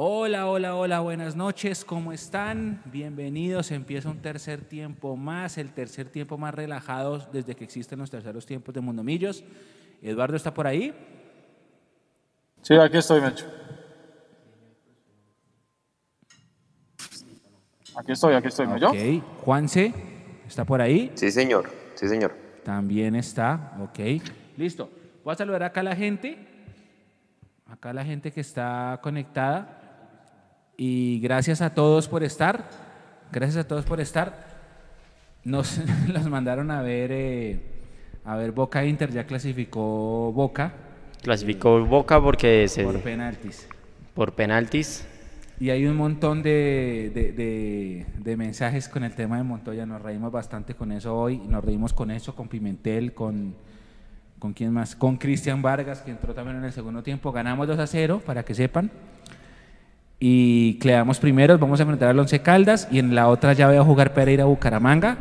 [0.00, 2.80] Hola, hola, hola, buenas noches, ¿cómo están?
[2.84, 8.08] Bienvenidos, empieza un tercer tiempo más, el tercer tiempo más relajado desde que existen los
[8.08, 9.42] terceros tiempos de Mundomillos.
[10.00, 10.94] Eduardo está por ahí.
[12.62, 13.44] Sí, aquí estoy, Mencho.
[17.96, 18.90] Aquí estoy, aquí estoy, ¿me yo?
[18.90, 19.92] Ok, Juanse,
[20.46, 21.10] ¿está por ahí?
[21.16, 21.68] Sí, señor.
[21.96, 22.36] Sí, señor.
[22.62, 24.22] También está, ok.
[24.56, 24.92] Listo.
[25.24, 26.38] Voy a saludar acá a la gente,
[27.66, 29.74] acá a la gente que está conectada.
[30.80, 32.64] Y gracias a todos por estar.
[33.32, 34.46] Gracias a todos por estar.
[35.44, 37.60] Nos los mandaron a ver, eh,
[38.24, 40.72] a ver Boca Inter, ya clasificó Boca
[41.22, 43.66] Clasificó Boca porque se, por penaltis.
[44.14, 45.04] por penaltis.
[45.60, 49.84] Y hay un montón de, de- de- de mensajes con el tema de Montoya.
[49.84, 51.38] Nos reímos bastante con eso hoy.
[51.38, 53.56] Nos reímos con eso, con Pimentel, con,
[54.38, 57.32] con quién más, con Cristian Vargas, que entró también en el segundo tiempo.
[57.32, 58.88] Ganamos 2 a 0, para que sepan.
[60.20, 61.60] Y quedamos primeros.
[61.60, 62.88] Vamos a enfrentar al Once Caldas.
[62.90, 65.18] Y en la otra llave va a jugar Pereira Bucaramanga.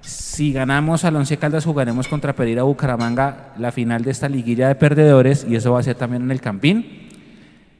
[0.00, 4.74] Si ganamos al Once Caldas, jugaremos contra Pereira Bucaramanga la final de esta liguilla de
[4.76, 5.44] perdedores.
[5.48, 7.08] Y eso va a ser también en el Campín.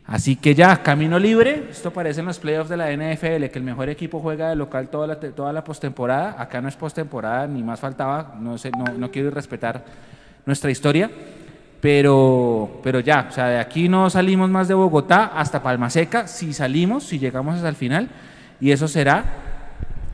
[0.04, 1.66] Así que ya, camino libre.
[1.70, 4.88] Esto parece en los playoffs de la NFL, que el mejor equipo juega de local
[4.88, 6.34] toda la, toda postemporada.
[6.40, 8.34] Acá no es postemporada, ni más faltaba.
[8.40, 9.84] No, sé, no, no quiero irrespetar
[10.46, 11.10] nuestra historia.
[11.80, 16.26] Pero, pero ya, o sea, de aquí no salimos más de Bogotá hasta Palma Seca.
[16.26, 18.08] Si salimos, si llegamos hasta el final.
[18.60, 19.24] Y eso será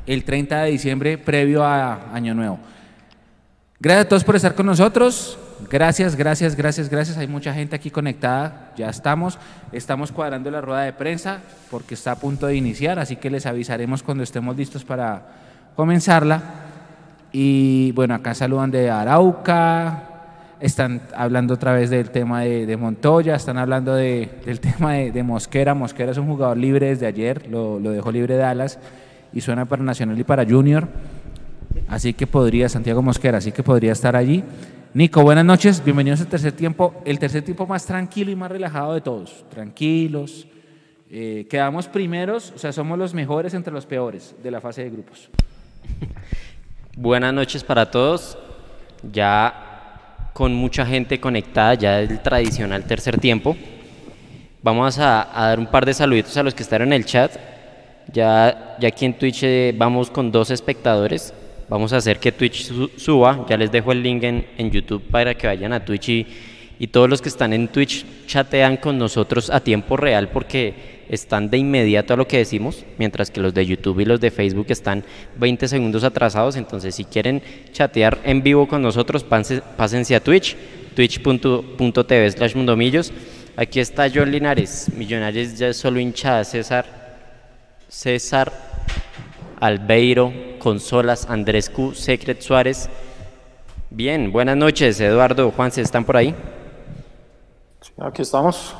[0.06, 2.58] el 30 de diciembre, previo a Año Nuevo.
[3.80, 5.38] Gracias a todos por estar con nosotros.
[5.70, 7.16] Gracias, gracias, gracias, gracias.
[7.16, 8.72] Hay mucha gente aquí conectada.
[8.76, 9.38] Ya estamos.
[9.72, 11.40] Estamos cuadrando la rueda de prensa
[11.70, 15.22] porque está a punto de iniciar, así que les avisaremos cuando estemos listos para
[15.76, 16.42] comenzarla.
[17.32, 20.13] Y bueno, acá saludan de Arauca.
[20.64, 25.12] Están hablando otra vez del tema de, de Montoya, están hablando de- del tema de,
[25.12, 25.74] de Mosquera.
[25.74, 28.78] Mosquera es un jugador libre desde ayer, lo, dejó libre Dallas
[29.34, 30.88] y suena para Nacional y para Junior.
[31.86, 34.42] Así que podría, Santiago Mosquera, así que podría estar allí.
[34.94, 38.94] Nico, buenas noches, bienvenidos al tercer tiempo, el tercer tiempo más tranquilo y más relajado
[38.94, 39.44] de todos.
[39.50, 40.48] Tranquilos,
[41.10, 44.88] eh, quedamos primeros, o sea, somos los mejores entre los peores de la fase de
[44.88, 45.28] grupos.
[46.96, 48.38] Buenas noches para todos.
[49.12, 49.63] Ya
[50.34, 53.56] con mucha gente conectada, ya el tradicional tercer tiempo.
[54.62, 57.30] Vamos a, dar un par de saluditos a los que están en el chat.
[58.12, 61.32] Ya, ya aquí en Twitch eh, vamos con dos espectadores.
[61.68, 63.46] Vamos a hacer que Twitch su- suba.
[63.48, 66.08] Ya les dejo el link en, YouTube para que vayan a Twitch
[66.78, 71.50] y todos los que están en Twitch chatean con nosotros a tiempo real porque están
[71.50, 74.66] de inmediato a lo que decimos, mientras que los de YouTube y los de Facebook
[74.68, 75.04] están
[75.36, 76.56] 20 segundos atrasados.
[76.56, 77.42] Entonces, si quieren
[77.72, 80.56] chatear en vivo con nosotros, pásense a Twitch,
[80.94, 83.12] twitch.tv slash mundomillos.
[83.56, 86.86] Aquí está John Linares, Millonarios ya es solo hinchada, César,
[87.88, 88.52] César
[89.60, 92.88] Albeiro, Consolas, Andrés Q, Secret Suárez.
[93.90, 96.34] Bien, buenas noches, Eduardo, Juanse, ¿están por ahí?
[97.98, 98.74] Aquí estamos.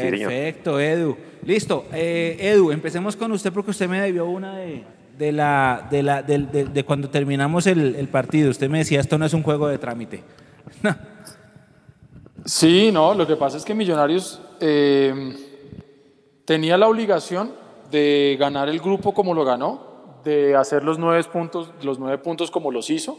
[0.00, 1.16] Perfecto, Edu.
[1.44, 4.84] Listo, eh, Edu, empecemos con usted porque usted me debió una de,
[5.18, 8.50] de la, de, la, de- de cuando terminamos el, el partido.
[8.50, 10.22] Usted me decía, esto no es un juego de trámite.
[12.44, 15.34] Sí, no, lo que pasa es que Millonarios eh,
[16.44, 17.52] tenía la obligación
[17.90, 22.50] de ganar el grupo como lo ganó, de hacer los nueve puntos, los nueve puntos
[22.50, 23.18] como los hizo.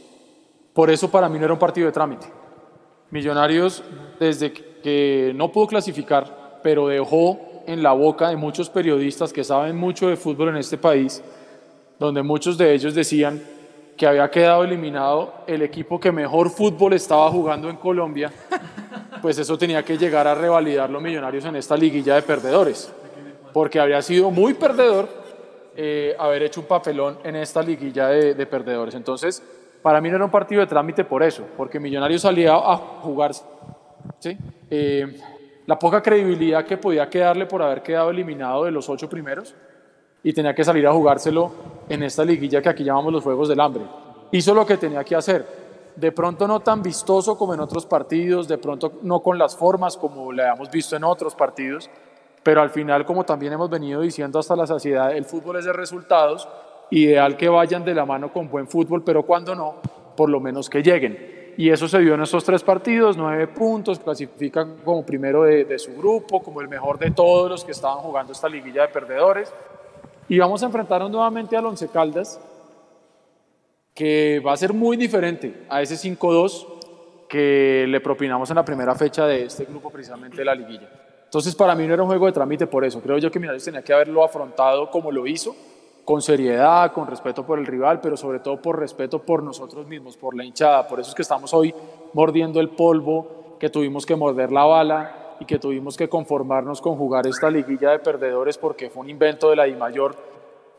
[0.74, 2.28] Por eso para mí no era un partido de trámite.
[3.10, 3.84] Millonarios,
[4.20, 9.78] desde que no pudo clasificar, pero dejó en la boca de muchos periodistas que saben
[9.78, 11.22] mucho de fútbol en este país,
[12.00, 13.40] donde muchos de ellos decían
[13.96, 18.34] que había quedado eliminado el equipo que mejor fútbol estaba jugando en Colombia,
[19.22, 22.92] pues eso tenía que llegar a revalidar los millonarios en esta liguilla de perdedores,
[23.54, 25.08] porque habría sido muy perdedor
[25.78, 28.96] eh, haber hecho un papelón en esta liguilla de, de perdedores.
[28.96, 29.44] Entonces,
[29.84, 33.34] para mí no era un partido de trámite por eso, porque Millonarios salía a jugar
[34.20, 34.36] ¿sí?
[34.72, 35.16] Eh,
[35.66, 39.56] la poca credibilidad que podía quedarle por haber quedado eliminado de los ocho primeros
[40.24, 41.52] y tenía que salir a jugárselo
[41.90, 43.84] en esta liguilla que aquí llamamos los Juegos del Hambre.
[44.32, 45.66] Hizo lo que tenía que hacer.
[45.96, 49.98] De pronto no tan vistoso como en otros partidos, de pronto no con las formas
[49.98, 51.90] como le habíamos visto en otros partidos,
[52.44, 55.74] pero al final, como también hemos venido diciendo hasta la saciedad, el fútbol es de
[55.74, 56.48] resultados,
[56.92, 59.76] ideal que vayan de la mano con buen fútbol, pero cuando no,
[60.16, 61.35] por lo menos que lleguen.
[61.58, 65.80] Y eso se vio en estos tres partidos, nueve puntos, clasifican como primero de, de
[65.80, 69.54] su grupo, como el mejor de todos los que estaban jugando esta liguilla de perdedores.
[70.28, 72.40] Y vamos a enfrentarnos nuevamente al Once Caldas,
[73.94, 76.68] que va a ser muy diferente a ese 5-2
[77.30, 80.90] que le propinamos en la primera fecha de este grupo, precisamente de la liguilla.
[81.24, 83.02] Entonces para mí no era un juego de trámite por eso.
[83.02, 85.56] Creo yo que Millonarios tenía que haberlo afrontado como lo hizo,
[86.06, 90.16] con seriedad, con respeto por el rival, pero sobre todo por respeto por nosotros mismos,
[90.16, 90.88] por la hinchada.
[90.88, 91.74] Por eso es que estamos hoy
[92.14, 96.96] mordiendo el polvo, que tuvimos que morder la bala y que tuvimos que conformarnos con
[96.96, 99.76] jugar esta liguilla de perdedores porque fue un invento de la I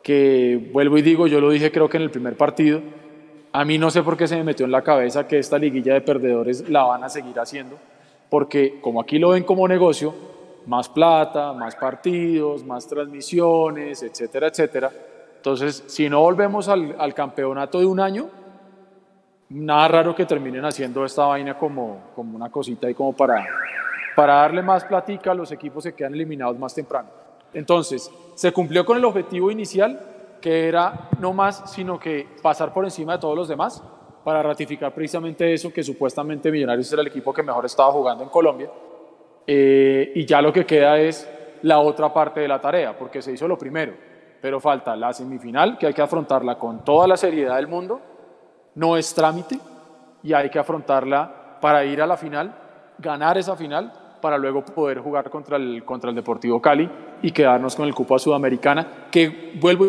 [0.02, 2.80] que vuelvo y digo, yo lo dije creo que en el primer partido,
[3.52, 5.94] a mí no sé por qué se me metió en la cabeza que esta liguilla
[5.94, 7.76] de perdedores la van a seguir haciendo,
[8.30, 10.14] porque como aquí lo ven como negocio,
[10.66, 14.92] más plata, más partidos, más transmisiones, etcétera, etcétera.
[15.46, 18.28] Entonces, si no volvemos al, al campeonato de un año,
[19.50, 23.46] nada raro que terminen haciendo esta vaina como, como una cosita y como para,
[24.16, 27.10] para darle más platica a los equipos que quedan eliminados más temprano.
[27.54, 30.00] Entonces, se cumplió con el objetivo inicial,
[30.40, 33.80] que era no más, sino que pasar por encima de todos los demás
[34.24, 38.30] para ratificar precisamente eso, que supuestamente Millonarios era el equipo que mejor estaba jugando en
[38.30, 38.68] Colombia.
[39.46, 41.30] Eh, y ya lo que queda es
[41.62, 45.78] la otra parte de la tarea, porque se hizo lo primero, pero falta la semifinal,
[45.78, 48.00] que hay que afrontarla con toda la seriedad del mundo,
[48.74, 49.58] no es trámite,
[50.22, 52.54] y hay que afrontarla para ir a la final,
[52.98, 56.90] ganar esa final para luego poder jugar contra el, contra el Deportivo Cali
[57.22, 59.86] y quedarnos con el cupo a Sudamericana, que vuelvo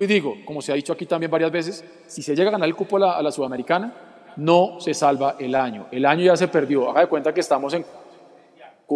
[0.00, 2.66] y digo, como se ha dicho aquí también varias veces, si se llega a ganar
[2.66, 3.92] el cupo a la, a Sudamericana,
[4.36, 5.88] no se salva el año.
[5.92, 6.88] El año ya se perdió.
[6.88, 7.84] Haga de cuenta que estamos en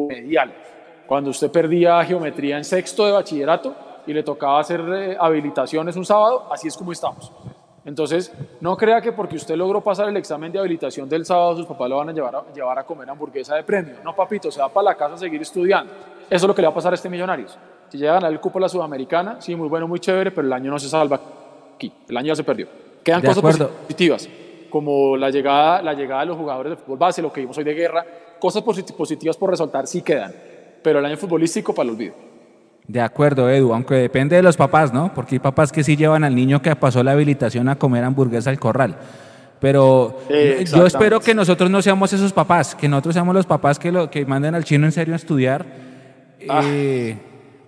[0.08, 0.54] medial.
[1.06, 3.76] Cuando usted perdía geometría en sexto de bachillerato
[4.06, 7.32] y le tocaba hacer eh, habilitaciones un sábado, así es como estamos.
[7.86, 11.66] Entonces, no crea que porque usted logró pasar el examen de habilitación del sábado, sus
[11.66, 13.96] papás lo van a llevar a, llevar a comer hamburguesa de premio.
[14.02, 15.92] No, papito, se va para la casa a seguir estudiando.
[16.30, 17.58] Eso es lo que le va a pasar a este Millonarios.
[17.90, 20.46] Si llega a ganar el cupo a la Sudamericana, sí, muy bueno, muy chévere, pero
[20.46, 21.20] el año no se salva
[21.74, 21.92] aquí.
[22.08, 22.66] El año ya se perdió.
[23.04, 23.68] Quedan De cosas acuerdo.
[23.68, 24.28] positivas,
[24.70, 27.64] como la llegada, la llegada de los jugadores de fútbol base, lo que vimos hoy
[27.64, 28.04] de guerra.
[28.40, 30.34] Cosas posit- positivas por resaltar sí quedan,
[30.82, 32.14] pero el año futbolístico para el olvido.
[32.86, 35.12] De acuerdo, Edu, aunque depende de los papás, ¿no?
[35.14, 38.50] Porque hay papás que sí llevan al niño que pasó la habilitación a comer hamburguesa
[38.50, 38.96] al corral.
[39.58, 43.90] Pero yo espero que nosotros no seamos esos papás, que nosotros seamos los papás que,
[43.90, 45.64] lo, que manden al chino en serio a estudiar
[46.40, 47.16] eh,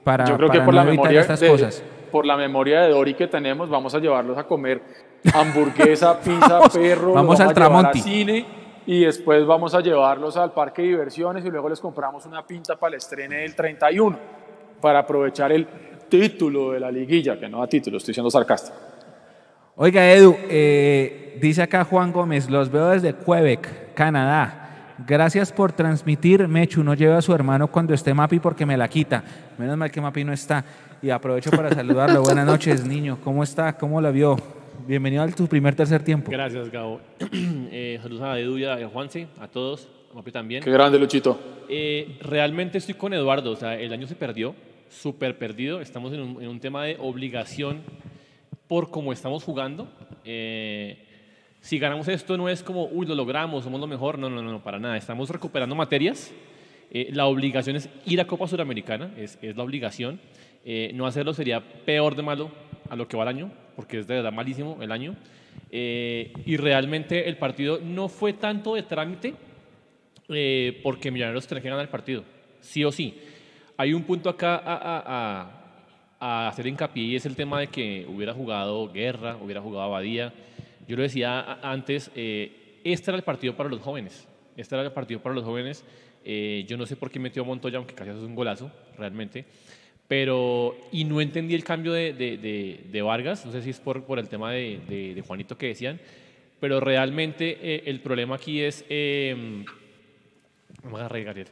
[0.04, 1.82] para, Ah, Yo creo para que por no la, evitar memoria estas de, cosas.
[2.12, 4.82] por la memoria de Dori que tenemos, vamos a llevarlos a comer
[5.32, 8.00] hamburguesa, pizza, perro, vamos los al Tramonti.
[8.00, 8.46] cine
[8.84, 12.76] y después vamos a llevarlos al parque de diversiones y luego les compramos una pinta
[12.76, 14.18] para el estreno del 31
[14.80, 15.66] para aprovechar el
[16.08, 18.76] título de la liguilla, que no da título, estoy siendo sarcástico.
[19.76, 24.94] Oiga, Edu, eh, dice acá Juan Gómez, los veo desde Quebec, Canadá.
[25.06, 26.48] Gracias por transmitir.
[26.48, 29.22] Mechu, no lleve a su hermano cuando esté Mapi porque me la quita.
[29.58, 30.64] Menos mal que Mapi no está.
[31.02, 32.22] Y aprovecho para saludarlo.
[32.22, 33.18] Buenas noches, niño.
[33.22, 33.76] ¿Cómo está?
[33.76, 34.36] ¿Cómo la vio?
[34.86, 36.30] Bienvenido a tu primer tercer tiempo.
[36.30, 37.00] Gracias, Gabo.
[37.78, 40.62] Eh, saludos a Edu y a Juanse, a todos, a Mapi también.
[40.62, 41.38] Qué grande, Luchito.
[41.68, 44.54] Eh, realmente estoy con Eduardo, o sea, el año se perdió,
[44.88, 45.80] súper perdido.
[45.80, 47.82] Estamos en un, en un tema de obligación
[48.66, 49.88] por cómo estamos jugando.
[50.24, 50.98] Eh,
[51.60, 54.18] si ganamos esto no es como, uy, lo logramos, somos lo mejor.
[54.18, 54.96] No, no, no, no, para nada.
[54.96, 56.32] Estamos recuperando materias.
[56.90, 60.18] Eh, la obligación es ir a Copa Suramericana, es, es la obligación.
[60.64, 62.50] Eh, no hacerlo sería peor de malo
[62.88, 65.14] a lo que va el año, porque es de verdad malísimo el año.
[65.70, 69.34] Eh, y realmente el partido no fue tanto de trámite,
[70.28, 72.24] eh, porque Millonarios tiene que ganar el partido,
[72.60, 73.14] sí o sí.
[73.76, 75.52] Hay un punto acá a, a- a-
[76.18, 80.32] a hacer hincapié y es el tema de que hubiera jugado Guerra, hubiera jugado Abadía.
[80.88, 84.26] Yo lo decía antes, eh, este era el partido para los jóvenes.
[84.56, 85.84] Este era el partido para los jóvenes.
[86.24, 89.44] Eh, yo no sé por qué metió a Montoya, aunque casi hace un golazo, realmente.
[90.08, 93.80] Pero, y no entendí el cambio de, de- de- de Vargas, no sé si es
[93.80, 96.00] por, por el tema de Juanito que decían,
[96.60, 98.84] pero realmente eh, el problema aquí es...
[98.88, 99.64] eh,
[100.90, 101.48] Gabriel.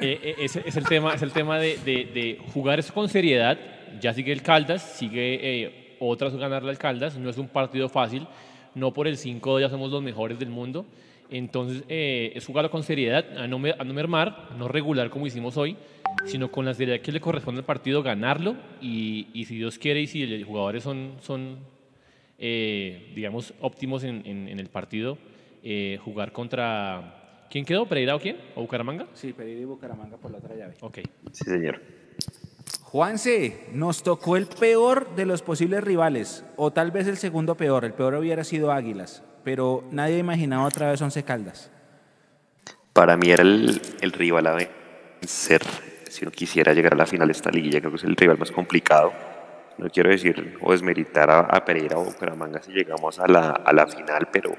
[0.00, 3.58] Eh, eh, es, el tema, es el tema de, jugar eso con seriedad.
[4.00, 7.16] Ya sigue el Caldas, sigue eh, otras ganarle al Caldas.
[7.16, 8.26] No es un partido fácil.
[8.74, 10.86] No por el 5 ya somos los mejores del mundo.
[11.30, 15.76] Entonces es jugarlo con seriedad, a no, mermar, no regular como hicimos hoy,
[16.24, 18.56] sino con la seriedad que le corresponde al partido, ganarlo.
[18.80, 21.58] Y, si Dios quiere y si los jugadores son,
[22.38, 25.18] digamos, óptimos en, el partido,
[26.02, 27.17] jugar contra...
[27.50, 27.86] ¿Quién quedó?
[27.86, 28.36] ¿Pereira o quién?
[28.54, 29.06] ¿O Bucaramanga?
[29.14, 30.74] Sí, pedí Bucaramanga por la otra llave.
[30.80, 30.98] Ok.
[31.32, 31.80] Sí, señor.
[32.82, 37.84] Juanse, nos tocó el peor de los posibles rivales, o tal vez el segundo peor.
[37.84, 41.70] El peor hubiera sido Águilas, pero nadie imaginaba otra vez Once Caldas.
[42.92, 45.62] Para mí era el, el rival a vencer.
[46.08, 48.38] Si uno quisiera llegar a la final de esta liguilla, creo que es el rival
[48.38, 49.12] más complicado.
[49.76, 53.72] No quiero decir o desmeritar a, a Pereira o Bucaramanga si llegamos a la, a
[53.72, 54.56] la final, pero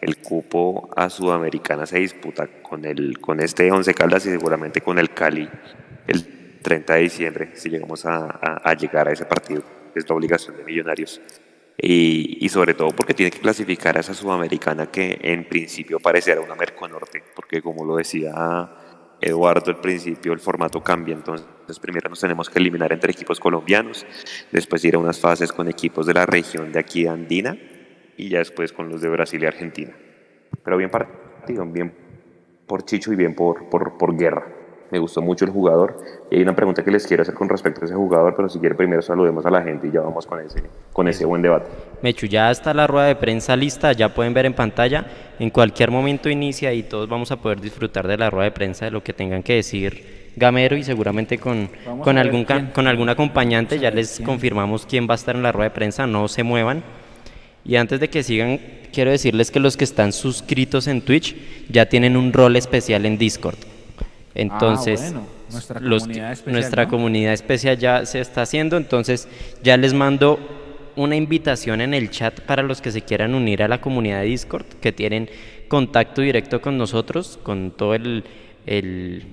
[0.00, 4.98] el cupo a Sudamericana se disputa con, el, con este Once Caldas y seguramente con
[4.98, 5.48] el Cali
[6.06, 9.62] el 30 de diciembre, si llegamos a, llegar a ese partido,
[9.94, 11.20] es la obligación de Millonarios.
[11.80, 16.40] Y, y, sobre todo porque tiene que clasificar a esa sudamericana que en principio parecerá
[16.40, 18.34] una Merconorte, porque como lo decía
[19.20, 24.04] Eduardo al principio, el formato cambia, entonces primero nos tenemos que eliminar entre equipos colombianos,
[24.50, 27.56] después ir a unas fases con equipos de la región de aquí de Andina
[28.18, 29.94] y ya después con los de Brasil y Argentina.
[30.62, 31.94] Pero bien partido, bien
[32.66, 34.58] por Chicho y bien por, por, por Guerra
[34.90, 36.00] me gustó mucho el jugador.
[36.30, 38.58] Y hay una pregunta que les quiero hacer con respecto a ese jugador, pero si
[38.58, 41.68] quiere primero saludemos a la gente y ya vamos con ese, con ese buen debate.
[42.02, 45.06] Mechu, ya está la rueda de prensa lista, ya pueden ver en pantalla.
[45.38, 48.86] En cualquier momento inicia y todos vamos a poder disfrutar de la rueda de prensa,
[48.86, 51.68] de lo que tengan que decir Gamero y seguramente con,
[52.02, 53.78] con, algún, con algún acompañante.
[53.78, 56.82] Ya les confirmamos quién va a estar en la rueda de prensa, no se muevan.
[57.64, 58.60] Y antes de que sigan,
[58.92, 61.36] quiero decirles que los que están suscritos en Twitch
[61.68, 63.58] ya tienen un rol especial en Discord.
[64.34, 65.26] Entonces, ah, bueno.
[65.50, 66.90] nuestra, los, comunidad especial, nuestra ¿no?
[66.90, 69.28] comunidad especial ya se está haciendo, entonces
[69.62, 70.38] ya les mando
[70.96, 74.26] una invitación en el chat para los que se quieran unir a la comunidad de
[74.26, 75.28] Discord, que tienen
[75.68, 78.24] contacto directo con nosotros, con todo el,
[78.66, 79.24] el,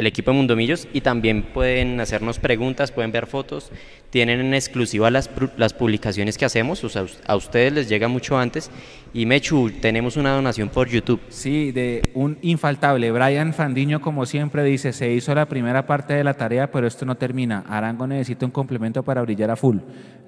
[0.00, 3.70] el equipo de Mundomillos y también pueden hacernos preguntas, pueden ver fotos,
[4.10, 8.38] tienen en exclusiva las, las publicaciones que hacemos, o sea, a ustedes les llega mucho
[8.38, 8.70] antes.
[9.12, 11.20] Y Mechu, tenemos una donación por YouTube.
[11.28, 13.10] Sí, de un infaltable.
[13.10, 17.04] Brian Fandiño, como siempre, dice, se hizo la primera parte de la tarea, pero esto
[17.04, 17.64] no termina.
[17.68, 19.78] Arango necesita un complemento para brillar a full.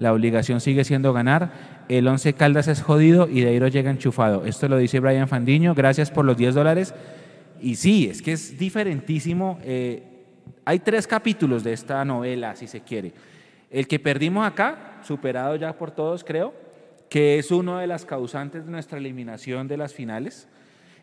[0.01, 1.85] La obligación sigue siendo ganar.
[1.89, 4.45] El 11 Caldas es jodido y Deiro llega enchufado.
[4.47, 5.75] Esto lo dice Brian Fandiño.
[5.75, 6.93] Gracias por los 10 dólares.
[7.63, 9.59] Y sí, es que es diferentísimo.
[9.63, 10.03] Eh,
[10.65, 13.13] hay tres capítulos de esta novela, si se quiere.
[13.71, 16.53] El que perdimos acá, superado ya por todos, creo,
[17.09, 20.49] que es uno de las causantes de nuestra eliminación de las finales.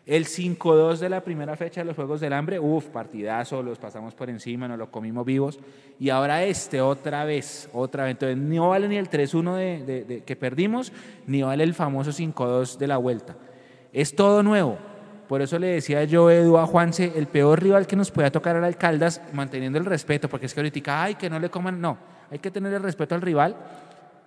[0.06, 4.14] El 5-2 de la primera fecha de los Juegos del Hambre, uff, partidazo, los pasamos
[4.14, 5.58] por encima, nos lo comimos vivos.
[5.98, 8.12] Y ahora este, otra vez, otra vez.
[8.12, 10.92] Entonces, no vale ni el 3-1 de, de, que perdimos,
[11.26, 13.36] ni vale el famoso 5-2 de la vuelta.
[13.92, 14.89] Es todo nuevo.
[15.30, 18.56] Por eso le decía yo, Edu, a Juanse, el peor rival que nos pueda tocar
[18.56, 21.80] a la Caldas, manteniendo el respeto, porque es que ahorita, ay, que no le coman,
[21.80, 21.98] no,
[22.32, 23.54] hay que tener el respeto al rival.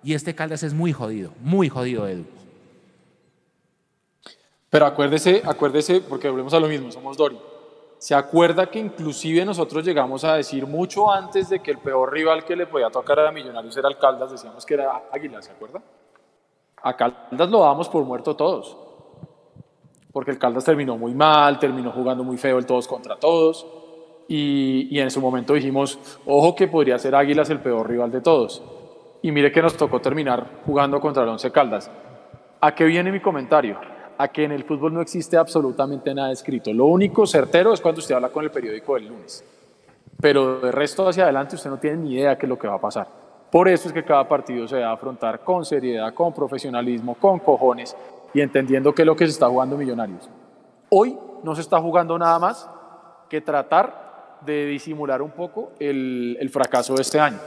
[0.02, 2.24] Y este Caldas es muy jodido, muy jodido, Edu.
[4.70, 7.38] Pero acuérdese, acuérdese, porque volvemos a lo mismo, somos Dori.
[7.98, 12.46] Se acuerda que inclusive nosotros llegamos a decir mucho antes de que el peor rival
[12.46, 15.82] que le podía tocar a Millonarios era el Caldas, decíamos que era Águila, ¿se acuerda?
[16.82, 18.83] A Caldas lo dábamos por muerto todos.
[20.14, 23.66] Porque el Caldas terminó muy mal, terminó jugando muy feo el todos contra todos.
[24.28, 28.62] Y, en su momento dijimos, ojo que podría ser Águilas el peor rival de todos.
[29.22, 31.90] Y mire que nos tocó terminar jugando contra el Once Caldas.
[32.60, 33.76] ¿A qué viene mi comentario?
[34.16, 36.72] A que en el fútbol no existe absolutamente nada escrito.
[36.72, 39.44] Lo único certero es cuando usted habla con el periódico del lunes.
[40.20, 42.74] Pero de resto hacia adelante usted no tiene ni idea qué es lo que va
[42.74, 43.08] a pasar.
[43.50, 47.96] Por eso es que cada partido se debe afrontar con seriedad, con profesionalismo, con cojones
[48.34, 50.28] y entendiendo qué es lo que se está jugando Millonarios.
[50.90, 52.68] Hoy no se está jugando nada más
[53.30, 57.38] que tratar de disimular un poco el, fracaso de este año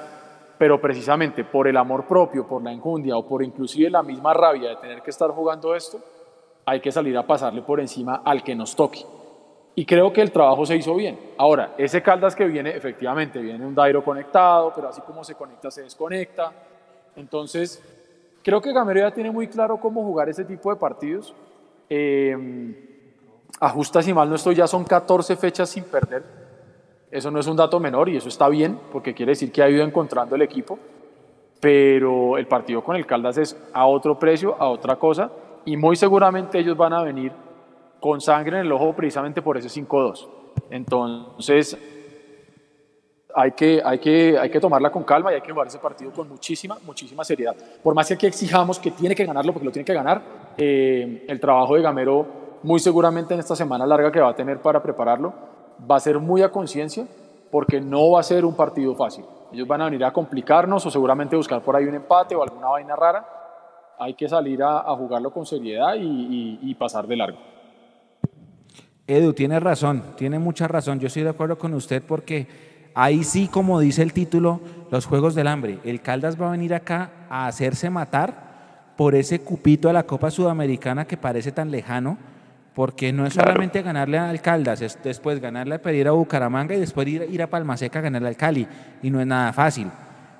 [0.58, 4.70] pero precisamente por el amor propio, por la enjundia o por inclusive la misma rabia
[4.70, 6.00] de tener que estar jugando esto,
[6.66, 9.06] hay que salir a pasarle por encima al que nos toque.
[9.76, 11.34] Y creo que el trabajo se hizo bien.
[11.38, 15.70] Ahora, ese Caldas que viene, efectivamente, viene un Dairo conectado, pero así como se conecta,
[15.70, 16.52] se desconecta.
[17.16, 17.84] Entonces,
[18.48, 21.36] creo que Gamero ya tiene muy claro cómo jugar ese tipo de partidos.
[21.90, 23.06] Eh,
[23.60, 26.48] ajusta, si mal no estoy, ya son 14 fechas sin perder
[27.12, 29.70] eso no es un dato menor y eso está bien porque quiere decir que ha
[29.70, 30.78] ido encontrando el equipo,
[31.60, 35.32] pero el partido con el Caldas es a otro precio, a otra cosa
[35.66, 37.32] y muy seguramente ellos van a venir
[38.00, 40.28] con sangre en el ojo precisamente por ese 5-2.
[40.70, 41.78] Entonces
[43.40, 46.12] hay que, hay, que, hay que tomarla con calma y hay que jugar ese partido
[46.12, 47.56] con muchísima, muchísima seriedad.
[47.84, 50.24] Por más que exijamos que tiene que ganarlo porque lo tiene que ganar,
[50.58, 52.26] eh, el trabajo de Gamero
[52.64, 55.36] muy seguramente en esta semana larga que va a tener para prepararlo
[55.90, 57.06] va a ser muy a conciencia
[57.52, 59.24] porque no va a ser un partido fácil.
[59.54, 62.70] Ellos van a venir a complicarnos o seguramente buscar por ahí un empate o alguna
[62.70, 63.24] vaina rara.
[64.00, 67.38] Hay que salir a, jugarlo con seriedad y, y, y, pasar de largo.
[69.06, 71.00] Edu, tiene razón, tiene mucha razón.
[71.00, 72.67] Yo estoy de acuerdo con usted porque
[72.98, 75.78] ahí sí, como dice el título, los Juegos del Hambre.
[75.86, 80.32] El Caldas va a venir acá a hacerse matar por ese cupito a la Copa
[80.32, 82.18] Sudamericana que parece tan lejano
[82.74, 83.50] porque no es claro.
[83.50, 87.42] solamente ganarle a Alcaldas, es después ganarle a pedir a Bucaramanga y después ir, ir
[87.42, 88.68] a Palmaseca a ganarle al Cali,
[89.02, 89.88] y no es nada fácil.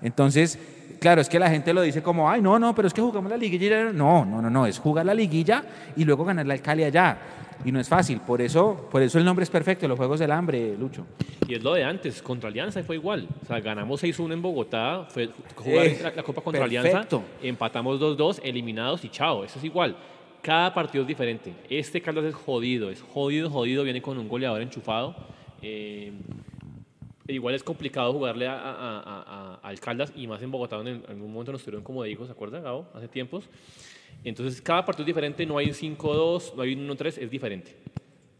[0.04, 0.60] Entonces,
[1.00, 3.32] claro, es que la gente lo dice como, ay, no, no, pero es que jugamos
[3.32, 3.92] la liguilla.
[3.92, 5.64] No, no, no, no, es jugar la liguilla
[5.96, 7.18] y luego ganarle al Cali allá.
[7.66, 8.20] Y no es fácil.
[8.22, 11.06] Por eso, por eso el nombre es perfecto, los Juegos del Hambre, Lucho.
[11.48, 13.28] Y es lo de antes, contra Alianza fue igual.
[13.44, 17.18] O sea, ganamos 6-1 en Bogotá, fue jugar Eh, la, la Copa contra perfecto.
[17.18, 19.96] Alianza, empatamos 2-2, eliminados y chao, eso es igual.
[20.42, 21.54] Cada partido es diferente.
[21.70, 25.16] Este Caldas es jodido, es jodido, jodido, viene con un goleador enchufado.
[25.62, 26.14] Eh,
[27.28, 30.92] igual es complicado jugarle a, a- a- a- al Caldas y más en Bogotá, donde
[30.92, 32.88] en algún momento nos tuvieron como de hijos, ¿se acuerda, Gabo?
[32.94, 33.50] Hace tiempos.
[34.24, 37.76] Entonces, cada partido es diferente, no hay un 5-2, no hay un 1-3, es diferente.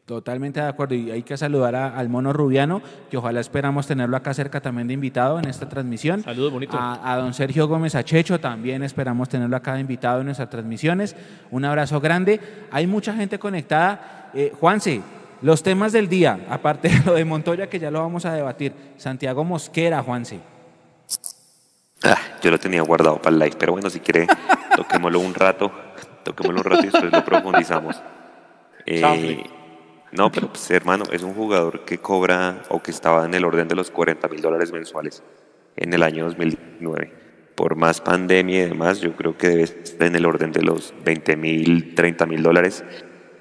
[0.06, 0.96] Totalmente de acuerdo.
[0.96, 2.82] Y hay que saludar a- al mono Rubiano,
[3.12, 6.24] que ojalá esperamos tenerlo acá cerca también de invitado en esta transmisión.
[6.24, 6.78] Saludos, bonito.
[6.80, 11.14] A, a don Sergio Gómez Achecho también esperamos tenerlo acá de invitado en nuestras transmisiones.
[11.52, 12.40] Un abrazo grande.
[12.72, 14.30] Hay mucha gente conectada.
[14.34, 15.02] Eh, Juanse,
[15.42, 18.72] los temas del día, aparte de lo de Montoya, que ya lo vamos a debatir.
[18.96, 20.40] Santiago Mosquera, Juanse.
[22.04, 24.28] Ah, yo lo tenía guardado para el live, pero bueno, si quiere,
[24.76, 25.72] toquémoslo un rato,
[26.24, 28.02] toquémoslo un rato y después lo profundizamos.
[28.86, 29.44] Eh,
[30.12, 33.68] no, pero pues, hermano, es un jugador que cobra o que estaba en el orden
[33.68, 35.24] de los 40 mil dólares mensuales
[35.76, 37.14] en el año 2009.
[37.56, 40.94] Por más pandemia y demás, yo creo que debe estar en el orden de los
[41.04, 42.84] 20 mil, 30 mil dólares.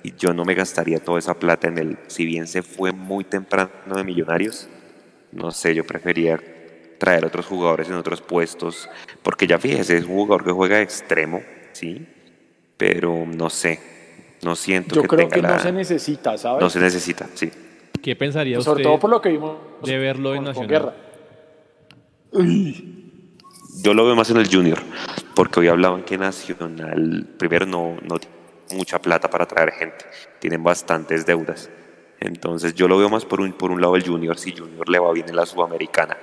[0.02, 1.98] Y yo no me gastaría toda esa plata en él.
[2.06, 4.68] Si bien se fue muy temprano de Millonarios,
[5.32, 6.40] no sé, yo prefería
[6.98, 8.88] traer otros jugadores en otros puestos,
[9.22, 12.06] porque ya fíjese, es un jugador que juega de extremo, sí,
[12.76, 13.80] pero no sé,
[14.42, 15.56] no siento Yo que creo tenga que la...
[15.56, 16.62] no se necesita, ¿sabes?
[16.62, 17.50] no se necesita, sí.
[18.02, 20.68] ¿Qué pensaría Sobre usted todo por lo que vimos de verlo en Nacional?
[20.68, 20.94] Guerra.
[23.82, 24.78] Yo lo veo más en el Junior,
[25.34, 28.36] porque hoy hablaban que Nacional, primero, no, no tiene
[28.74, 30.04] mucha plata para traer gente,
[30.38, 31.70] tienen bastantes deudas.
[32.20, 34.98] Entonces yo lo veo más por un, por un lado el Junior, si Junior le
[34.98, 36.16] va bien en la Sudamericana.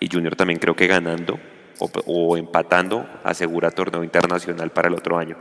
[0.00, 1.38] Y Junior también creo que ganando
[1.80, 5.36] o, o empatando asegura torneo internacional para el otro año.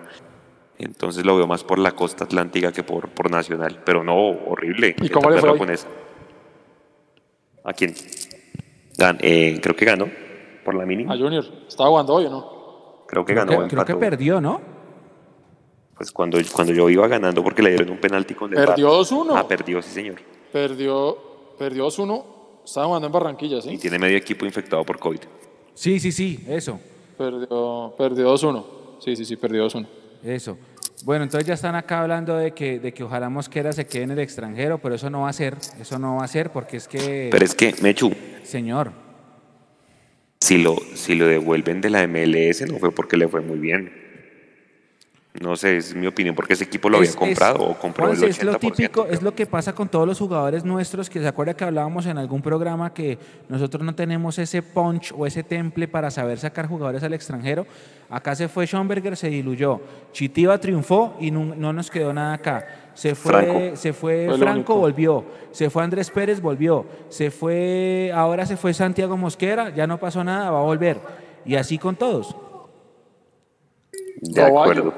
[0.80, 3.82] Entonces lo veo más por la costa atlántica que por, por Nacional.
[3.84, 4.96] Pero no, horrible.
[5.02, 5.88] ¿Y cómo le fue con esa.
[7.64, 7.94] ¿A quién?
[8.98, 10.08] Gan- eh, creo que ganó
[10.64, 11.14] por la mínima.
[11.14, 11.44] A Junior.
[11.68, 13.04] ¿Estaba jugando hoy o no?
[13.08, 13.64] Creo que Creo ganó.
[13.64, 14.62] que, creo que perdió, ¿no?
[15.96, 19.00] Pues cuando, cuando yo iba ganando porque le dieron un penalti con el Perdió VAR.
[19.02, 19.34] 2-1.
[19.36, 20.16] Ah, perdió, sí, señor.
[20.52, 21.18] Perdió,
[21.58, 22.24] perdió 2-1.
[22.68, 23.78] Estaba jugando en Barranquilla, Y ¿sí?
[23.78, 25.20] tiene medio equipo infectado por COVID.
[25.74, 26.78] Sí, sí, sí, eso.
[27.18, 28.66] Perdió, perdió 2-1.
[29.00, 29.88] Sí, sí, sí, perdió 2-1.
[30.22, 30.58] Eso.
[31.06, 34.12] Bueno, entonces ya están acá hablando de que, de que ojalá Mosquera se quede en
[34.12, 36.90] el extranjero, pero eso no va a ser, eso no va a ser porque es
[36.90, 38.12] que, Pero es que, Mechu,
[38.44, 38.92] señor,
[40.42, 44.07] si lo, si lo devuelven de la MLS no fue porque le fue muy bien.
[45.40, 48.06] No sé, es mi opinión, porque ese equipo lo Es- había comprado es- o compró
[48.08, 48.40] Juanse, el 80%.
[48.40, 51.54] es lo típico, es lo que pasa con todos los jugadores nuestros, que se acuerda
[51.54, 56.10] que hablábamos en algún programa que nosotros no tenemos ese punch o ese temple para
[56.10, 57.68] saber sacar jugadores al extranjero.
[58.10, 59.80] Acá se fue Schomberger, se diluyó.
[60.12, 62.66] Chitiva triunfó y no, no nos quedó nada acá.
[62.96, 63.76] Se fue Franco.
[63.76, 65.24] se fue Franco, volvió.
[65.52, 66.84] Se fue Andrés Pérez, volvió.
[67.10, 70.98] Se fue, ahora se fue Santiago Mosquera, ya no pasó nada, va a volver.
[71.46, 72.36] Y así con todos.
[74.22, 74.94] De acuerdo.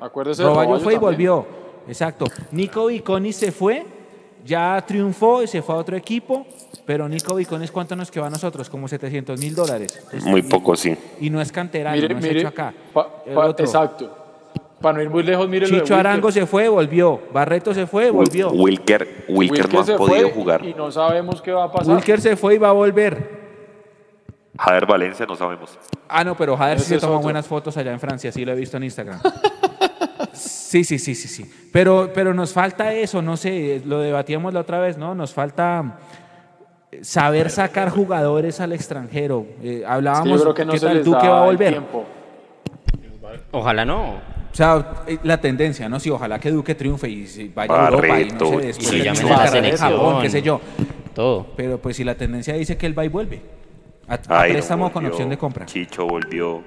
[0.00, 1.46] Acuérdese de Roballo fue y volvió.
[1.88, 2.26] Exacto.
[2.52, 3.84] Nico Viconi se fue,
[4.44, 6.46] ya triunfó y se fue a otro equipo,
[6.86, 8.68] pero Nico Viconis, ¿cuánto nos quedó a nosotros?
[8.70, 10.06] Como 700 mil dólares.
[10.24, 10.96] Muy poco, sí.
[11.20, 12.38] Y no es canterano, Mire, no es mire.
[12.40, 12.72] hecho acá.
[12.92, 13.64] pa- El pa- otro.
[13.64, 14.16] exacto.
[14.80, 15.94] Para no ir muy lejos, mire lo de Chicho.
[15.94, 17.20] Arango se fue, volvió.
[17.34, 18.50] Barreto se fue, volvió.
[18.50, 20.64] Wilker, Wilker, no ha podido jugar.
[20.64, 21.94] Y no sabemos qué va a pasar.
[21.94, 23.40] Wilker se fue y va a volver.
[24.58, 25.78] Jader Valencia, no sabemos.
[26.08, 27.24] Ah, no, pero Jader sí se toma otro.
[27.24, 29.20] buenas fotos allá en Francia, sí lo he visto en Instagram.
[30.70, 31.50] Sí, sí, sí, sí, sí.
[31.72, 35.16] Pero, pero nos falta eso, no sé, lo debatíamos la otra vez, ¿no?
[35.16, 35.98] Nos falta
[36.92, 39.46] eh, saber sacar jugadores al extranjero.
[39.64, 41.40] Eh, Sí, hablábamos, yo creo que no ¿qué se tal les Duque da va a
[41.40, 41.72] el volver?
[41.72, 42.04] tiempo.
[43.50, 44.10] Ojalá no.
[44.10, 45.98] O sea, eh, la tendencia, ¿no?
[45.98, 48.92] Sí, ojalá que Duque triunfe y se vaya a Europa y no se y después
[49.52, 50.60] la en Japón, qué sé yo.
[51.16, 51.48] Todo.
[51.56, 53.42] Pero pues si la tendencia dice que él va y vuelve.
[54.06, 55.66] A, a Iron préstamo con volvió, opción de compra.
[55.66, 56.62] Chicho volvió.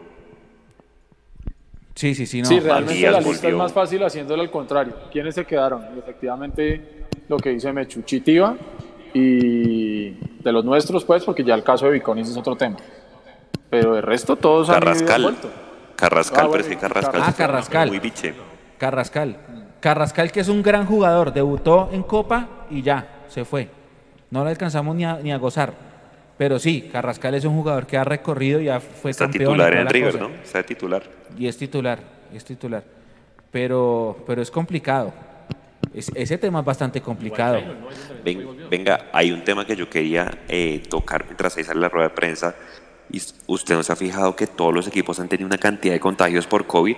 [1.96, 2.48] Sí, sí, sí, no.
[2.48, 4.94] sí, realmente Matías la lista es más fácil haciéndolo al contrario.
[5.12, 5.86] ¿Quiénes se quedaron?
[5.96, 8.56] Y efectivamente, lo que dice Mechu, Chitiva
[9.14, 12.78] y de los nuestros, pues, porque ya el caso de Viconis es otro tema.
[13.70, 15.22] Pero de resto, todos y han Carrascal.
[15.24, 15.50] vuelto.
[15.96, 17.22] Carrascal, Ah, bueno, Carrascal.
[17.24, 17.88] Ah, Carrascal.
[17.90, 18.34] Muy biche.
[18.78, 19.38] Carrascal.
[19.80, 23.70] Carrascal, que es un gran jugador, debutó en Copa y ya, se fue.
[24.32, 25.74] No lo alcanzamos ni a, ni a gozar.
[26.44, 29.54] Pero sí, Carrascal es un jugador que ha recorrido y ya fue Está campeón.
[29.54, 30.24] titular en la River, cosa.
[30.28, 30.36] ¿no?
[30.44, 31.04] Está de titular.
[31.40, 32.00] Y es titular,
[32.34, 32.84] es titular.
[33.50, 35.14] Pero, pero es complicado.
[35.94, 37.62] Es- ese tema es bastante complicado.
[38.26, 42.10] Ven- venga, hay un tema que yo quería eh, tocar mientras ahí sale la rueda
[42.10, 42.54] de prensa.
[43.10, 46.02] Y usted no se ha fijado que todos los equipos han tenido una cantidad de
[46.02, 46.98] contagios por COVID.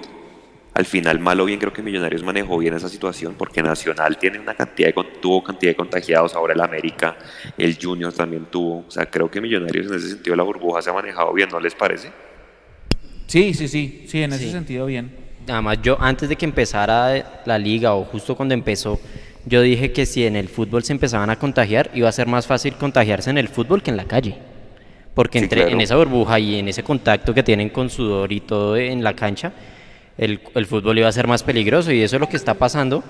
[0.76, 4.40] Al final, mal o bien, creo que Millonarios manejó bien esa situación porque Nacional tiene
[4.40, 7.16] una cantidad de, tuvo cantidad de contagiados, ahora el América,
[7.58, 8.84] el Junior también tuvo.
[8.86, 11.62] O sea, creo que Millonarios en ese sentido la burbuja se ha manejado bien, ¿no
[11.62, 12.12] les parece?
[13.26, 15.16] Sí, sí, sí, sí, en ese sentido bien.
[15.48, 19.00] Además, yo antes de que empezara la liga o justo cuando empezó,
[19.46, 22.48] yo dije que si en el fútbol se empezaban a contagiar, iba a ser más
[22.48, 24.36] fácil contagiarse en el fútbol que en la calle.
[25.14, 28.76] Porque entre, en esa burbuja y en ese contacto que tienen con sudor y todo
[28.76, 29.54] en la cancha,
[30.18, 33.04] el, el, fútbol iba a ser más peligroso y eso es lo que está pasando,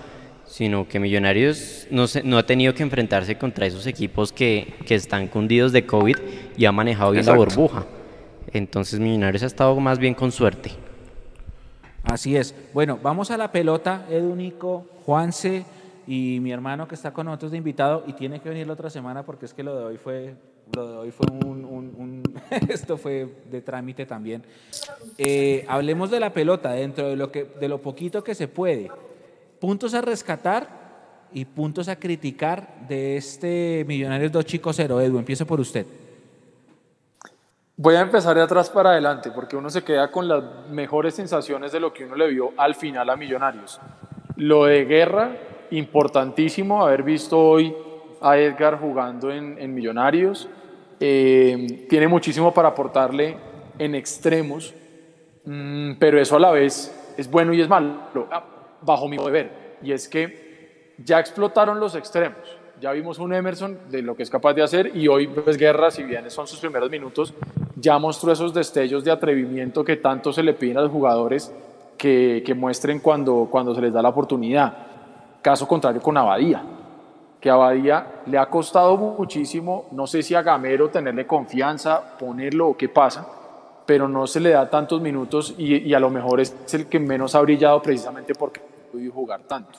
[0.46, 4.96] sino que Millonarios no, se, no ha tenido que enfrentarse contra esos equipos que, que
[4.96, 6.16] están cundidos de COVID
[6.58, 7.86] y ha manejado bien la burbuja.
[8.52, 10.72] Entonces Millonarios ha estado más bien con suerte.
[12.04, 12.56] Así es.
[12.74, 15.66] Bueno, vamos a la pelota, Edunico, Juanse
[16.08, 18.90] y mi hermano que está con nosotros de invitado y tiene que venir la otra
[18.90, 20.36] semana porque es que lo de hoy fue
[20.74, 22.24] lo de hoy fue un,
[22.70, 24.44] esto fue de trámite también.
[25.18, 28.92] Eh, hablemos de la pelota dentro de lo que de lo poquito que se puede.
[29.60, 30.68] Puntos a rescatar
[31.32, 35.00] y puntos a criticar de este Millonarios dos chicos cero.
[35.02, 35.86] Edu, empiezo por usted.
[37.78, 41.74] Voy a empezar de atrás para adelante porque uno se queda con las mejores sensaciones
[41.74, 43.82] de lo que uno le vio al final a Millonarios.
[44.38, 45.36] Lo de Guerra,
[45.72, 47.76] importantísimo haber visto hoy
[48.26, 50.50] a Edgar jugando en, Millonarios.
[51.00, 53.38] Eh, tiene muchísimo para aportarle
[53.78, 54.74] en extremos,
[55.46, 58.44] mm, pero eso a la vez es bueno y es malo, ah,
[58.82, 59.52] bajo mi modo de ver.
[59.84, 62.40] Y es que ya explotaron los extremos.
[62.82, 65.92] Ya vimos un Emerson de lo que es capaz de hacer y hoy pues Guerra,
[65.92, 67.32] si bien son sus primeros minutos,
[67.76, 71.54] ya mostró esos destellos de atrevimiento que tanto se le piden a los jugadores
[71.96, 74.76] que, que muestren cuando, cuando se les da la oportunidad.
[75.44, 76.64] Caso contrario con Abadía
[77.46, 82.70] que a Abadía le ha costado muchísimo, no sé si a Gamero tenerle confianza, ponerlo
[82.70, 83.24] o qué pasa,
[83.86, 87.36] pero no se le da tantos minutos y, a lo mejor es el que menos
[87.36, 89.78] ha brillado precisamente porque no podido jugar tanto.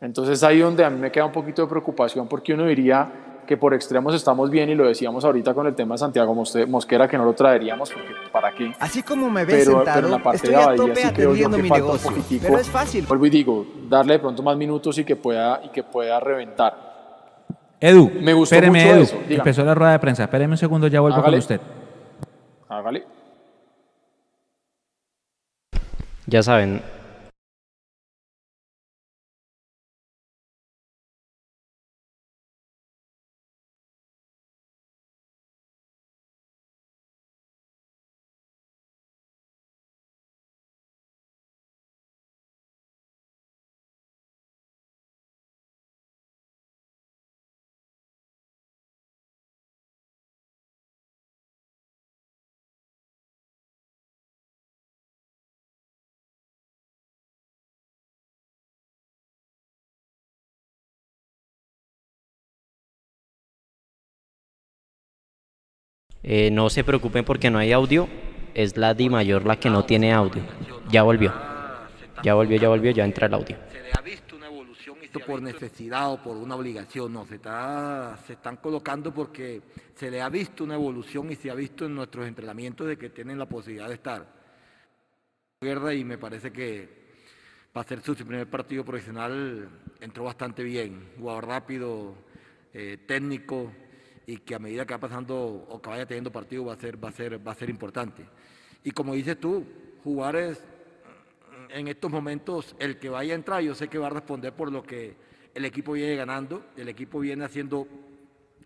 [0.00, 3.06] Entonces ahí donde a mí me queda un poquito de preocupación porque uno diría
[3.46, 7.08] que por extremos estamos bien y lo decíamos ahorita con el tema de Santiago Mosquera
[7.08, 8.72] que no lo traeríamos porque para qué.
[8.78, 11.62] Así como me ves pero, sentado, en la parte de Abadía sí creo yo que
[11.62, 13.06] falta negocio, un Pero es fácil.
[13.06, 16.86] Vuelvo y digo, darle de pronto más minutos y que pueda y que pueda reventar.
[17.80, 19.02] Edu, me gustó espéreme, mucho Edu.
[19.02, 20.24] Eso, Empezó la rueda de prensa.
[20.24, 21.60] Espéreme un segundo, ya vuelvo con usted.
[22.68, 23.04] Hágale.
[26.26, 26.82] Ya saben,
[66.26, 68.08] Eh, no se preocupen porque no hay audio.
[68.52, 70.42] Es la Di mayor la que no tiene audio.
[70.90, 71.32] Ya volvió.
[72.22, 73.56] Ya volvió, ya volvió, ya entra el audio.
[73.70, 78.18] Se le ha visto una evolución por necesidad o por una obligación, no, se, está,
[78.26, 79.62] se están colocando porque
[79.94, 83.10] se le ha visto una evolución y se ha visto en nuestros entrenamientos de que
[83.10, 84.26] tienen la posibilidad de estar.
[85.60, 87.06] Y me parece que
[87.72, 89.68] para ser su primer partido profesional
[90.00, 92.14] entró bastante bien, jugador rápido,
[92.72, 93.72] eh, técnico,
[94.26, 95.36] y que a medida que va pasando
[95.68, 98.24] o que vaya teniendo partido va a ser, va a ser, va a ser importante.
[98.82, 99.64] Y como dices tú,
[100.02, 100.62] jugar es
[101.70, 104.72] en estos momentos el que vaya a entrar, yo sé que va a responder por
[104.72, 105.14] lo que
[105.54, 107.86] el equipo viene ganando, el equipo viene haciendo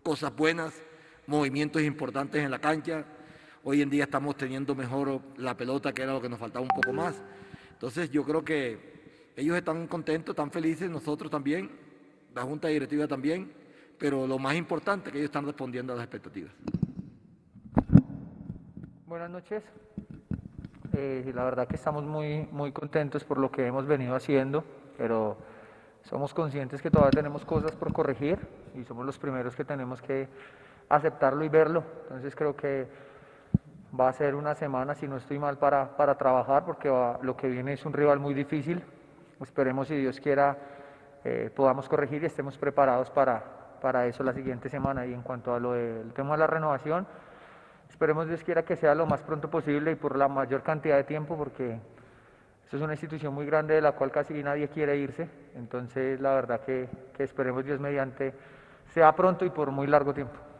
[0.01, 0.73] cosas buenas,
[1.27, 3.05] movimientos importantes en la cancha.
[3.63, 6.81] Hoy en día estamos teniendo mejor la pelota, que era lo que nos faltaba un
[6.81, 7.21] poco más.
[7.71, 11.69] Entonces yo creo que ellos están contentos, están felices, nosotros también,
[12.33, 13.60] la Junta Directiva también
[14.01, 16.51] pero lo más importante es que ellos están respondiendo a las expectativas.
[19.05, 19.63] Buenas noches.
[20.93, 24.63] Eh, la verdad que estamos muy, muy contentos por lo que hemos venido haciendo,
[24.97, 25.37] pero
[26.01, 28.39] somos conscientes que todavía tenemos cosas por corregir
[28.73, 30.27] y somos los primeros que tenemos que
[30.89, 31.83] aceptarlo y verlo.
[32.05, 32.87] Entonces creo que
[33.97, 36.89] va a ser una semana, si no estoy mal, para, para trabajar, porque
[37.21, 38.81] lo que viene es un rival muy difícil.
[39.39, 40.57] Esperemos, si Dios quiera,
[41.23, 45.05] eh, podamos corregir y estemos preparados para, para eso la siguiente semana.
[45.05, 47.07] Y en cuanto a lo del tema de la renovación,
[47.89, 51.03] esperemos Dios quiera que sea lo más pronto posible y por la mayor cantidad de
[51.03, 51.79] tiempo, porque
[52.63, 55.27] esto es una institución muy grande de la cual casi nadie quiere irse.
[55.55, 58.33] Entonces, la verdad que, que esperemos Dios mediante
[58.93, 60.50] sea pronto y por muy largo tiempo.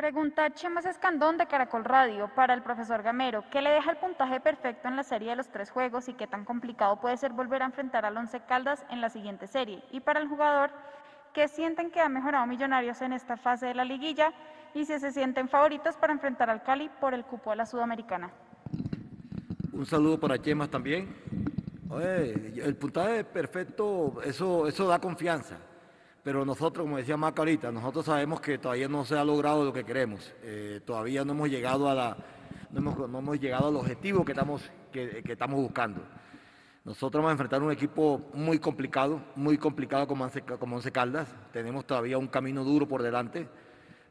[0.00, 3.44] Pregunta Chemas Escandón de Caracol Radio para el profesor Gamero.
[3.50, 6.26] ¿Qué le deja el puntaje perfecto en la serie de los tres juegos y qué
[6.26, 9.82] tan complicado puede ser volver a enfrentar al Once Caldas en la siguiente serie?
[9.92, 10.70] Y para el jugador,
[11.34, 14.32] ¿qué sienten que ha mejorado Millonarios en esta fase de la liguilla
[14.72, 18.30] y si se sienten favoritos para enfrentar al Cali por el cupo de la Sudamericana?
[19.74, 21.14] Un saludo para Chemas también.
[22.00, 25.58] el puntaje perfecto, eso, eso da confianza
[26.22, 29.72] pero nosotros, como decía Maca ahorita, nosotros sabemos que todavía no se ha logrado lo
[29.72, 32.16] que queremos, eh, todavía no hemos llegado a la,
[32.70, 36.02] no hemos, llegado al objetivo que estamos, que, estamos buscando.
[36.84, 41.28] Nosotros vamos a enfrentar un equipo muy complicado, muy complicado como Once, como Once Caldas,
[41.52, 43.48] tenemos todavía un camino duro por delante,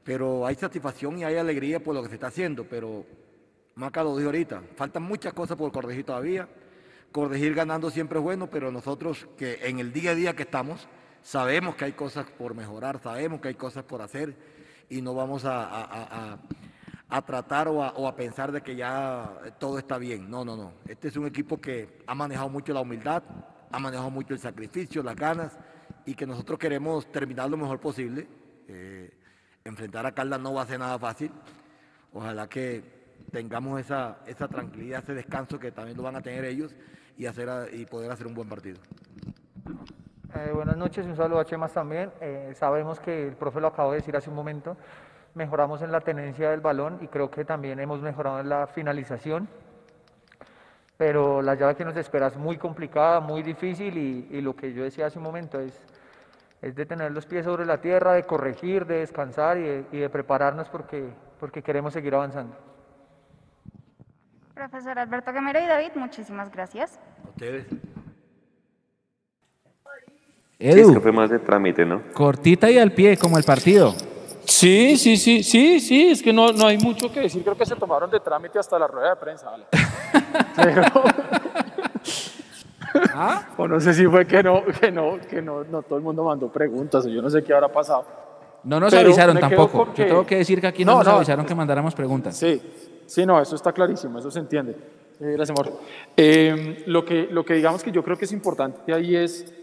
[0.04, 3.06] pero hay satisfacción y hay alegría por lo que se está haciendo, pero
[3.76, 6.48] Maca lo dijo ahorita, faltan muchas cosas por corregir todavía,
[7.12, 10.88] corregir ganando siempre es bueno, pero nosotros que en el día a día que estamos,
[11.22, 14.36] Sabemos que hay cosas por mejorar, sabemos que hay cosas por hacer
[14.90, 16.38] y no vamos a,
[17.26, 19.30] tratar o, a, pensar de que ya
[19.60, 20.30] todo está bien.
[20.30, 20.74] No, no, no.
[20.88, 23.24] Este es un equipo que ha manejado mucho la humildad,
[23.72, 25.58] ha manejado mucho el sacrificio, las ganas
[26.06, 28.28] y que nosotros queremos terminar lo mejor posible.
[28.68, 29.12] Eh,
[29.64, 31.32] enfrentar a Caldas no va a ser nada fácil.
[32.14, 32.84] Ojalá que
[33.32, 36.74] tengamos esa, esa tranquilidad, ese descanso que también lo van a tener ellos
[37.18, 38.80] y, hacer, y poder hacer un buen partido.
[40.36, 42.12] Eh, buenas noches, un saludo a Chemas también.
[42.22, 44.78] Eh, sabemos que el profe lo acabo de decir hace un momento,
[45.34, 49.48] mejoramos en la tenencia del balón y creo que también hemos mejorado en la finalización,
[50.98, 54.84] pero la llave que nos espera es muy complicada, muy difícil y, lo que yo
[54.84, 55.82] decía hace un momento es,
[56.62, 60.70] es de tener los pies sobre la tierra, de corregir, de descansar y de, prepararnos
[60.70, 62.56] porque, porque queremos seguir avanzando.
[64.54, 67.00] Profesor Alberto Gamera y David, muchísimas gracias.
[67.26, 67.66] A ustedes.
[70.60, 72.02] Edu, que fue más de trámite, ¿no?
[72.14, 73.96] Cortita y al pie, como el partido.
[74.44, 77.66] Sí, sí, sí, sí, sí, es que no, no hay mucho que decir, creo que
[77.66, 79.66] se tomaron de trámite hasta la rueda de prensa, ¿vale?
[80.56, 80.84] Pero...
[83.14, 83.50] ¿Ah?
[83.56, 86.26] O no sé si fue que no, que no, que no, no todo el mundo
[86.26, 88.06] mandó preguntas, o yo no sé qué habrá pasado.
[88.64, 89.94] No nos avisaron tampoco.
[89.96, 92.36] Yo tengo que decir que aquí no, nos avisaron que mandáramos preguntas.
[92.36, 92.62] Sí,
[93.06, 94.76] sí, no, eso está clarísimo, eso se entiende.
[95.22, 95.72] Eh, gracias, amor.
[96.18, 99.54] Eh, lo, que, lo que digamos que yo creo que es importante ahí es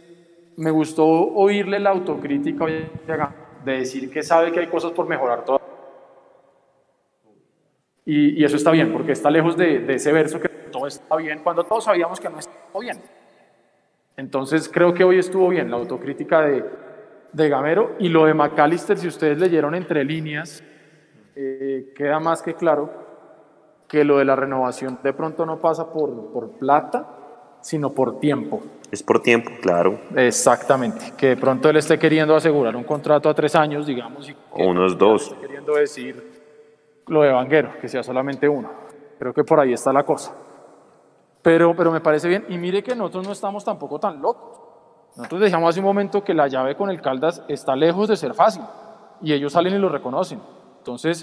[0.56, 2.66] me gustó oírle la autocrítica
[3.64, 5.60] de decir que sabe que hay cosas por mejorar todo.
[8.04, 11.64] Y, eso está bien, porque está lejos de, ese verso que todo está bien, cuando
[11.64, 13.02] todos sabíamos que no estaba bien.
[14.16, 16.64] Entonces creo que hoy estuvo bien la autocrítica de,
[17.32, 20.62] de Gamero y lo de McAllister, si ustedes leyeron entre líneas,
[21.34, 23.06] eh, queda más que claro
[23.88, 27.15] que lo de la renovación de pronto no pasa por, por plata,
[27.66, 28.60] sino por tiempo.
[28.92, 29.98] Es por tiempo, claro.
[30.14, 34.28] Exactamente, que de pronto él esté queriendo asegurar un contrato a tres años, digamos.
[34.28, 35.32] Y o unos dos.
[35.32, 36.44] Esté queriendo decir
[37.08, 38.70] lo de Vanguero, que sea solamente uno.
[39.18, 40.32] Creo que por ahí está la cosa.
[41.42, 42.46] Pero, pero me parece bien.
[42.48, 44.60] Y mire que nosotros no estamos tampoco tan locos.
[45.16, 48.32] Nosotros dejamos hace un momento que la llave con el Caldas está lejos de ser
[48.34, 48.62] fácil.
[49.20, 50.40] Y ellos salen y lo reconocen.
[50.78, 51.20] Entonces,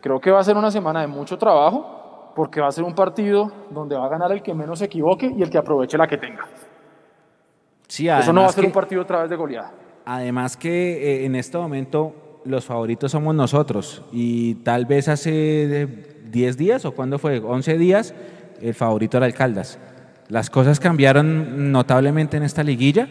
[0.00, 2.03] creo que va a ser una semana de mucho trabajo
[2.34, 5.32] porque va a ser un partido donde va a ganar el que menos se equivoque
[5.36, 6.46] y el que aproveche la que tenga.
[7.88, 9.72] Sí, Eso no va a ser un partido otra vez de goleada.
[10.04, 16.56] Además que eh, en este momento los favoritos somos nosotros y tal vez hace 10
[16.56, 18.14] días o cuando fue, 11 días,
[18.60, 19.78] el favorito era el Caldas.
[20.28, 23.08] Las cosas cambiaron notablemente en esta liguilla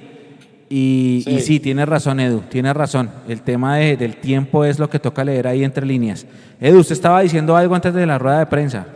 [0.69, 3.09] y sí, y tiene razón Edu, tiene razón.
[3.27, 6.25] El tema del tiempo es lo que toca leer ahí entre líneas.
[6.59, 8.87] Edu, usted estaba diciendo algo antes de la rueda de prensa.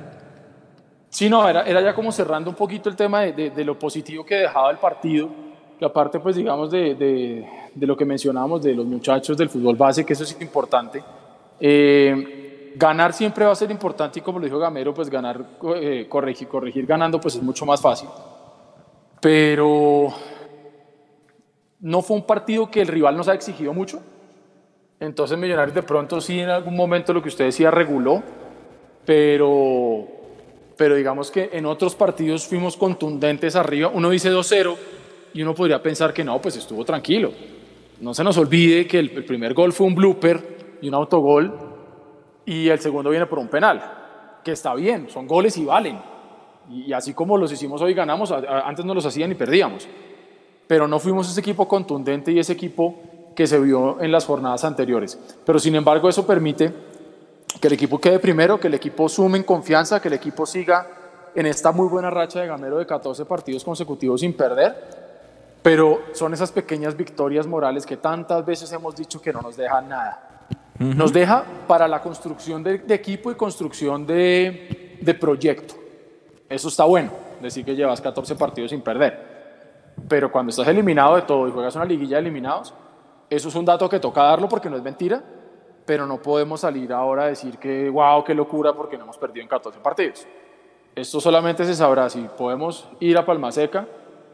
[1.18, 4.70] Sí, no, era, ya como cerrando un poquito el tema de, lo positivo que dejaba
[4.70, 5.28] el partido,
[5.80, 10.06] que aparte, pues digamos, de, de, lo que mencionábamos de los muchachos del fútbol base,
[10.06, 11.04] que eso es importante.
[11.60, 15.44] Eh, ganar siempre va a ser importante y como lo dijo Gamero, pues ganar,
[15.78, 18.10] eh, corregir, corregir ganando, pues es mucho más fácil.
[19.20, 20.10] Pero
[21.80, 24.04] no fue un partido que el rival nos ha exigido mucho.
[25.00, 28.22] Entonces Millonarios de pronto sí en algún momento lo que usted decía reguló,
[29.04, 30.17] pero
[30.78, 33.90] pero digamos que en otros partidos fuimos contundentes arriba.
[33.94, 34.76] Uno dice 2-0
[35.34, 37.32] y uno podría pensar que no, pues estuvo tranquilo.
[38.00, 41.52] No se nos olvide que el, primer gol fue un blooper y un autogol
[42.46, 46.00] y el segundo viene por un penal, que está bien, son goles y valen.
[46.70, 49.88] Y, así como los hicimos hoy ganamos, antes no los hacían y perdíamos.
[50.68, 52.96] Pero no fuimos ese equipo contundente y ese equipo
[53.36, 55.20] que se vio en las jornadas anteriores.
[55.46, 56.72] Pero sin embargo eso permite
[57.60, 60.88] que el equipo quede primero, que el equipo sume en confianza, que el equipo siga
[61.36, 64.76] en esta muy buena racha de Gamero de 14 partidos consecutivos sin perder,
[65.62, 69.90] pero son esas pequeñas victorias morales que tantas veces hemos dicho que no nos dejan
[69.90, 70.48] nada.
[70.80, 75.76] Nos deja para la construcción de, de equipo y construcción de, de proyecto.
[76.48, 79.38] Eso está bueno, decir que llevas 14 partidos sin perder.
[80.08, 82.74] Pero cuando estás eliminado de todo y juegas una liguilla de eliminados,
[83.30, 85.24] eso es un dato que toca darlo porque no es mentira,
[85.88, 89.42] pero no podemos salir ahora a decir que, wow, qué locura porque no hemos perdido
[89.42, 90.28] en 14 partidos.
[90.94, 93.88] Esto solamente se sabrá si podemos ir a Palma Seca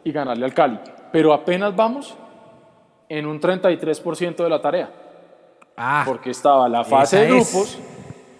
[0.03, 0.79] y ganarle al Cali.
[1.11, 2.17] Pero apenas vamos
[3.07, 4.89] en un 33% de la tarea.
[5.77, 7.51] Ah, Porque estaba la fase de es.
[7.51, 7.79] grupos,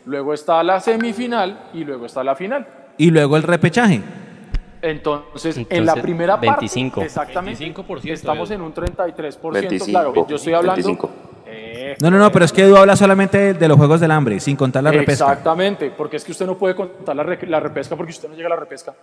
[0.06, 2.68] luego está la semifinal y luego está la final.
[2.98, 4.02] y luego el repechaje.
[4.82, 6.96] Entonces, en Entonces, la primera 25.
[6.96, 8.56] parte, exactamente, 25%, estamos Edu.
[8.60, 9.52] en un 33%.
[9.52, 10.84] 25, claro, yo estoy hablando...
[10.84, 11.10] 25.
[11.56, 14.12] Eh, No, no, no, pero es que Edu habla solamente de, de los Juegos del
[14.12, 15.26] Hambre, sin contar la repesca.
[15.32, 18.48] Exactamente, porque es que usted no puede contar la, la repesca porque usted no llega
[18.48, 18.94] a la repesca.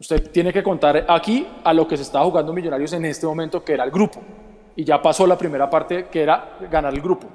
[0.00, 3.64] Usted tiene que contar aquí a lo que se estaba jugando Millonarios en este momento,
[3.64, 4.20] que era el grupo.
[4.76, 7.26] Y ya pasó la primera parte, que era ganar el grupo.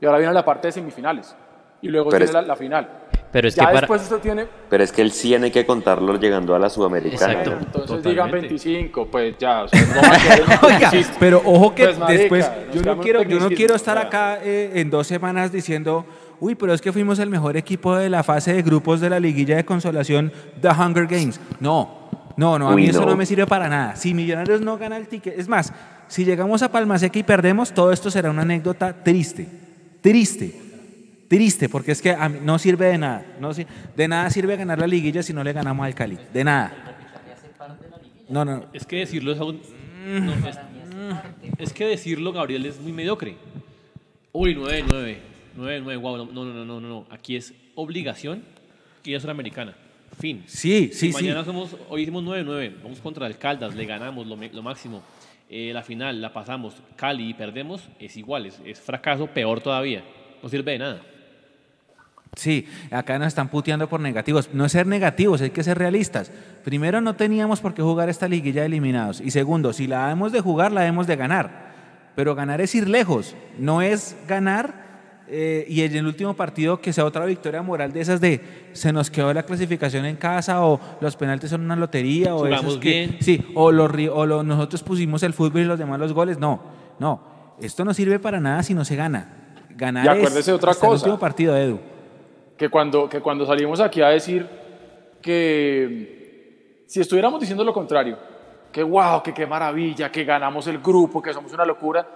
[0.00, 1.34] Y ahora viene la parte de semifinales.
[1.80, 2.88] Y luego Pero viene es- la, la final.
[3.34, 3.80] Pero es ya que para...
[3.80, 4.46] después usted tiene...
[4.70, 7.32] Pero es que el 100 hay que contarlo llegando a la Sudamericana.
[7.32, 7.50] Exacto.
[7.50, 7.56] ¿no?
[7.58, 8.08] Entonces Totalmente.
[8.10, 9.64] digan 25, pues ya.
[9.64, 11.16] o sea, no va a quedar en Oiga, 25.
[11.18, 14.70] pero ojo que Pues, marica, después, yo no quiero, yo no quiero estar acá eh,
[14.74, 16.06] en dos semanas diciendo,
[16.38, 19.18] uy, pero es que fuimos el mejor equipo de la fase de grupos de la
[19.18, 21.40] liguilla de consolación The Hunger Games.
[21.58, 23.16] No, no, no, a mí Uy, eso no no.
[23.16, 23.96] me sirve para nada.
[23.96, 25.72] Si Millonarios no gana el ticket, es más,
[26.06, 29.48] si llegamos a Palmaseca y perdemos, todo esto será una anécdota triste,
[30.00, 30.63] triste.
[31.28, 33.24] Triste, porque es que a mí no sirve de nada.
[33.40, 36.18] No, de nada sirve ganar la liguilla si no le ganamos al Cali.
[36.32, 36.72] De nada.
[38.28, 38.66] No, no.
[38.72, 39.60] Es que decirlo es aún-
[40.06, 40.58] no, es,
[41.58, 43.36] es que decirlo, Gabriel, es muy mediocre.
[44.32, 45.16] Uy, 9-9.
[45.56, 46.16] 9-9, wow.
[46.32, 47.06] No, no, no, no, no.
[47.10, 48.42] Aquí es obligación
[49.04, 49.74] y es una americana.
[50.18, 50.44] Fin.
[50.46, 51.12] Sí, sí, Si sí.
[51.12, 55.02] mañana somos, hoy hicimos 9-9, vamos contra el Caldas, le ganamos lo, lo máximo.
[55.50, 60.02] Eh, la final la pasamos, Cali y perdemos, es igual, es, es fracaso, peor todavía.
[60.42, 61.02] No sirve de nada.
[62.36, 64.50] Sí, acá nos están puteando por negativos.
[64.52, 66.30] No es ser negativos, hay que ser realistas.
[66.64, 69.20] Primero, no teníamos por qué jugar esta liguilla de eliminados.
[69.20, 71.72] Y segundo, si la hemos de jugar, la hemos de ganar.
[72.16, 74.84] Pero ganar es ir lejos, no es ganar
[75.26, 78.92] eh, y en el último partido que sea otra victoria moral de esas de se
[78.92, 82.76] nos quedó la clasificación en casa o los penaltis son una lotería o Jugamos esos
[82.78, 83.16] que- bien.
[83.20, 83.90] sí, o, los,
[84.44, 86.38] nosotros pusimos el fútbol y los demás los goles.
[86.38, 86.62] No,
[86.98, 87.22] no,
[87.60, 89.28] esto no sirve para nada si no se gana.
[89.70, 91.80] Ganar Y acuérdese es de otra hasta el último partido, Edu.
[92.56, 94.46] Que cuando, que cuando salimos aquí a decir
[95.44, 98.16] que si estuviéramos diciendo lo contrario,
[98.70, 102.06] que wow, que qué maravilla, que ganamos el grupo, que somos una locura,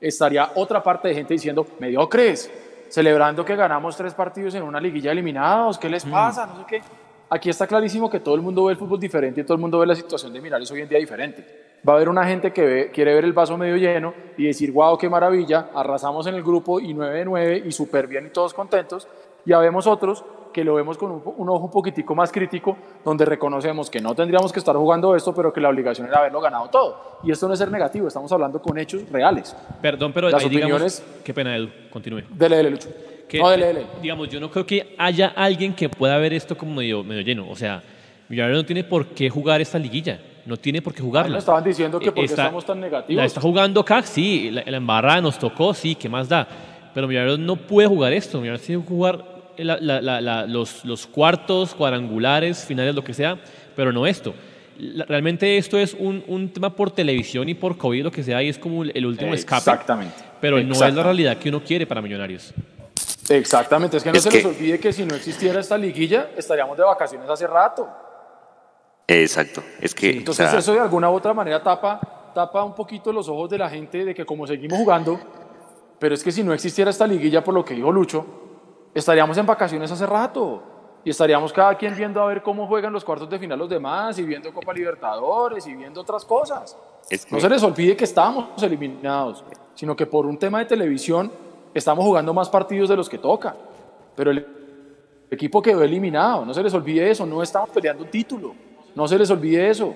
[0.00, 2.50] estaría otra parte de gente diciendo, mediocres,
[2.88, 6.46] celebrando que ganamos tres partidos en una liguilla eliminados, ¿qué les pasa?
[6.46, 6.82] No sé qué.
[7.30, 9.78] Aquí está clarísimo que todo el mundo ve el fútbol diferente y todo el mundo
[9.78, 11.78] ve la situación de Millonarios hoy en día diferente.
[11.86, 14.70] Va a haber una gente que ve- quiere ver el vaso medio lleno y decir,
[14.72, 18.30] wow, qué maravilla, arrasamos en el grupo y 9 de 9 y súper bien y
[18.30, 19.08] todos contentos.
[19.46, 23.24] Y ya vemos otros que lo vemos con un, ojo un poquitico más crítico, donde
[23.24, 26.68] reconocemos que no tendríamos que estar jugando esto, pero que la obligación era haberlo ganado
[26.70, 27.18] todo.
[27.24, 29.56] Y esto no es ser negativo, estamos hablando con hechos reales.
[29.82, 32.22] Perdón, pero Las ahí digamos- opiniones- Qué pena, Edu, continúe.
[32.30, 32.88] Dele, dele, Lucho.
[33.28, 33.86] que, no, dele, dele.
[34.00, 37.50] digamos, yo no creo que haya alguien que pueda ver esto como medio, medio lleno.
[37.50, 37.82] O sea,
[38.28, 40.18] Millonarios no tiene por qué jugar esta liguilla.
[40.46, 41.32] No tiene por qué jugarla.
[41.32, 43.16] No estaban diciendo que Eh, por qué está- estamos tan negativos.
[43.20, 44.50] La está jugando CAC, sí.
[44.50, 45.94] La, la embarrada nos tocó, sí.
[45.94, 46.46] ¿Qué más da?
[46.94, 48.38] Pero Millonarios no puede jugar esto.
[48.38, 49.24] Millonarios tiene que jugar
[49.58, 53.38] la- la- la- la- los, los cuartos, cuadrangulares, finales, lo que sea,
[53.76, 54.34] pero no esto.
[54.78, 58.42] La- realmente esto es un, un tema por televisión y por COVID, lo que sea,
[58.42, 59.58] y es como el último escape.
[59.58, 60.14] Exactamente.
[60.40, 61.02] Pero no es la Exactamente.
[61.04, 62.52] realidad que uno quiere para Millonarios.
[63.28, 66.28] Exactamente, es que no Es se que- les olvide que si no existiera esta liguilla,
[66.36, 67.88] estaríamos de vacaciones hace rato.
[69.06, 69.62] Exacto.
[69.80, 73.12] Es que, o Entonces sea, eso de alguna u otra manera tapa, tapa un poquito
[73.12, 75.20] los ojos de la gente de que como seguimos jugando,
[75.98, 78.26] pero es que si no existiera esta liguilla, por lo que dijo Lucho,
[78.94, 80.62] estaríamos en vacaciones hace rato.
[81.06, 84.18] Y estaríamos cada quien viendo a ver cómo juegan los cuartos de final los demás,
[84.18, 86.76] y viendo Copa Libertadores, y viendo otras cosas.
[87.10, 90.64] es que- No se les olvide que estábamos eliminados, sino que por un tema de
[90.64, 91.30] televisión
[91.74, 93.54] estamos jugando más partidos de los que toca.
[94.16, 94.46] Pero el
[95.30, 98.54] equipo quedó eliminado, no se les olvide eso, no estamos peleando un título,
[98.94, 99.92] no se les olvide eso.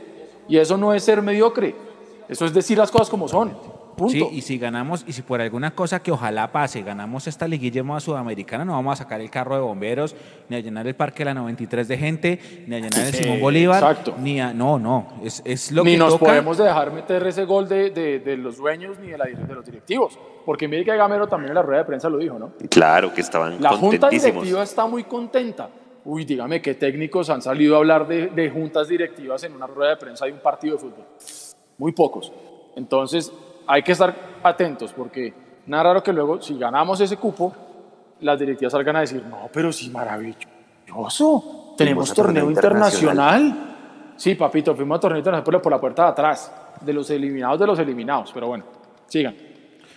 [0.46, 1.74] Y eso no es ser mediocre,
[2.28, 3.57] eso es decir las cosas como son.
[3.99, 4.12] Punto.
[4.12, 7.82] Sí, y si ganamos, y si por alguna cosa que ojalá pase, ganamos esta liguilla
[7.82, 10.14] más sudamericana, no vamos a sacar el carro de bomberos,
[10.49, 13.40] ni a llenar el parque de la 93 de gente, ni a llenar el Simón
[13.40, 14.14] Bolívar, exacto.
[14.20, 16.26] ni a, no, no, es, es lo ni que nos toca.
[16.26, 19.64] podemos dejar meter ese gol de, de- de los dueños ni de, la- de los
[19.64, 20.18] directivos.
[20.46, 22.53] Porque mire que Gamero también en la rueda de prensa lo dijo, ¿no?
[22.70, 25.68] claro que estaban La junta directiva está muy contenta.
[26.05, 29.90] Uy, dígame qué técnicos han salido a hablar de, de juntas directivas en una rueda
[29.90, 31.05] de prensa de un partido de fútbol.
[31.76, 32.32] Muy pocos.
[32.76, 33.30] Entonces,
[33.69, 35.33] hay que estar atentos porque
[35.69, 37.55] Nada raro que luego, si ganamos ese cupo,
[38.21, 41.75] las directivas salgan a decir, no, pero sí, maravilloso.
[41.77, 44.14] Tenemos torneo torneo internacional.
[44.16, 46.51] Sí, papito, fuimos a torneo internacional pero por la puerta de atrás,
[46.81, 48.31] de los eliminados de los eliminados.
[48.33, 48.64] Pero bueno,
[49.07, 49.37] sigan.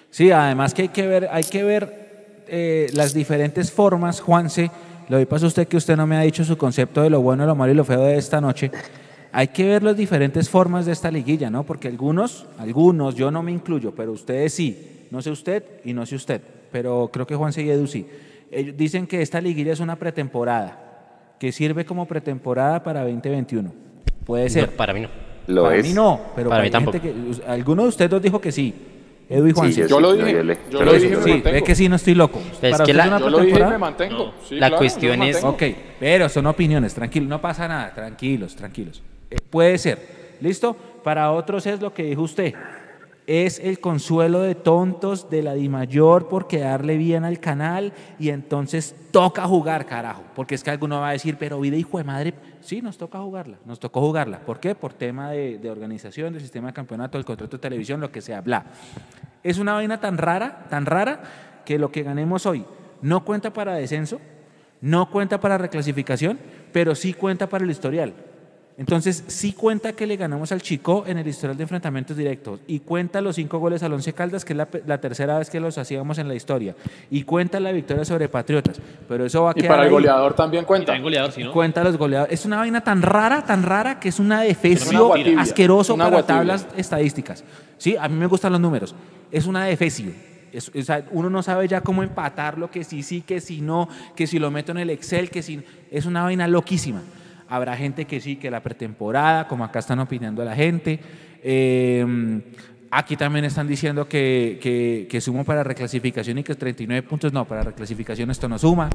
[0.10, 4.70] Sí, además que hay que ver, hay que ver eh, las diferentes formas, Juanse.
[5.08, 7.22] Lo que pasa a usted que usted no me ha dicho su concepto de lo
[7.22, 8.70] bueno, lo malo y lo feo de esta noche.
[9.34, 11.64] Hay que ver las diferentes formas de esta liguilla, ¿no?
[11.64, 15.06] Porque algunos, algunos, yo no me incluyo, pero ustedes sí.
[15.10, 18.06] No sé usted y no sé usted, pero creo que Juanse y Edu sí.
[18.50, 23.74] Ellos dicen que esta liguilla es una pretemporada, que sirve como pretemporada para 2021.
[24.26, 24.70] Puede ser.
[24.72, 25.10] No, para mí no.
[25.48, 25.88] Lo para es.
[25.88, 27.00] mí no, pero Para mí tampoco.
[27.00, 28.74] gente que- alguno de ustedes dos dijo que sí.
[29.30, 29.82] Edu y Juanse.
[29.82, 30.32] yo Yo lo sí, dije,
[30.70, 31.52] yo lo dije, Sí, mantengo.
[31.54, 32.40] ve que sí, no estoy loco.
[32.62, 33.78] es ¿Para que la- es una Yo lo dije y me pretemporada?
[33.80, 34.34] mantengo.
[34.48, 35.44] Sí, La claro, cuestión es-.
[35.44, 35.64] Ok,
[36.00, 39.02] pero son opiniones, tranquilo, no pasa nada, tranquilos, tranquilos.
[39.32, 40.76] Eh, puede ser, ¿listo?
[41.04, 42.54] Para otros es lo que dijo usted,
[43.26, 48.94] es el consuelo de tontos de la Dimayor por quedarle bien al canal y entonces
[49.12, 52.34] toca jugar, carajo, porque es que alguno va a decir, pero vida hijo de madre,
[52.60, 54.40] sí, nos toca jugarla, nos tocó jugarla.
[54.40, 54.76] ¿Por qué?
[54.76, 58.22] Por tema de, de organización, del sistema de campeonato, del contrato de televisión, lo que
[58.22, 58.66] sea, bla.
[59.44, 61.24] Es una vaina tan rara, tan rara,
[61.66, 62.66] que lo que ganemos hoy
[63.02, 64.20] no cuenta para descenso,
[64.82, 66.40] no cuenta para reclasificación,
[66.74, 68.14] pero sí cuenta para el historial.
[68.78, 72.62] Entonces, sí cuenta que le ganamos al Chico en el historial de enfrentamientos directos.
[72.68, 75.50] Y cuenta los cinco goles al Once Caldas, que es la, pe- la tercera vez
[75.50, 76.76] que los hacíamos en la historia.
[77.12, 78.80] Y cuenta la victoria sobre Patriotas.
[79.08, 79.94] Pero eso va a Y quedar para el ahí.
[79.94, 80.86] goleador también Y cuenta.
[80.88, 81.52] también goleador, si no.
[81.52, 82.34] Cuenta los goleadores.
[82.40, 86.24] Es una vaina tan rara, tan rara, que es una Una defecio asqueroso una para
[86.26, 87.44] tablas estadísticas.
[87.78, 88.96] Sí, a mí me gustan los números.
[89.32, 90.12] Es una defecio.
[90.52, 93.88] Es- o sea, uno no sabe ya cómo empatarlo, que sí, sí, que si no,
[94.16, 95.62] que si lo meto en el Excel, que si...
[95.92, 97.02] Es una vaina loquísima.
[97.52, 101.02] Habrá gente que sí, que la pretemporada, como acá están opinando la gente.
[101.44, 102.42] Eh,
[102.90, 107.44] aquí también están diciendo que, que, que sumo para reclasificación y que 39 puntos, no,
[107.44, 108.90] para reclasificación esto no suma.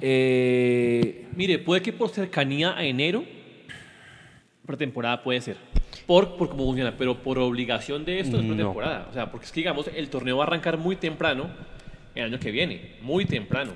[0.00, 3.22] Eh, Mire, puede que por cercanía a enero,
[4.64, 5.58] pretemporada puede ser.
[6.06, 8.54] Por, por cómo funciona, pero por obligación de esto es No.
[8.54, 9.08] pretemporada.
[9.10, 11.50] O sea, porque es que, digamos, el torneo va a arrancar muy temprano
[12.14, 12.92] el año que viene.
[13.02, 13.72] Muy temprano.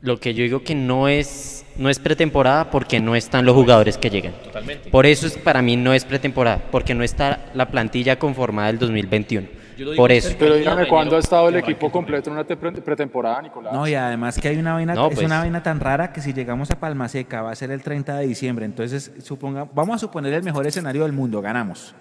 [0.00, 3.98] Lo que yo digo que no es, no es pretemporada porque no están los jugadores
[3.98, 4.32] que llegan.
[4.44, 4.90] Totalmente.
[4.90, 8.78] Por eso es, para mí no es pretemporada, porque no está la plantilla conformada del
[8.78, 9.48] 2021.
[9.76, 10.34] Yo lo digo Por eso.
[10.38, 13.72] Pero dígame cuándo ha estado el equipo completo en una te- pre- pretemporada, Nicolás.
[13.72, 15.26] No, y además que hay una vaina, No, es pues.
[15.26, 18.16] una vaina tan rara que si llegamos a Palma Seca va a ser el 30
[18.18, 18.64] de diciembre.
[18.66, 21.94] Entonces, suponga, vamos a suponer el mejor escenario del mundo, ganamos.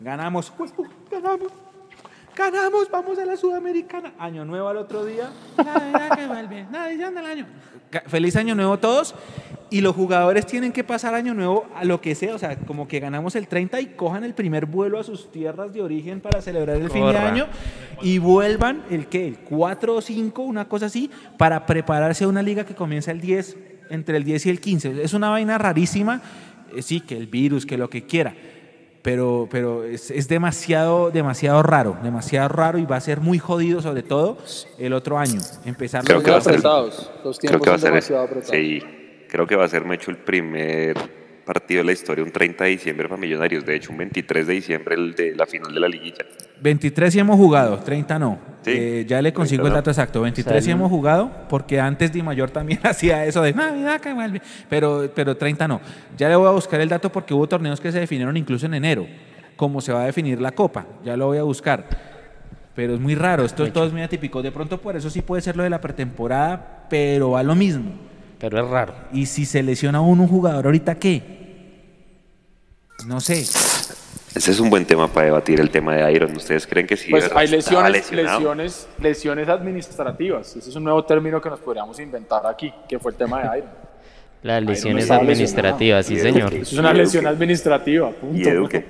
[0.00, 0.72] Ganamos, pues,
[1.10, 1.48] ganamos.
[2.36, 4.14] Ganamos, vamos a la Sudamericana.
[4.18, 5.30] Año nuevo al otro día.
[5.56, 7.46] Navidad que vuelve, Navidad del año.
[8.06, 9.14] Feliz año nuevo a todos.
[9.68, 12.88] Y los jugadores tienen que pasar año nuevo a lo que sea, o sea, como
[12.88, 16.42] que ganamos el 30 y cojan el primer vuelo a sus tierras de origen para
[16.42, 17.46] celebrar el fin de año
[18.02, 22.42] y vuelvan el qué, el 4 o 5, una cosa así, para prepararse a una
[22.42, 23.56] liga que comienza el 10,
[23.88, 25.02] entre el 10 y el 15.
[25.02, 26.20] Es una vaina rarísima,
[26.76, 28.34] eh, sí, que el virus, que lo que quiera,
[29.02, 33.82] pero, pero es, es demasiado, demasiado raro, demasiado raro y va a ser muy jodido,
[33.82, 34.38] sobre todo
[34.78, 35.40] el otro año.
[35.64, 37.10] Empezar Creo los que va a ser- apretados.
[37.24, 38.50] Los Creo que va a son ser, demasiado apretados.
[38.50, 38.82] sí,
[39.28, 40.96] creo que va a ser Mecho el primer
[41.44, 44.52] partido de la historia, un 30 de diciembre para Millonarios, de hecho un 23 de
[44.54, 46.24] diciembre el de la final de la liguilla.
[46.60, 48.38] 23 sí hemos jugado, 30 no.
[48.62, 49.76] Sí, Eh, ya le consigo 30 el no.
[49.76, 50.20] dato exacto.
[50.20, 54.40] 23 sí hemos jugado, porque antes Di Mayor también hacía eso de Navidad que vuelve.
[54.68, 55.80] Pero, pero 30 no.
[56.16, 58.74] Ya le voy a buscar el dato porque hubo torneos que se definieron incluso en
[58.74, 59.06] enero.
[59.56, 60.86] Como se va a definir la Copa.
[61.04, 61.84] Ya lo voy a buscar.
[62.74, 63.44] Pero es muy raro.
[63.44, 64.40] Esto todo es muy atípico.
[64.42, 67.92] De pronto por eso sí puede ser lo de la pretemporada, pero va lo mismo.
[68.42, 68.92] Pero es raro.
[69.12, 71.22] Y si se lesiona uno un jugador, ¿ahorita qué?
[73.06, 73.38] No sé.
[74.34, 76.34] Ese es un buen tema para debatir, el tema de Iron.
[76.36, 77.10] ¿Ustedes creen que sí?
[77.10, 80.56] Pues hay lesiones, lesiones, lesiones administrativas.
[80.56, 83.58] Ese es un nuevo término que nos podríamos inventar aquí, que fue el tema de
[83.58, 83.70] Iron.
[84.42, 86.52] Las lesiones administrativas, sí señor.
[86.52, 88.10] Es una lesión administrativa.
[88.10, 88.36] Punto.
[88.36, 88.84] Y Eduque.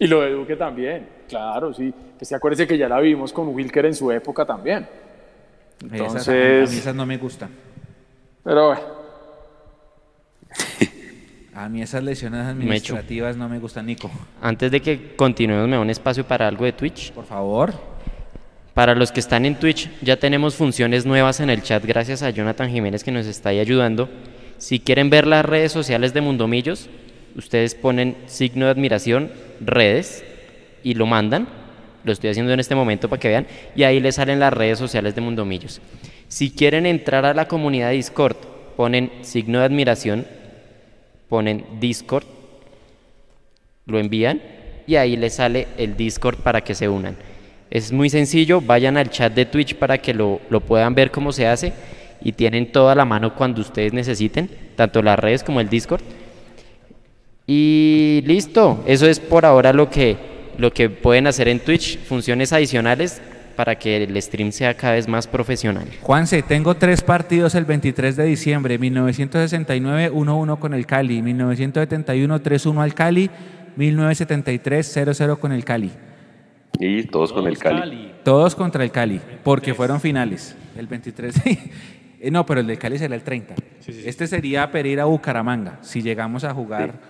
[0.00, 1.94] Y lo de Duque también, claro, sí.
[2.18, 4.88] Pues acuérdese que ya la vimos con Wilker en su época también.
[5.78, 7.50] Esas- a Entonces, mí esas no me gustan.
[8.44, 8.82] Pero bueno,
[11.54, 14.10] A mí esas lesiones administrativas no me gustan, Nico.
[14.40, 17.12] Antes de que continuemos, me da un espacio para algo de Twitch.
[17.12, 17.74] Por favor.
[18.72, 22.30] Para los que están en Twitch, ya tenemos funciones nuevas en el chat gracias a
[22.30, 24.08] Jonathan Jiménez que nos está ahí ayudando.
[24.56, 26.88] Si quieren ver las redes sociales de Mundomillos,
[27.36, 29.30] ustedes ponen signo de admiración,
[29.60, 30.24] redes,
[30.82, 31.48] y lo mandan.
[32.04, 33.46] Lo estoy haciendo en este momento para que vean.
[33.76, 35.82] Y ahí les salen las redes sociales de Mundomillos.
[36.32, 38.36] Si quieren entrar a la comunidad Discord,
[38.74, 40.26] ponen signo de admiración,
[41.28, 42.24] ponen Discord,
[43.84, 44.40] lo envían
[44.86, 47.18] y ahí les sale el Discord para que se unan.
[47.68, 51.32] Es muy sencillo, vayan al chat de Twitch para que lo, lo puedan ver cómo
[51.32, 51.74] se hace
[52.22, 56.00] y tienen toda la mano cuando ustedes necesiten, tanto las redes como el Discord.
[57.46, 60.16] Y listo, eso es por ahora lo que,
[60.56, 63.20] lo que pueden hacer en Twitch, funciones adicionales
[63.52, 65.86] para que el stream sea cada vez más profesional.
[66.00, 72.82] Juanse, tengo tres partidos el 23 de diciembre, 1969 1-1 con el Cali, 1971 3-1
[72.82, 73.30] al Cali,
[73.76, 75.90] 1973 0-0 con el Cali.
[76.78, 78.12] Y todos con el Cali.
[78.24, 80.56] Todos contra el Cali, porque fueron finales.
[80.76, 81.34] El 23.
[82.24, 83.56] Eh, no, pero el del Cali será el 30.
[83.84, 87.00] Este sería Pereira Bucaramanga, si llegamos a jugar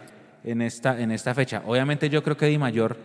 [0.43, 1.62] en, esta, en esta fecha.
[1.66, 2.97] Obviamente yo creo que Di Mayor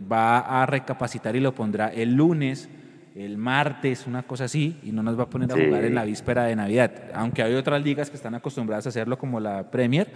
[0.00, 2.68] va a recapacitar y lo pondrá el lunes,
[3.16, 6.04] el martes, una cosa así, y no nos va a poner a jugar en la
[6.04, 6.92] víspera de Navidad.
[7.14, 10.08] Aunque hay otras ligas que están acostumbradas a hacerlo, como la Premier,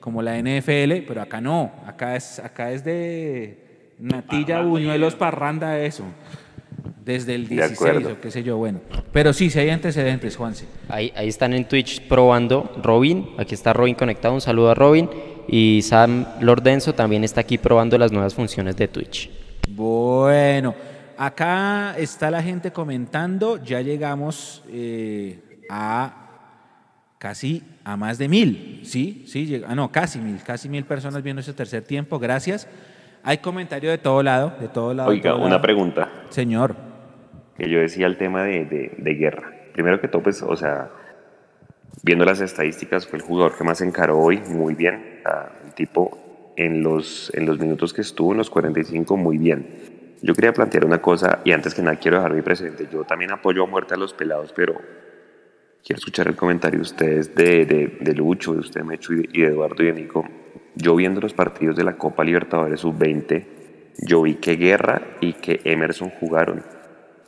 [0.00, 1.70] como la NFL, pero acá no.
[1.86, 3.58] Acá es, acá es de
[4.00, 6.04] natilla, buñuelos, parranda, eso.
[7.04, 8.80] Desde el 16 o qué sé yo, bueno.
[9.12, 10.66] Pero sí, si hay antecedentes, Juanse.
[10.88, 13.30] Ahí, ahí están en Twitch probando Robin.
[13.38, 14.34] Aquí está Robin conectado.
[14.34, 15.08] Un saludo a Robin.
[15.46, 19.30] Y Sam Lordenzo también está aquí probando las nuevas funciones de Twitch.
[19.70, 20.74] Bueno,
[21.18, 23.62] acá está la gente comentando.
[23.62, 26.24] Ya llegamos eh, a
[27.18, 28.80] casi a más de mil.
[28.84, 30.42] Sí, sí, ah, no, casi mil.
[30.42, 32.18] Casi mil personas viendo ese tercer tiempo.
[32.18, 32.68] Gracias.
[33.22, 35.10] Hay comentario de todo lado, de todo lado.
[35.10, 36.08] Oiga, una pregunta.
[36.30, 36.88] Señor
[37.58, 39.52] que yo decía el tema de, de, guerra.
[39.72, 40.90] Primero que todo, pues, o sea,
[42.04, 45.20] viendo las estadísticas, fue el jugador que más encaró hoy, muy bien.
[45.66, 49.97] el tipo en los, en los minutos que estuvo, en los 45, muy bien.
[50.22, 52.88] Yo quería plantear una cosa, y antes que nada quiero dejar mi presente.
[52.90, 54.74] Yo también apoyo a muerte a los pelados, pero
[55.84, 57.64] quiero escuchar el comentario de ustedes de,
[58.00, 60.28] de, Lucho, de usted, Mecho, y de, y de Eduardo y de Nico.
[60.74, 63.44] Yo viendo los partidos de la Copa Libertadores Sub-20,
[64.06, 66.62] yo vi que Guerra y que Emerson jugaron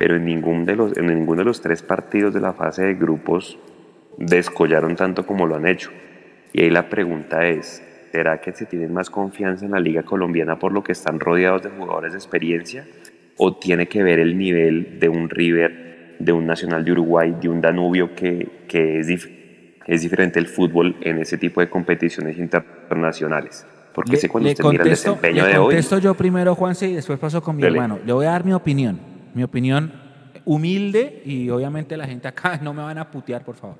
[0.00, 2.94] pero en, ningún de los, en ninguno de los tres partidos de la fase de
[2.94, 3.58] grupos
[4.16, 5.90] descollaron tanto como lo han hecho.
[6.54, 10.58] Y ahí la pregunta es, ¿será que se tienen más confianza en la liga colombiana
[10.58, 12.86] por lo que están rodeados de jugadores de experiencia?
[13.36, 17.48] ¿O tiene que ver el nivel de un River, de un Nacional de Uruguay, de
[17.48, 19.28] un Danubio que, que es,
[19.86, 23.66] es diferente el fútbol en ese tipo de competiciones internacionales?
[23.94, 25.66] Porque sé cuando usted mira el desempeño de hoy...
[25.66, 27.98] contesto yo primero, Juanse, y después paso con mi hermano.
[28.04, 29.92] Le voy a dar mi opinión mi opinión
[30.44, 33.76] humilde y obviamente la gente acá no me van a putear, por favor.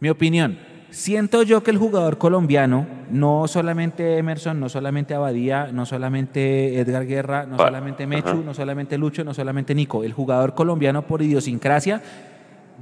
[0.00, 0.58] Mi opinión,
[0.90, 7.06] siento yo que el jugador colombiano, no solamente Emerson, no solamente Abadía, no solamente Edgar
[7.06, 12.02] Guerra, no solamente Mechu, no solamente Lucho, no solamente Nico, el jugador colombiano por idiosincrasia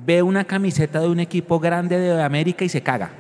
[0.05, 3.11] ve una camiseta de un equipo grande de América y se caga.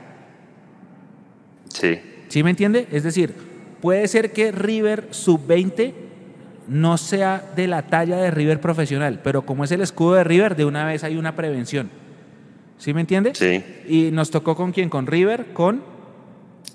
[1.68, 2.00] Sí.
[2.28, 2.88] ¿Sí me entiende?
[2.90, 3.34] Es decir,
[3.80, 5.94] puede ser que River sub-20
[6.68, 10.56] no sea de la talla de River profesional, pero como es el escudo de River,
[10.56, 11.90] de una vez hay una prevención.
[12.78, 13.34] ¿Sí me entiende?
[13.34, 13.62] Sí.
[13.88, 15.94] Y nos tocó con quién, con River, con...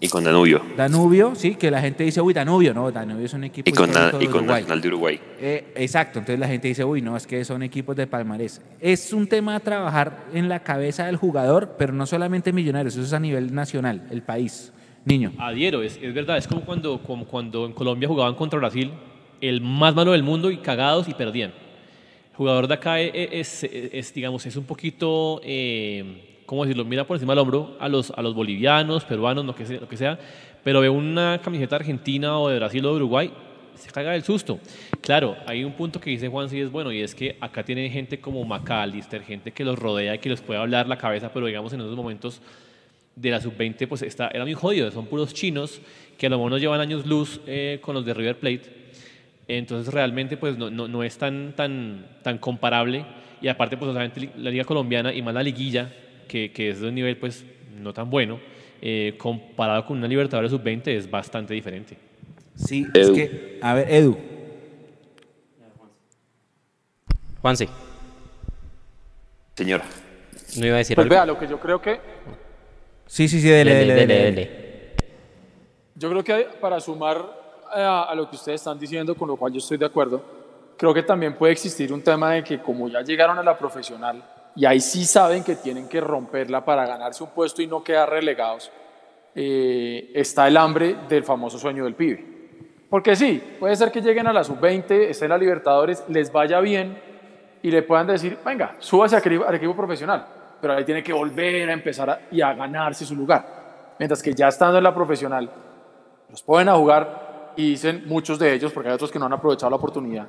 [0.02, 0.62] Y con Danubio.
[0.78, 3.90] Danubio, sí, que la gente dice, uy, Danubio, no, Danubio es un equipo y con,
[4.22, 5.20] y con Nacional de Uruguay.
[5.42, 8.62] Eh, exacto, entonces la gente dice, uy, no, es que son equipos de palmarés.
[8.80, 13.04] Es un tema a trabajar en la cabeza del jugador, pero no solamente millonarios, eso
[13.04, 14.72] es a nivel nacional, el país.
[15.04, 15.34] Niño.
[15.38, 18.92] Adhiero, es, es verdad, es como cuando, como cuando en Colombia jugaban contra Brasil,
[19.42, 21.54] el más malo del mundo y cagados y perdían.
[22.40, 26.86] Jugador de acá es, es, digamos, es un poquito, eh, ¿cómo decirlo?
[26.86, 29.90] Mira por encima del hombro a los, a los bolivianos, peruanos, lo que, sea, lo
[29.90, 30.18] que sea,
[30.64, 33.34] pero ve una camiseta argentina o de Brasil o de Uruguay,
[33.76, 34.58] se caga del susto.
[35.02, 37.92] Claro, hay un punto que dice Juan sí es bueno y es que acá tienen
[37.92, 41.46] gente como McAllister, gente que los rodea y que les puede hablar la cabeza, pero
[41.46, 42.42] digamos en esos momentos
[43.18, 45.82] de la sub-20 pues está, era muy jodido, son puros chinos
[46.18, 48.79] que a lo mejor nos llevan años luz eh, con los de River Plate
[49.58, 53.06] entonces realmente pues no, no, no, es tan, tan, tan comparable
[53.42, 55.92] y aparte pues obviamente la liga colombiana y más la liguilla
[56.28, 57.46] que, que es de un nivel pues
[57.78, 58.40] no tan bueno
[58.82, 61.98] eh, comparado con una Libertadores sub-20 es bastante diferente.
[62.56, 64.18] Sí, es que, a ver, Edu.
[67.42, 67.68] Juanse.
[69.56, 69.84] Señora.
[70.58, 72.00] No iba a decir pues vea, lo que yo creo que...
[73.06, 74.52] Sí, sí, sí, dele, dele, dele, dele.
[75.96, 77.39] Yo creo que para sumar
[77.72, 80.22] a, lo que ustedes están diciendo, con lo cual yo estoy de acuerdo,
[80.78, 84.24] creo que también puede existir un tema de que como ya llegaron a la profesional
[84.56, 88.10] y ahí sí saben que tienen que romperla para ganarse un puesto y no quedar
[88.10, 88.72] relegados,
[89.36, 92.26] eh, está el hambre del famoso sueño del pibe.
[92.90, 97.00] Porque sí, puede ser que lleguen a la sub-20, estén la Libertadores, les vaya bien
[97.62, 100.26] y le puedan decir, venga, súbase al equipo profesional,
[100.60, 103.96] pero ahí tiene que volver a empezar y a ganarse su lugar.
[104.00, 105.50] Mientras que ya estando en la profesional,
[106.30, 107.29] los pueden a jugar
[107.60, 110.28] y dicen muchos de ellos, porque hay otros que no han aprovechado la oportunidad,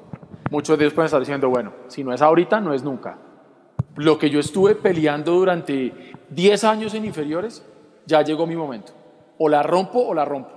[0.51, 3.19] muchos de ellos pueden estar diciendo, bueno, si no es ahorita, no es nunca.
[3.95, 7.65] Lo que yo estuve peleando durante 10 años en inferiores,
[8.05, 8.93] ya llegó mi momento.
[9.39, 10.51] O la rompo o la rompo.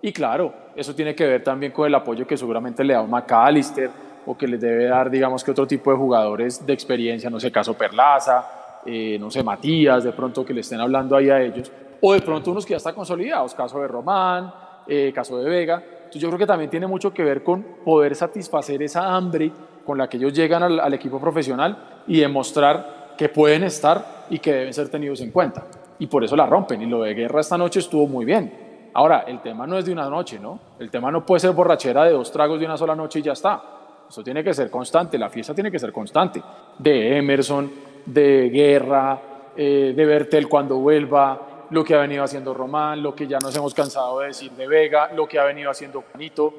[0.00, 3.10] Y claro, eso tiene que ver también con el apoyo que seguramente le da un
[3.10, 3.90] McAllister
[4.24, 7.50] o que les debe dar, digamos que otro tipo de jugadores de experiencia, no sé,
[7.50, 11.72] caso Perlaza, eh, no sé, Matías, de pronto que le estén hablando ahí a ellos,
[12.00, 14.54] o de pronto unos que ya están consolidados, caso de Román,
[14.86, 15.82] eh, caso de Vega.
[16.12, 19.50] Entonces yo creo que también tiene mucho que ver con poder satisfacer esa hambre
[19.86, 24.38] con la que ellos llegan al, al equipo profesional y demostrar que pueden estar y
[24.38, 25.64] que deben ser tenidos en cuenta.
[25.98, 26.82] Y por eso la rompen.
[26.82, 28.90] Y lo de Guerra esta noche estuvo muy bien.
[28.92, 30.60] Ahora, el tema no es de una noche, ¿no?
[30.78, 33.32] El tema no puede ser borrachera de dos tragos de una sola noche y ya
[33.32, 33.62] está.
[34.06, 36.42] Eso tiene que ser constante, la fiesta tiene que ser constante.
[36.78, 37.72] De Emerson,
[38.04, 39.18] de Guerra,
[39.56, 43.56] eh, de Bertel cuando vuelva, lo que ha venido haciendo Román, lo que ya nos
[43.56, 46.52] hemos cansado de decir de Vega, lo que ha venido haciendo Juanito.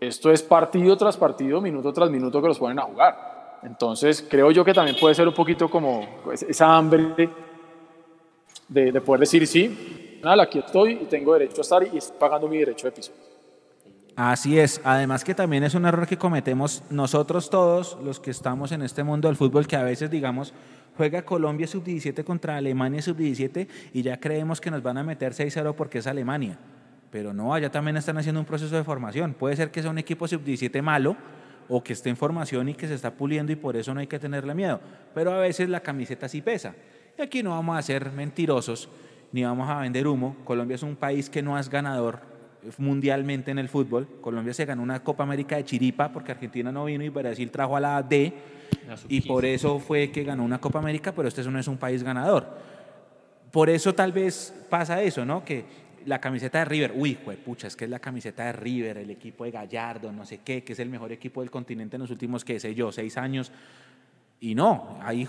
[0.00, 3.60] Esto es partido tras partido, minuto tras minuto que los ponen a jugar.
[3.62, 7.30] Entonces, creo yo que también puede ser un poquito como pues, esa hambre
[8.68, 12.16] de, de poder decir, sí, nada, aquí estoy y tengo derecho a estar y estoy
[12.18, 13.12] pagando mi derecho de piso.
[14.16, 18.72] Así es, además que también es un error que cometemos nosotros todos, los que estamos
[18.72, 20.52] en este mundo del fútbol, que a veces, digamos,
[20.98, 25.74] juega Colombia sub-17 contra Alemania sub-17 y ya creemos que nos van a meter 6-0
[25.76, 26.58] porque es Alemania.
[27.12, 29.32] Pero no, allá también están haciendo un proceso de formación.
[29.32, 31.16] Puede ser que sea un equipo sub-17 malo
[31.68, 34.08] o que esté en formación y que se está puliendo y por eso no hay
[34.08, 34.80] que tenerle miedo.
[35.14, 36.74] Pero a veces la camiseta sí pesa.
[37.16, 38.88] Y aquí no vamos a ser mentirosos
[39.30, 40.36] ni vamos a vender humo.
[40.44, 42.22] Colombia es un país que no es ganador
[42.78, 44.08] mundialmente en el fútbol.
[44.20, 47.76] Colombia se ganó una Copa América de Chiripa porque Argentina no vino y Brasil trajo
[47.76, 48.32] a la D
[49.08, 52.02] y por eso fue que ganó una Copa América, pero este no es un país
[52.02, 52.46] ganador.
[53.50, 55.44] Por eso tal vez pasa eso, ¿no?
[55.44, 55.64] Que
[56.06, 59.44] la camiseta de River, uy, pucha, es que es la camiseta de River, el equipo
[59.44, 62.44] de Gallardo, no sé qué, que es el mejor equipo del continente en los últimos,
[62.44, 63.52] qué sé yo, seis años.
[64.40, 65.28] Y no, hay,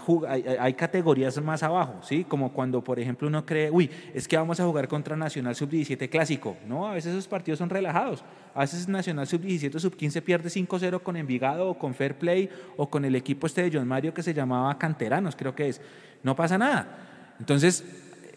[0.60, 2.26] hay, categorías más abajo, ¿sí?
[2.26, 6.08] Como cuando, por ejemplo, uno cree, uy, es que vamos a jugar contra Nacional Sub-17
[6.10, 6.58] clásico.
[6.68, 8.24] No, a veces esos partidos son relajados.
[8.54, 12.88] A veces Nacional Sub-17 o Sub-15 pierde 5-0 con Envigado o con Fair Play o
[12.88, 15.82] con el equipo este de John Mario que se llamaba Canteranos, creo que es.
[16.22, 17.36] No pasa nada.
[17.40, 17.84] Entonces,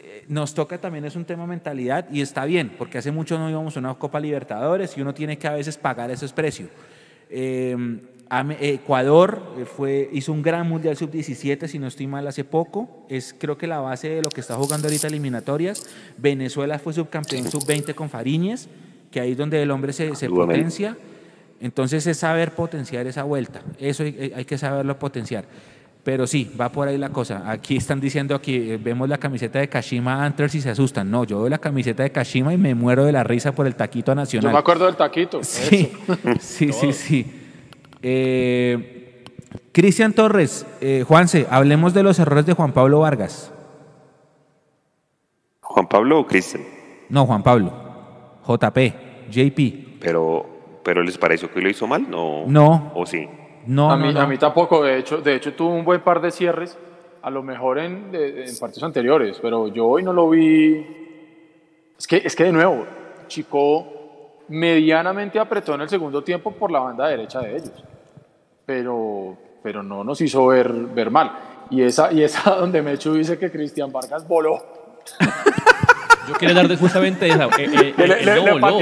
[0.00, 3.50] eh, nos toca también, es un tema mentalidad y está bien, porque hace mucho no
[3.50, 6.68] íbamos a una Copa Libertadores y uno tiene que a veces pagar ese precio.
[7.28, 7.76] Eh,
[8.60, 13.04] Ecuador eh, fue, hizo un gran Mundial Sub-17, si no estoy mal, hace poco.
[13.08, 15.86] Es creo que la base de lo que está jugando ahorita eliminatorias.
[16.16, 18.68] Venezuela fue subcampeón Sub-20 con Fariñez,
[19.10, 20.96] que ahí es donde el hombre se, se potencia.
[21.60, 23.60] Entonces es saber potenciar esa vuelta.
[23.78, 25.44] Eso hay, hay, que saberlo potenciar.
[26.02, 27.48] Pero sí, va por ahí la cosa.
[27.50, 31.10] Aquí están diciendo, aquí eh, vemos la camiseta de Kashima Antlers y se asustan.
[31.10, 33.76] No, yo veo la camiseta de Kashima y me muero de la risa por el
[33.76, 34.50] taquito nacional.
[34.50, 35.44] Yo me acuerdo del taquito.
[35.44, 35.92] Sí,
[36.40, 37.41] sí, sí, sí.
[38.02, 39.24] Eh,
[39.72, 43.52] Cristian Torres, eh, Juanse, hablemos de los errores de Juan Pablo Vargas.
[45.60, 46.62] ¿Juan Pablo o Cristian?
[47.08, 47.72] No, Juan Pablo.
[48.46, 49.98] JP, JP.
[50.00, 50.46] Pero,
[50.82, 52.10] pero ¿les pareció que lo hizo mal?
[52.10, 52.44] No.
[52.46, 52.92] No.
[52.94, 53.28] ¿O sí?
[53.66, 54.20] No, a, mí, no.
[54.20, 56.76] a mí tampoco, de hecho, de hecho tuvo un buen par de cierres,
[57.22, 60.84] a lo mejor en, en partidos anteriores, pero yo hoy no lo vi.
[61.96, 62.84] Es que, es que de nuevo,
[63.28, 63.86] Chico
[64.48, 67.84] medianamente apretó en el segundo tiempo por la banda derecha de ellos,
[68.66, 71.32] pero, pero no nos hizo ver, ver mal.
[71.70, 74.62] Y esa, y esa donde Mechu dice que Cristian Vargas voló.
[76.28, 77.46] Yo quería dar de justamente esa.
[77.46, 78.78] eh, eh, Le, el, le, el no le voló.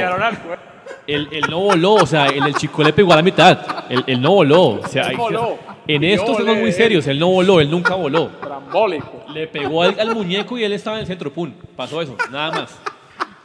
[1.06, 3.58] El, el no voló, o sea, el, el chico le pegó a la mitad.
[3.88, 4.62] El, el no voló.
[4.82, 5.56] O sea, hay voló.
[5.88, 6.60] en Yo esto somos volé.
[6.60, 7.06] muy serios.
[7.06, 8.28] Él no voló, él nunca voló.
[8.40, 9.24] Trambólico.
[9.32, 11.32] Le pegó al, al muñeco y él estaba en el centro.
[11.32, 12.78] Pum, pasó eso, nada más.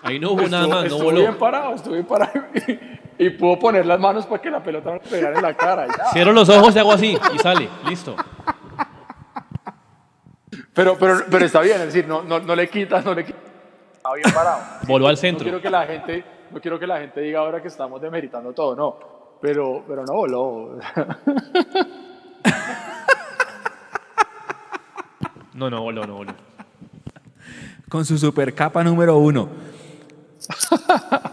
[0.03, 1.19] Ahí no hubo nada Estuvo- más, no voló.
[1.21, 2.31] bien parado, estuvo bien parado.
[3.17, 5.87] Y, pudo poner las manos para que la pelota no le pegara en la cara.
[6.11, 8.15] Cierro los ojos y hago así y sale, listo.
[10.73, 13.41] Pero, pero, pero está bien, es decir, no, no, no le quitas, no le quitas.
[13.95, 14.59] Está bien parado.
[14.87, 15.43] Voló al No centro.
[15.43, 18.75] quiero que la gente, no quiero que la gente diga ahora que estamos demeritando todo,
[18.75, 18.97] no.
[19.41, 20.77] Pero, pero no voló.
[25.53, 26.33] No, no voló, no voló.
[27.87, 29.47] Con su supercapa número uno.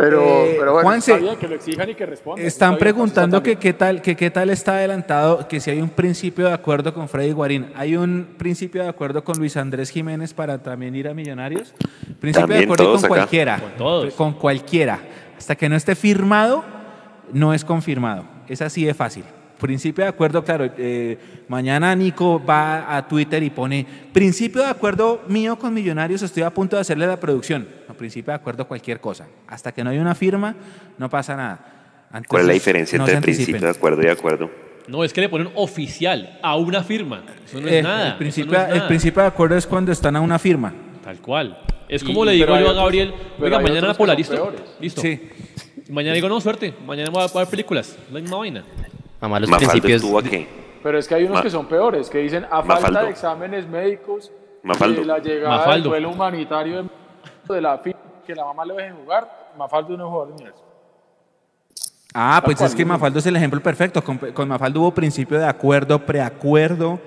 [0.00, 2.46] Pero, Eh, pero bueno, Juanse, está bien que lo exijan y que respondan.
[2.46, 5.88] Están Está preguntando que qué tal, que qué tal está adelantado, que si hay un
[5.88, 7.66] principio de acuerdo con Freddy Guarín.
[7.74, 11.74] ¿Hay un principio de acuerdo con Luis Andrés Jiménez para también ir a Millonarios?
[12.20, 13.08] Principio de acuerdo con acá.
[13.08, 13.58] cualquiera.
[13.58, 14.14] Con todos.
[14.14, 15.00] Con cualquiera.
[15.36, 16.64] Hasta que no esté firmado,
[17.32, 18.24] no es confirmado.
[18.48, 19.24] Es así de fácil.
[19.58, 20.70] Principio de acuerdo, claro.
[20.78, 26.44] eh, mañana Nico va a Twitter y pone principio de acuerdo mío con Millonarios, estoy
[26.44, 27.68] a punto de hacerle la producción.
[27.88, 29.26] No, principio de acuerdo cualquier cosa.
[29.48, 30.54] Hasta que no hay una firma,
[30.96, 32.06] no pasa nada.
[32.10, 34.50] Antes ¿Cuál es la diferencia no entre principio de acuerdo y acuerdo?
[34.86, 37.22] No, es que le ponen oficial a una firma.
[37.44, 38.08] Eso no es Eh, nada.
[38.12, 38.88] El principio, no es el nada.
[38.88, 40.72] principio de acuerdo es cuando están a una firma.
[41.04, 41.58] Tal cual.
[41.88, 44.52] Es Y- como le digo yo a Gabriel, oiga, mañana la ¿listo?
[44.80, 45.00] Listo.
[45.00, 45.20] Sí.
[45.90, 46.74] Mañana digo, no, suerte.
[46.86, 47.96] Mañana voy a, voy a ver películas.
[48.12, 48.64] La misma vaina.
[49.20, 50.02] Mamá, los Mafaldo principios.
[50.02, 50.46] estuvo aquí.
[50.82, 53.00] Pero es que hay unos Ma- que son peores, que dicen a falta Mafaldo.
[53.00, 54.30] de exámenes médicos,
[54.62, 55.00] Mafaldo.
[55.00, 55.82] de la llegada Mafaldo.
[55.82, 60.04] del vuelo humanitario de, de la FIFA, que la mamá le deje jugar, Mafaldo no
[60.06, 60.52] es jugador de.
[62.14, 62.84] Ah, pues es que.
[62.84, 64.02] Mafaldo es el ejemplo perfecto.
[64.02, 66.98] Con, con Mafaldo hubo principio de acuerdo, preacuerdo,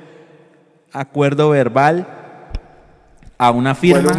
[0.91, 2.05] acuerdo verbal,
[3.37, 4.11] a una firma,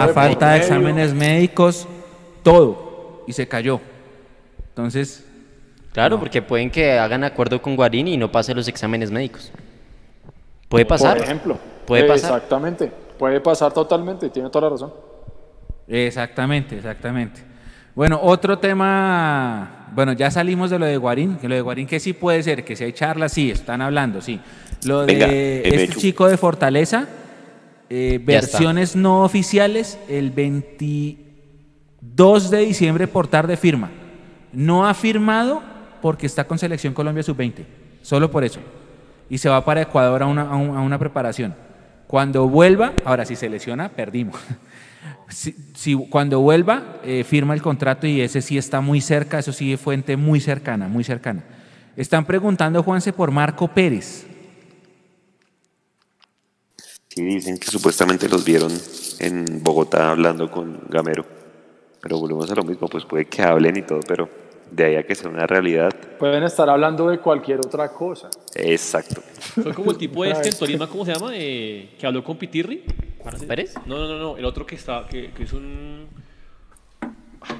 [0.00, 1.86] a falta de exámenes médicos,
[2.42, 3.24] todo.
[3.26, 3.80] Y se cayó.
[4.70, 5.25] Entonces,
[5.96, 9.50] Claro, porque pueden que hagan acuerdo con Guarín y no pase los exámenes médicos.
[10.68, 11.16] Puede pasar.
[11.16, 11.58] Por ejemplo.
[11.86, 12.34] Puede pasar.
[12.34, 12.92] Exactamente.
[13.18, 14.92] Puede pasar totalmente, tiene toda la razón.
[15.88, 17.40] exactamente, exactamente.
[17.94, 21.98] Bueno, otro tema, bueno, ya salimos de lo de Guarín, que lo de Guarín que
[21.98, 24.38] sí puede ser, que si hay charlas, sí, están hablando, sí.
[24.84, 27.08] Lo de Venga, este chico de Fortaleza,
[27.88, 28.32] eh, está.
[28.32, 33.88] versiones no oficiales, el 22 de diciembre por tarde firma.
[34.52, 37.64] No ha firmado porque está con Selección Colombia Sub-20,
[38.02, 38.60] solo por eso.
[39.28, 41.54] Y se va para Ecuador a una, a un- a una preparación.
[42.06, 44.36] Cuando vuelva, ahora si se lesiona, perdimos.
[45.28, 49.72] Si- cuando vuelva, eh, firma el contrato y ese sí está muy cerca, eso sí
[49.72, 51.42] es fuente muy cercana, muy cercana.
[51.96, 54.24] Están preguntando, Juanse, por Marco Pérez.
[57.08, 58.72] Sí, dicen que supuestamente los vieron
[59.18, 61.26] en Bogotá hablando con Gamero.
[62.00, 64.28] Pero volvemos a lo mismo, pues puede que hablen y todo, pero
[64.70, 68.28] de ahí a que sea una realidad, Pueden estar hablando de cualquier otra cosa.
[68.54, 69.20] exacto.
[69.62, 71.30] Fue como el tipo este en Tolima, ¿cómo se llama?
[71.34, 72.84] Eh, que habló con Pitirri.
[73.24, 73.74] ¿Marco Pérez?
[73.86, 74.36] No, no, no, no.
[74.36, 76.06] El otro que está, que, que es un.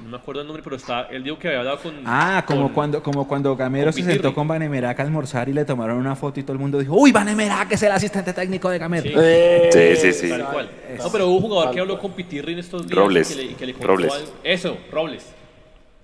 [0.03, 1.03] No me acuerdo el nombre, pero está.
[1.03, 1.93] Él dijo que había hablado con.
[2.05, 5.53] Ah, como con- cuando, como cuando Gamero con se sentó con Vanemerac a almorzar y
[5.53, 8.69] le tomaron una foto y todo el mundo dijo, uy, Vanemerac es el asistente técnico
[8.69, 9.03] de Gamero.
[9.09, 9.69] Sí.
[9.71, 10.29] Sí, sí, sí.
[10.29, 10.69] Tal cual.
[10.97, 12.97] No, pero hubo un jugador que habló con Pitirri en estos días.
[12.97, 13.31] Robles.
[13.31, 14.13] y Que le, que le contó Robles.
[14.13, 14.31] algo.
[14.43, 15.25] Eso, Robles.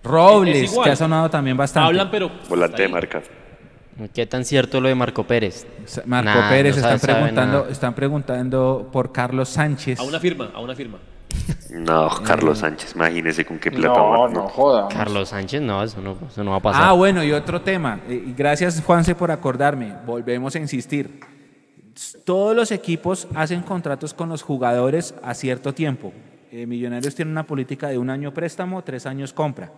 [0.03, 1.87] Robles, que ha sonado también bastante.
[1.87, 2.29] Hablan, pero.
[2.49, 3.21] Volante de marca.
[4.13, 5.67] ¿Qué tan cierto lo de Marco Pérez?
[6.05, 9.99] Marco Nah, Pérez no están sabe- preguntando, están preguntando por Carlos Sánchez.
[9.99, 10.97] A una firma, a una firma.
[11.71, 14.87] No, Carlos Sánchez, imagínese con qué plata No, no joda.
[14.89, 16.81] Carlos Sánchez, no, eso no, eso no va a pasar.
[16.85, 17.99] Ah, bueno, y otro tema.
[18.07, 19.93] eh, gracias, Juanse, por acordarme.
[20.05, 21.19] Volvemos a insistir.
[22.25, 26.11] Todos los equipos hacen contratos con los jugadores a cierto tiempo.
[26.51, 29.71] Eh, Millonarios tiene una política de un año préstamo, tres años compra.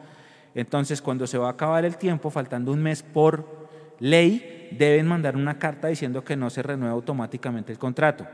[0.56, 3.68] Entonces, cuando se va a acabar el tiempo, faltando un mes por
[4.00, 8.26] ley, deben mandar una carta diciendo que no se renueva automáticamente el contrato.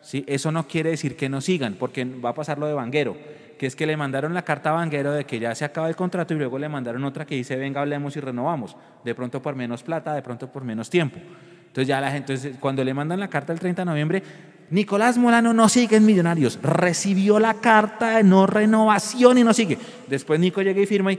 [0.00, 0.24] ¿sí?
[0.26, 3.16] Eso no quiere decir que no sigan, porque va a pasar lo de Vanguero,
[3.58, 5.96] que es que le mandaron la carta a Vanguero de que ya se acaba el
[5.96, 9.56] contrato y luego le mandaron otra que dice, venga, hablemos y renovamos, de pronto por
[9.56, 11.18] menos plata, de pronto por menos tiempo.
[11.66, 14.22] Entonces ya la gente, entonces, cuando le mandan la carta el 30 de noviembre,
[14.70, 19.76] Nicolás Molano no sigue en Millonarios, recibió la carta de no renovación y no sigue.
[20.06, 21.18] Después Nico llega y firma y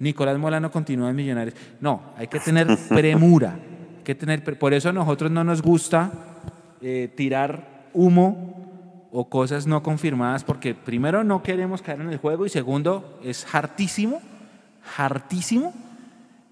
[0.00, 1.54] Nicolás Molano continúa en Millonarios.
[1.80, 3.52] No, hay que tener premura,
[3.98, 6.10] hay que tener, pre- por eso a nosotros no nos gusta
[6.82, 12.46] eh, tirar humo o cosas no confirmadas, porque primero no queremos caer en el juego
[12.46, 14.20] y segundo es hartísimo,
[14.96, 15.72] hartísimo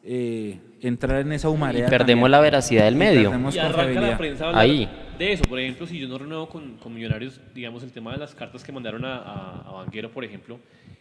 [0.04, 1.88] eh, entrar en esa y humareda.
[1.88, 2.30] perdemos también.
[2.32, 3.30] la veracidad del Y medio.
[3.30, 4.88] perdemos Y arranca la prensa Ahí.
[5.18, 5.44] de eso.
[5.48, 8.62] Por ejemplo, si yo no renuevo con, con Millonarios, digamos, el tema de las cartas
[8.64, 10.58] que mandaron a, a, a Banquero, por ejemplo,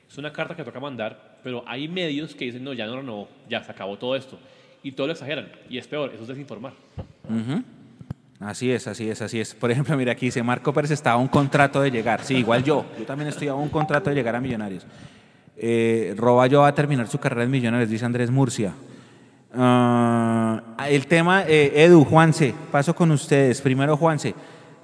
[0.09, 3.27] es una carta que toca mandar, pero hay medios que dicen, no, ya no renovó,
[3.49, 4.39] ya se acabó todo esto.
[4.83, 5.49] Y todo lo exageran.
[5.69, 6.73] Y es peor, eso es desinformar.
[8.39, 9.55] Así es, así es, así es.
[9.55, 12.23] Por ejemplo, mira aquí dice Marco Pérez estaba a un contrato de llegar.
[12.23, 12.85] Sí, igual yo.
[12.97, 14.85] Yo también estoy a un contrato de llegar a Millonarios.
[15.57, 18.73] Eh, Roballo va a terminar su carrera en Millonarios, dice Andrés Murcia.
[19.53, 23.59] Ah, el tema, eh, Edu, Juanse, paso con ustedes.
[23.59, 24.35] Primero, Juanse,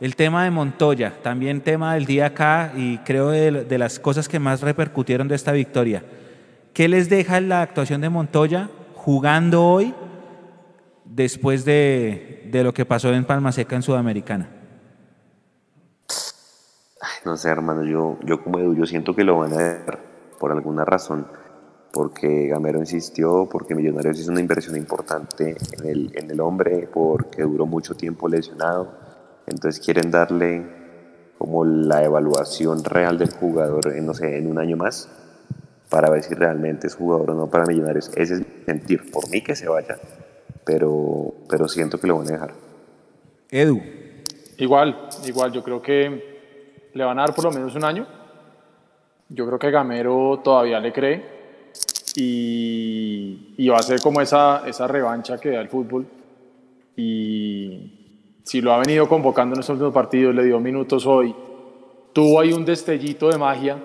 [0.02, 4.28] el tema de Montoya, también tema del día acá y creo de, de las cosas
[4.28, 6.04] que más repercutieron de esta victoria.
[6.74, 9.94] ¿Qué les deja la actuación de Montoya jugando hoy
[11.06, 14.50] después de, de lo que pasó en Palma Seca en Sudamericana?
[17.26, 20.00] No sé, hermano, yo, yo como yo siento que lo van a ver
[20.40, 21.28] por alguna razón,
[21.94, 27.44] porque Gamero insistió, porque Millonarios hizo una inversión importante en el, en el hombre, porque
[27.44, 29.03] duró mucho tiempo lesionado,
[29.48, 30.66] entonces quieren darle
[31.38, 35.10] como la evaluación real del jugador, en, no sé, en un año más,
[35.90, 38.10] para ver si realmente es jugador o no para Millonarios.
[38.16, 39.98] Ese es mi sentir, por mí que se vaya,
[40.64, 42.54] pero, pero siento que lo van a dejar.
[43.52, 43.82] Edu,
[44.58, 48.08] Igual, igual, yo creo que le van a dar por lo menos un año.
[49.30, 51.26] Yo creo que Gamero todavía le cree.
[52.16, 56.06] y, y va a ser como esa, esa revancha que da el fútbol.
[56.96, 58.03] Y
[58.44, 61.36] si lo ha venido convocando en estos últimos partidos, le dio minutos hoy,
[62.12, 63.78] tuvo ahí un destellito de magia,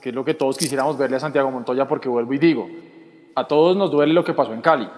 [0.00, 2.68] que es lo que todos quisiéramos verle a Santiago Montoya, porque vuelvo y digo,
[3.34, 4.88] a todos nos duele lo que pasó en Cali,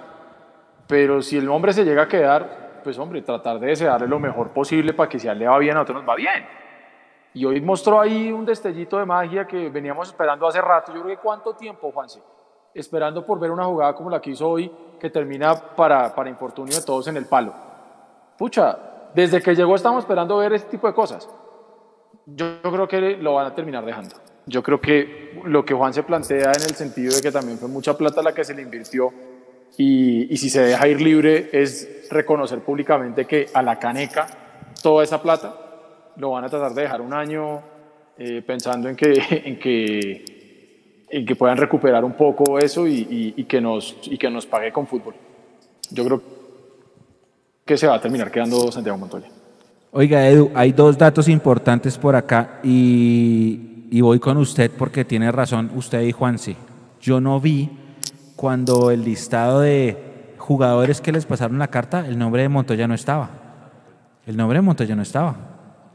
[0.86, 4.50] pero si el hombre se llega a quedar, pues hombre, tratar de desearle lo mejor
[4.52, 6.46] posible para que si a le va bien, a nosotros nos va bien.
[7.34, 10.92] Y hoy mostró ahí un destellito de magia que veníamos esperando hace rato.
[10.92, 12.20] Yo creo que cuánto tiempo, Juanse,
[12.74, 16.74] esperando por ver una jugada como la que hizo hoy, que termina para, para infortunio
[16.74, 17.54] de todos en el palo.
[18.36, 21.28] Pucha, desde que llegó estamos esperando ver este tipo de cosas.
[22.26, 24.16] Yo, yo creo que lo van a terminar dejando.
[24.46, 27.68] Yo creo que lo que Juan se plantea en el sentido de que también fue
[27.68, 29.12] mucha plata la que se le invirtió
[29.76, 34.26] y, y si se deja ir libre es reconocer públicamente que a la caneca
[34.82, 35.54] toda esa plata
[36.16, 37.62] lo van a tratar de dejar un año
[38.18, 39.12] eh, pensando en que,
[39.44, 44.18] en, que, en que puedan recuperar un poco eso y, y, y, que nos, y
[44.18, 45.14] que nos pague con fútbol.
[45.90, 46.39] Yo creo
[47.70, 49.28] que se va a terminar quedando Santiago Montoya.
[49.92, 55.30] Oiga, Edu, hay dos datos importantes por acá y, y voy con usted porque tiene
[55.30, 56.56] razón usted y Juanse.
[57.00, 57.70] Yo no vi
[58.34, 62.94] cuando el listado de jugadores que les pasaron la carta, el nombre de Montoya no
[62.94, 63.30] estaba.
[64.26, 65.36] El nombre de Montoya no estaba.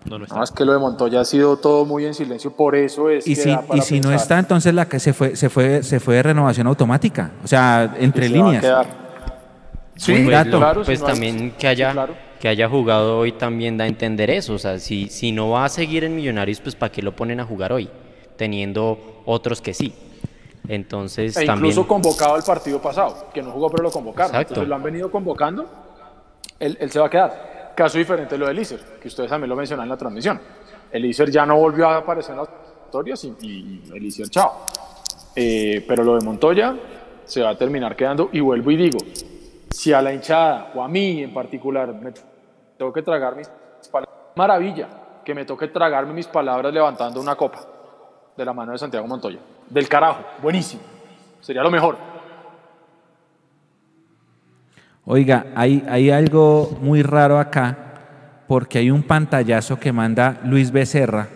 [0.09, 0.37] No, no está.
[0.37, 3.27] Más que lo de Montoya ha sido todo muy en silencio, por eso es.
[3.27, 5.49] Y que si, da para y si no está, entonces la que se fue, se
[5.49, 7.31] fue, se fue de renovación automática.
[7.43, 8.87] O sea, entre Y se va a líneas.
[9.95, 10.57] Sí, Pues, dato.
[10.57, 12.13] claro, si pues no hay- también que haya, sí, claro.
[12.39, 14.53] que haya jugado hoy también da a entender eso.
[14.53, 17.39] O sea, si, si no va a seguir en Millonarios, pues ¿para qué lo ponen
[17.39, 17.89] a jugar hoy?
[18.37, 19.93] Teniendo otros que sí.
[20.67, 21.67] Entonces E también...
[21.71, 24.31] incluso convocado al partido pasado, que no jugó pero lo convocaron.
[24.31, 24.53] Exacto.
[24.53, 25.65] Entonces lo han venido convocando,
[26.59, 27.73] él, él se va a quedar.
[27.75, 30.39] Caso diferente lo de Lícer, que ustedes también lo mencionaron en la transmisión.
[30.91, 32.49] El Lícer ya no volvió a aparecer en las
[32.85, 34.51] historias y, y el Lícer chao.
[35.35, 36.75] Eh, pero lo de Montoya
[37.25, 38.97] se va a terminar quedando y vuelvo y digo,
[39.75, 42.13] si a la hinchada o a mí en particular me
[42.77, 43.49] tengo que tragar mis
[43.91, 44.87] palabras, maravilla
[45.23, 47.59] que me toque tragarme mis palabras levantando una copa
[48.37, 49.39] de la mano de Santiago Montoya.
[49.69, 50.81] Del carajo, buenísimo.
[51.41, 51.97] Sería lo mejor.
[55.03, 57.77] Oiga, hay, hay algo muy raro acá,
[58.47, 61.27] porque hay un pantallazo que manda Luis Becerra,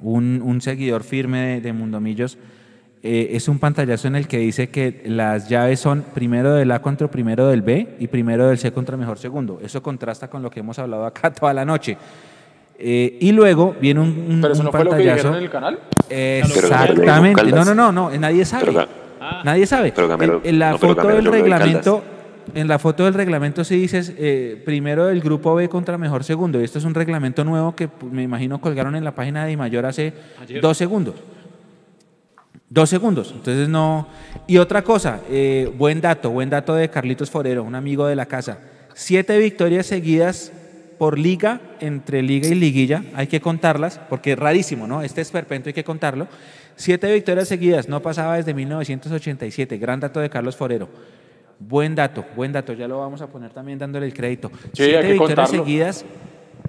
[0.00, 2.36] un, un seguidor firme de, de Mundomillos.
[3.04, 6.80] Eh, es un pantallazo en el que dice que las llaves son primero del A
[6.80, 9.58] contra primero del B y primero del C contra mejor segundo.
[9.62, 11.96] Eso contrasta con lo que hemos hablado acá toda la noche.
[12.78, 15.16] Eh, y luego viene un, un- Pero eso un no fue lo que pantallazo.
[15.16, 15.78] dijeron en el canal.
[16.08, 17.42] Exactamente.
[17.52, 18.66] No, no, no, no, nadie sabe.
[18.66, 18.88] Pero Ga-
[19.44, 19.92] Nadie sabe.
[19.94, 22.02] Pero en, en la no, foto del reglamento,
[22.54, 26.60] en la foto del reglamento sí dices eh, primero del grupo B contra mejor segundo.
[26.60, 29.56] Y esto es un reglamento nuevo que pues, me imagino colgaron en la página de
[29.56, 30.60] Mayor hace Ayer.
[30.60, 31.14] dos segundos.
[32.72, 33.32] Dos segundos.
[33.36, 34.08] Entonces no.
[34.46, 38.24] Y otra cosa, eh, buen dato, buen dato de Carlitos Forero, un amigo de la
[38.24, 38.60] casa.
[38.94, 40.50] Siete victorias seguidas
[40.96, 45.02] por liga, entre liga y liguilla, hay que contarlas, porque es rarísimo, ¿no?
[45.02, 46.28] Este esperpento hay que contarlo.
[46.74, 49.76] Siete victorias seguidas, no pasaba desde 1987.
[49.76, 50.88] Gran dato de Carlos Forero.
[51.58, 54.50] Buen dato, buen dato, ya lo vamos a poner también dándole el crédito.
[54.72, 55.64] Sí, siete victorias contarlo.
[55.66, 56.06] seguidas,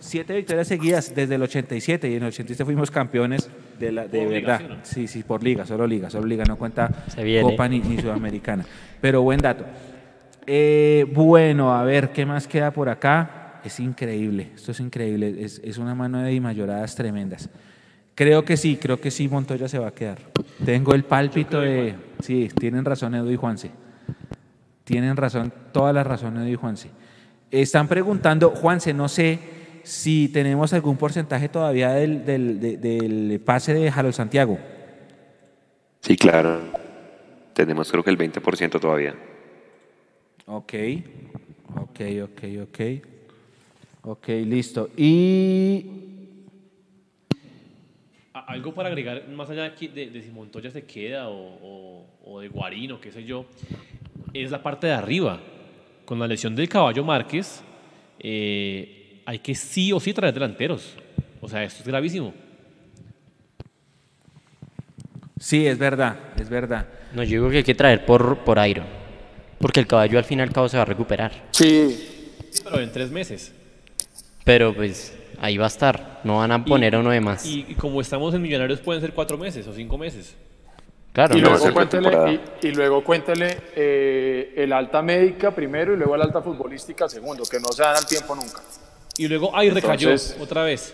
[0.04, 3.50] siete victorias seguidas desde el 87 y en el 87 fuimos campeones
[3.80, 4.60] de, la, de Por liga, verdad.
[4.60, 4.80] ¿sí, no?
[4.84, 6.90] Sí, sí, por liga, solo liga, solo liga, no cuenta.
[7.42, 8.66] Copa ni, ni Sudamericana.
[9.00, 9.66] Pero buen dato.
[10.46, 13.62] Eh, bueno, a ver, ¿qué más queda por acá?
[13.64, 17.50] Es increíble, esto es increíble, es, es una mano de mayoradas tremendas.
[18.14, 20.20] Creo que sí, creo que sí, Montoya se va a quedar.
[20.66, 21.96] Tengo el pálpito de...
[22.20, 23.72] Sí, tienen razón Edu y Juanse.
[24.84, 26.90] Tienen razón, toda la razón Edu y Juanse.
[27.50, 33.74] Están preguntando, Juanse, no sé si tenemos algún porcentaje todavía del, del- de- del pase
[33.74, 34.58] de Harold Santiago.
[36.02, 36.62] Sí, claro.
[37.54, 39.16] Tenemos creo que el 20% todavía.
[40.46, 40.74] Ok,
[41.76, 42.80] ok, ok, ok.
[44.06, 44.90] Ok, listo.
[44.98, 45.86] Y
[48.34, 51.36] A- Algo para agregar, más allá de, aquí- de- de si Montoya se queda o,
[51.62, 53.46] o- o de Guarino, qué sé yo,
[54.34, 55.40] es la parte de arriba.
[56.06, 57.62] Con la lesión del caballo Márquez,
[58.20, 60.96] eh, hay que sí o sí traer delanteros.
[61.42, 62.34] O sea, esto es gravísimo.
[65.40, 66.88] sí, es verdad, es verdad.
[67.14, 68.86] No, yo digo que hay que traer por, por Iron.
[69.60, 71.32] Porque el caballo al fin y al cabo se va a recuperar.
[71.52, 72.30] Sí,
[72.64, 73.54] Pero en tres meses.
[74.44, 76.22] Pero pues ahí va a estar.
[76.24, 77.46] No van a poner a uno de más.
[77.46, 80.36] Y, y como estamos en Millonarios, pueden ser cuatro meses o cinco meses.
[81.12, 86.16] claro, y, no, luego cuéntele, y luego cuéntele eh, el alta médica primero y luego
[86.16, 88.62] el alta futbolística segundo, que no se dan al tiempo nunca.
[89.18, 90.94] Y luego, ay, recayó Entonces- otra vez.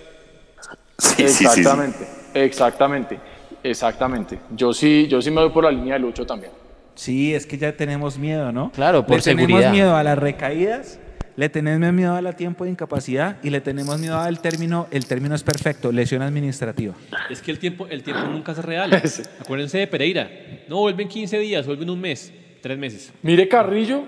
[0.97, 1.45] Sí, sí, sí, sí.
[1.45, 3.19] Exactamente, exactamente,
[3.63, 4.39] exactamente.
[4.55, 6.51] Yo sí, yo sí me voy por la línea de Lucho también.
[6.95, 8.71] Sí, es que ya tenemos miedo, ¿no?
[8.71, 9.71] Claro, por le tenemos seguridad.
[9.71, 10.99] miedo a las recaídas,
[11.37, 15.33] le tenemos miedo al tiempo de incapacidad y le tenemos miedo al término, el término
[15.35, 16.93] es perfecto, lesión administrativa.
[17.29, 18.91] Es que el tiempo, el tiempo nunca es real.
[19.39, 20.29] Acuérdense de Pereira.
[20.67, 23.13] No, vuelven 15 días, vuelven un mes, tres meses.
[23.21, 24.03] Mire Carrillo.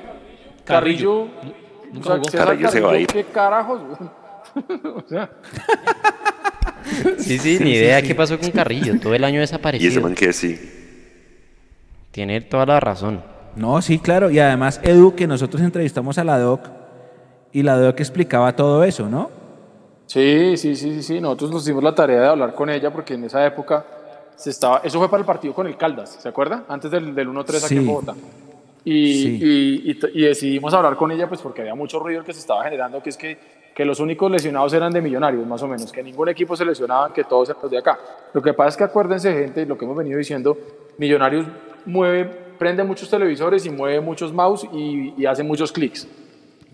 [0.66, 1.30] Carrillo.
[1.30, 1.61] Carrillo.
[1.92, 2.30] O Nunca sea, jugó.
[2.30, 3.08] César Carrillo se va a ir.
[3.08, 3.82] ¿Qué carajos?
[4.96, 5.30] o sea,
[7.20, 9.00] Sí, sí, ni idea qué pasó con Carrillo.
[9.00, 10.02] Todo el año Y ese desaparecido.
[10.02, 10.60] man que sí.
[12.12, 13.24] Tiene toda la razón.
[13.56, 16.62] No, sí, claro, y además Edu, que nosotros entrevistamos a la DOC
[17.54, 19.30] y la DOC explicaba todo eso, ¿no?
[20.08, 21.22] Sí, sí, sí, sí, sí.
[21.22, 23.86] Nosotros nos dimos la tarea de hablar con ella porque en esa época
[24.36, 24.82] se estaba.
[24.84, 26.64] Eso fue para el partido con el Caldas, ¿se acuerda?
[26.68, 27.78] Antes del, del 1-3 aquí Sí.
[27.78, 28.16] en Bogotá.
[28.84, 29.40] Y, Sí.
[29.42, 32.64] y- y y decidimos hablar con ella pues porque había mucho ruido que se estaba
[32.64, 33.38] generando, que es que,
[33.76, 37.14] que los únicos lesionados eran de millonarios, más o menos, que ningún equipo se lesionaba,
[37.14, 38.00] que todos eran los de acá.
[38.34, 40.58] Lo que pasa es que acuérdense, gente, lo que hemos venido diciendo,
[40.98, 41.46] Millonarios
[41.86, 42.26] mueve,
[42.60, 46.08] prende muchos televisores y mueve muchos mouse y, y hace muchos clics.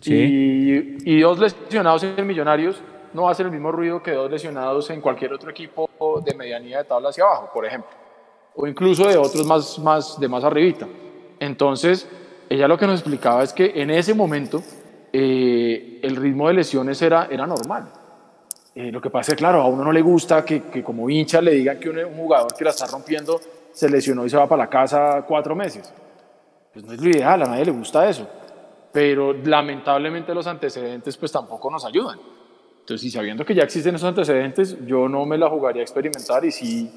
[0.05, 2.81] Y, y dos lesionados en Millonarios
[3.13, 5.89] no hacen el mismo ruido que dos lesionados en cualquier otro equipo
[6.23, 7.89] de medianía de tabla hacia abajo, por ejemplo.
[8.55, 10.87] O incluso de otros más, más, de más arribita.
[11.39, 12.07] Entonces,
[12.49, 14.63] ella lo que nos explicaba es que en ese momento
[15.11, 17.89] eh, el ritmo de lesiones era, era normal.
[18.75, 21.41] Eh, lo que pasa es claro, a uno no le gusta que, que como hincha
[21.41, 23.39] le digan que un, un jugador que la está rompiendo
[23.71, 25.93] se lesionó y se va para la casa cuatro meses.
[26.73, 28.27] Pues no es lo ideal, a nadie le gusta eso.
[28.91, 32.19] Pero lamentablemente los antecedentes pues tampoco nos ayudan.
[32.79, 36.45] Entonces, y sabiendo que ya existen esos antecedentes, yo no me la jugaría a experimentar
[36.45, 36.89] y sí,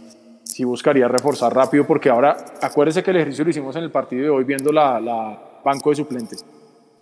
[0.61, 4.24] sí buscaría reforzar rápido porque ahora, acuérdese que el ejercicio lo hicimos en el partido
[4.24, 6.44] de hoy viendo la, la banco de suplentes,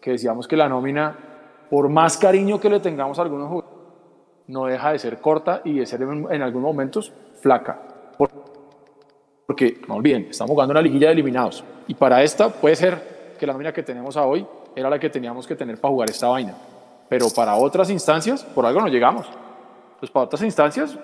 [0.01, 1.19] que decíamos que la nómina,
[1.69, 3.77] por más cariño que le tengamos a algunos jugadores,
[4.47, 7.81] no deja de ser corta y de ser en, algunos momentos flaca.
[8.17, 8.31] Por-
[9.45, 11.65] porque, no olviden, estamos jugando una liguilla de eliminados.
[11.89, 14.47] Y para esta puede ser que la nómina que tenemos a hoy
[14.77, 16.55] era la que teníamos que tener para jugar esta vaina.
[17.09, 19.27] Pero para otras instancias, por algo no llegamos.
[19.99, 20.97] Pues para otras instancias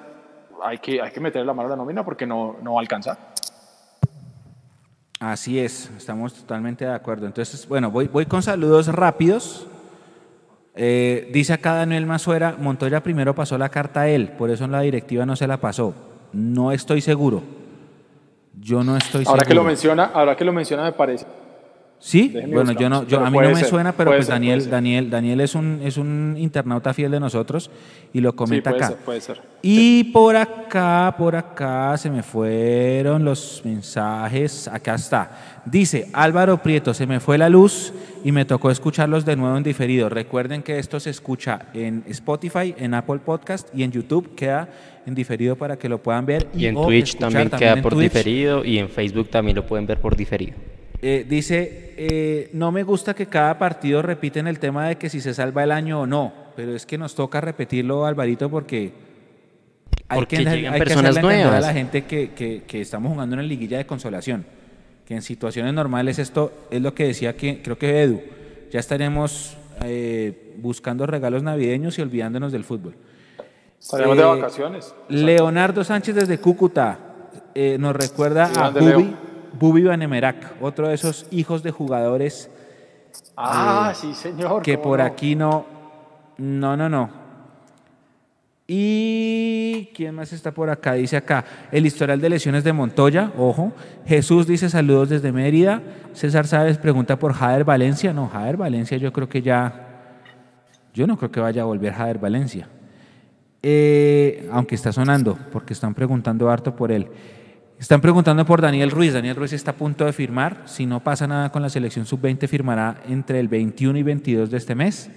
[0.64, 2.82] hay que, hay que meter la mano a la nómina porque no, no va a
[2.82, 3.18] alcanzar.
[5.20, 7.26] Así es, estamos totalmente de acuerdo.
[7.26, 9.66] Entonces, bueno, voy, voy con saludos rápidos.
[10.74, 14.72] Eh, dice acá Daniel Mazuera, Montoya primero pasó la carta a él, por eso en
[14.72, 15.94] la directiva no se la pasó.
[16.32, 17.42] No estoy seguro.
[18.60, 19.46] Yo no estoy Ahora seguro.
[19.48, 21.26] que lo menciona, ahora que lo menciona me parece.
[22.06, 24.10] Sí, Déjeme bueno, buscar, yo no, yo, pero a mí no me ser, suena, pero
[24.10, 24.68] puede pues ser, Daniel.
[24.68, 27.70] Daniel, Daniel es un, es un internauta fiel de nosotros
[28.12, 28.92] y lo Sí, comenta puede acá.
[28.94, 29.40] ser, puede ser.
[29.62, 34.68] Y por acá, por acá se me fueron los mensajes.
[34.68, 35.62] Acá está.
[35.64, 39.62] Dice Álvaro Prieto, se me fue la luz y me tocó escucharlos de nuevo en
[39.62, 40.10] diferido.
[40.10, 44.34] Recuerden que esto se escucha en Spotify, en Apple Podcast y en YouTube.
[44.34, 44.68] Queda
[45.06, 46.48] en diferido para que lo puedan ver.
[46.54, 48.12] Y en Twitch también queda por Twitch.
[48.12, 50.52] diferido y en Facebook también lo pueden ver por diferido.
[51.06, 55.20] Eh, dice, eh, no me gusta que cada partido repiten el tema de que si
[55.20, 58.90] se salva el año o no, pero es que nos toca repetirlo, Alvarito, porque
[60.08, 61.60] hay Porque que, llegan hay personas entender a nuevas.
[61.60, 64.46] la gente que, que- que estamos jugando una liguilla de consolación,
[65.04, 68.22] que en situaciones normales esto es lo que decía que creo que Edu,
[68.72, 72.94] ya estaremos eh, buscando regalos navideños y olvidándonos del fútbol.
[73.78, 74.94] Estaremos Eh, de vacaciones.
[75.10, 76.98] Leonardo Sánchez desde Cúcuta
[77.54, 79.33] eh, nos recuerda Sí, a Leo.
[79.58, 82.50] Bubi, Banemerac, otro de esos hijos de jugadores
[83.36, 84.62] Ah, sí, señor.
[84.62, 85.04] que por no.
[85.04, 85.64] aquí no,
[86.38, 87.24] no, no, no.
[88.66, 93.72] Y quién más está por acá, dice acá, el historial de lesiones de Montoya, ojo.
[94.06, 95.82] Jesús dice saludos desde Mérida.
[96.14, 98.12] César Sáez pregunta por Jader Valencia.
[98.14, 100.12] No, Jader Valencia yo creo que ya,
[100.94, 102.68] yo no creo que vaya a volver Jader Valencia.
[103.62, 107.08] Eh, aunque está sonando, porque están preguntando harto por él.
[107.84, 109.12] Están preguntando por Daniel Ruiz.
[109.12, 110.62] Daniel Ruiz está a punto de firmar.
[110.64, 114.56] Si no pasa nada con la selección sub-20, firmará entre el 21 y 22 de
[114.56, 115.10] este mes.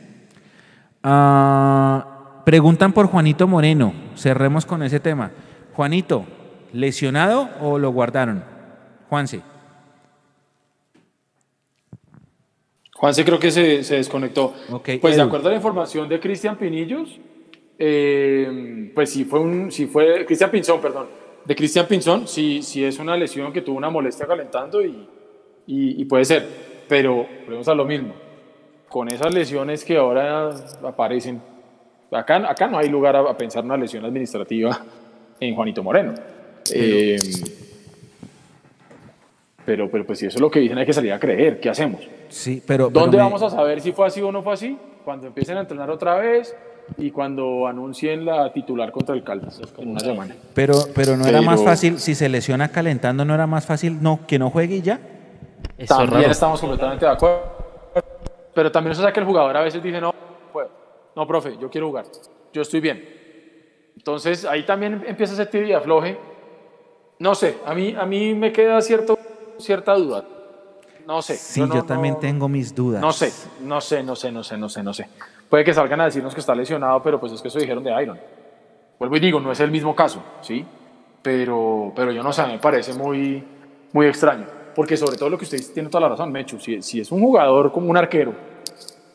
[1.01, 3.93] Ah, preguntan por Juanito Moreno.
[4.18, 5.32] Cerremos con ese tema.
[5.76, 6.26] Juanito,
[6.74, 8.43] ¿lesionado o lo guardaron?
[9.07, 9.39] Juanse.
[12.97, 14.53] Juanse creo que se, se desconectó.
[14.72, 17.18] Ok, pues de acuerdo a la información de Cristian Pinillos,
[17.80, 21.07] eh, pues sí fue un, sí fue, Cristian Pinzón, perdón,
[21.48, 25.08] de Cristian Pinzón, sí, sí es una lesión que tuvo una molestia calentando y,
[25.66, 26.45] y, y puede ser,
[26.89, 28.14] pero volvemos a lo mismo,
[28.89, 30.50] con esas lesiones que ahora
[30.84, 31.41] aparecen,
[32.12, 34.78] acá, acá no hay lugar a, a pensar una lesión administrativa
[35.39, 36.14] en Juanito Moreno.
[36.74, 37.18] Eh,
[39.66, 41.70] pero, pero pues si eso es lo que dicen hay que salir a creer, ¿qué
[41.70, 42.02] hacemos?
[42.30, 42.88] Sí, pero.
[42.89, 44.78] pero ¿Dónde me- vamos a saber si fue así o no fue así?
[45.04, 46.56] Cuando empiecen a entrenar otra vez
[46.97, 50.35] y cuando anuncien la titular contra el Caldas en una semana.
[50.53, 54.01] Pero, pero no era más Pero- fácil, si se lesiona calentando, no era más fácil
[54.01, 54.95] no, que no juegue y ya.
[54.95, 56.31] Eso es también raro.
[56.31, 57.41] estamos completamente de acuerdo.
[58.53, 60.13] Pero también eso sabe que el jugador a veces dice, no,
[60.51, 60.69] puedo.
[61.15, 62.05] No, profe, yo quiero jugar.
[62.53, 63.03] Yo estoy bien.
[63.95, 66.17] Entonces ahí también empieza ese tiro y afloje.
[67.19, 69.17] No sé, a mí, a mí me queda cierto,
[69.57, 70.23] cierta duda.
[71.07, 71.35] No sé.
[71.35, 73.01] Sí, yo, no- también no- tengo mis dudas.
[73.01, 73.31] No sé,
[73.61, 75.07] no sé, no sé, no sé, no sé, no sé.
[75.50, 78.02] Puede que salgan a decirnos que está lesionado, pero pues es que eso dijeron de
[78.02, 78.20] Iron.
[79.00, 80.66] Vuelvo y digo, no es el mismo caso, ¿sí?
[81.22, 83.43] Pero, pero yo no sé, me parece muy,
[83.93, 84.45] muy extraño.
[84.76, 86.60] Porque sobre todo lo que usted dice, tiene toda la razón, Mechu.
[86.60, 88.34] Si, si es un jugador como un arquero,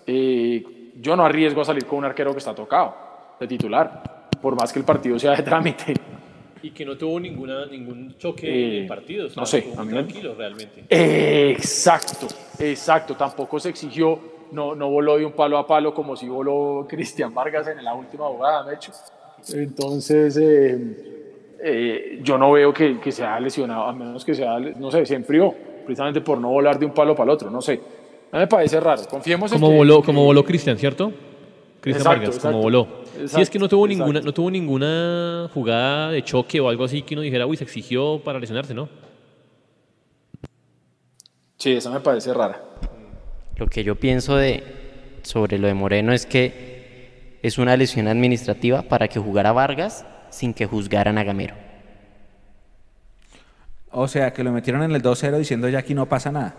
[0.07, 0.64] eh,
[1.01, 2.95] yo no arriesgo a salir con un arquero que está tocado,
[3.39, 5.95] de titular, por más que el partido sea de trámite.
[6.62, 9.37] Y que no tuvo ninguna, ningún choque Eh, en partidos.
[9.37, 10.85] no sé, a mí tranquilo realmente.
[10.89, 12.28] Exacto,
[12.59, 13.14] exacto.
[13.16, 14.18] Tampoco se exigió,
[14.53, 17.94] no, no voló de un palo a palo como si voló Cristian Vargas en la
[17.94, 18.92] última jugada, de hecho.
[19.53, 24.59] Entonces, eh, eh, yo no veo que, que se haya lesionado, a menos que sea,
[24.59, 25.53] no sé, se enfrió,
[25.84, 27.76] precisamente por no volar de un palo para el otro, no sé.
[27.76, 29.03] Mí me parece raro.
[29.11, 31.12] Confiemos en Como que- voló, que- como voló Cristian, ¿cierto?
[31.80, 32.48] Cristian Vargas, exacto.
[32.53, 32.86] como voló.
[33.26, 36.84] Si es que no tuvo Exacto, ninguna, no tuvo ninguna jugada de choque o algo
[36.84, 38.88] así que uno dijera, uy, se exigió para lesionarse, ¿no?
[41.59, 42.61] Sí, esa me parece rara.
[43.62, 44.64] Lo que yo pienso de
[45.22, 50.52] sobre lo de Moreno es que es una lesión administrativa para que jugara Vargas sin
[50.52, 51.54] que juzgaran a Gamero.
[53.92, 56.56] O sea, que lo metieron en el 2-0 diciendo ya aquí no pasa nada.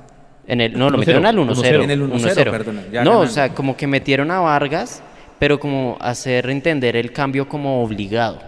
[0.47, 1.83] En el, no, lo 1-0, metieron al 1-0.
[1.83, 5.03] En el 1-0, perdón, ya No, o sea, como que metieron a Vargas,
[5.39, 8.39] pero como hacer entender el cambio como obligado,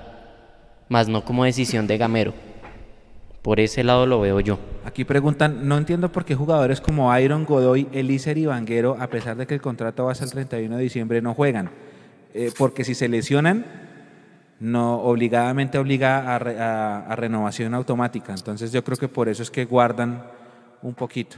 [0.87, 2.33] más no como decisión de Gamero.
[3.45, 4.57] Por ese lado lo veo yo.
[4.85, 9.37] Aquí preguntan, no entiendo por qué jugadores como Iron Godoy, Elíser y Vanguero, a pesar
[9.37, 11.69] de que el contrato va hasta el 31 de diciembre, no juegan.
[12.33, 13.63] Eh, porque si se lesionan,
[14.59, 18.33] no obligadamente obliga a, re- a- a renovación automática.
[18.33, 20.23] Entonces yo creo que por eso es que guardan
[20.81, 21.37] un poquito.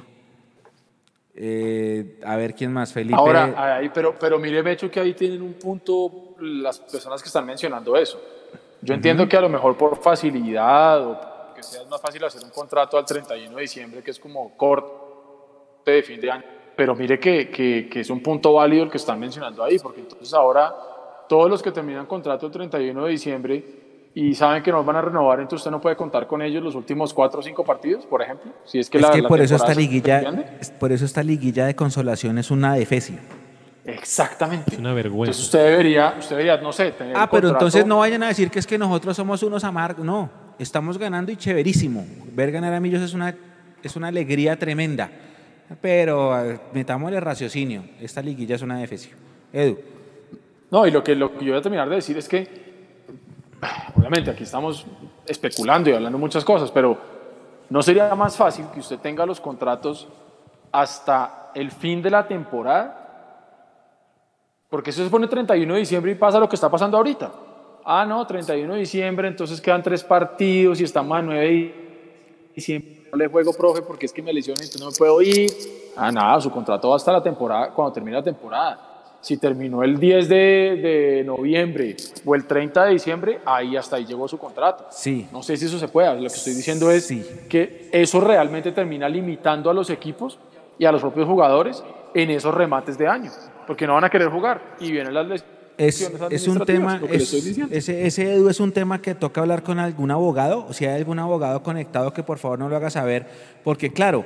[1.35, 3.15] Eh, a ver quién más, Felipe.
[3.19, 7.45] Ahora, ahí, pero, pero mire, Mecho, que ahí tienen un punto las personas que están
[7.45, 8.17] mencionando eso.
[8.81, 11.19] Yo entiendo que a lo mejor por facilidad o
[11.69, 15.91] que sea más fácil hacer un contrato al 31 de diciembre, que es como corte
[15.91, 16.43] de fin de año.
[16.75, 20.01] Pero mire que, que, que es un punto válido el que están mencionando ahí, porque
[20.01, 20.73] entonces ahora
[21.27, 23.65] todos los que terminan contrato el 31 de diciembre
[24.13, 26.73] y saben que no van a renovar, entonces usted no puede contar con ellos los
[26.75, 28.51] últimos cuatro o cinco partidos, por ejemplo.
[28.65, 30.19] Si es que, es la, que la por eso esta liguilla,
[30.59, 33.19] es- por eso esta liguilla de consolación es una defecia.
[33.85, 34.73] Exactamente.
[34.73, 35.31] Es una vergüenza.
[35.31, 38.27] Entonces usted debería, usted debería, no sé, tener Ah, pero contrato- entonces no vayan a
[38.27, 40.03] decir que es que nosotros somos unos amargos.
[40.05, 40.29] No,
[40.59, 42.05] estamos ganando y chéverísimo.
[42.33, 43.35] Ver ganar a Millos es una,
[43.83, 45.09] es una alegría tremenda.
[45.81, 47.83] Pero metámosle raciocinio.
[47.99, 49.13] Esta liguilla es una defecia.
[49.51, 49.77] Edu.
[50.69, 52.47] No, y lo que, lo que yo voy a terminar de decir es que,
[53.95, 54.85] obviamente, aquí estamos
[55.25, 56.97] especulando y hablando muchas cosas, pero
[57.69, 60.07] ¿no sería más fácil que usted tenga los contratos
[60.71, 63.07] hasta el fin de la temporada?
[64.69, 67.31] Porque eso se pone 31 de diciembre y pasa lo que está pasando ahorita.
[67.89, 71.73] Ah, no, 31 de diciembre, entonces quedan tres partidos y estamos a 9 de
[72.53, 73.03] diciembre.
[73.11, 75.49] No le juego, profe, porque es que me lesiono y entonces no me puedo ir.
[75.95, 78.83] Ah, nada, su contrato va hasta la temporada, cuando termine la temporada.
[79.21, 84.05] Si terminó el 10 de, de noviembre o el 30 de diciembre, ahí hasta ahí
[84.05, 84.85] llegó su contrato.
[84.91, 85.27] Sí.
[85.31, 86.13] No sé si eso se puede.
[86.15, 87.25] Lo que estoy diciendo es Sí.
[87.49, 90.37] que eso realmente termina limitando a los equipos
[90.77, 91.81] y a los propios jugadores
[92.13, 93.31] en esos remates de año,
[93.65, 95.56] porque no van a querer jugar y vienen las lesiones.
[95.77, 97.33] Es, es un tema, es-
[97.71, 100.97] ese, ese Edu es un tema que toca hablar con algún abogado, o si hay
[100.97, 103.27] algún abogado conectado que por favor no lo haga saber,
[103.63, 104.25] porque claro,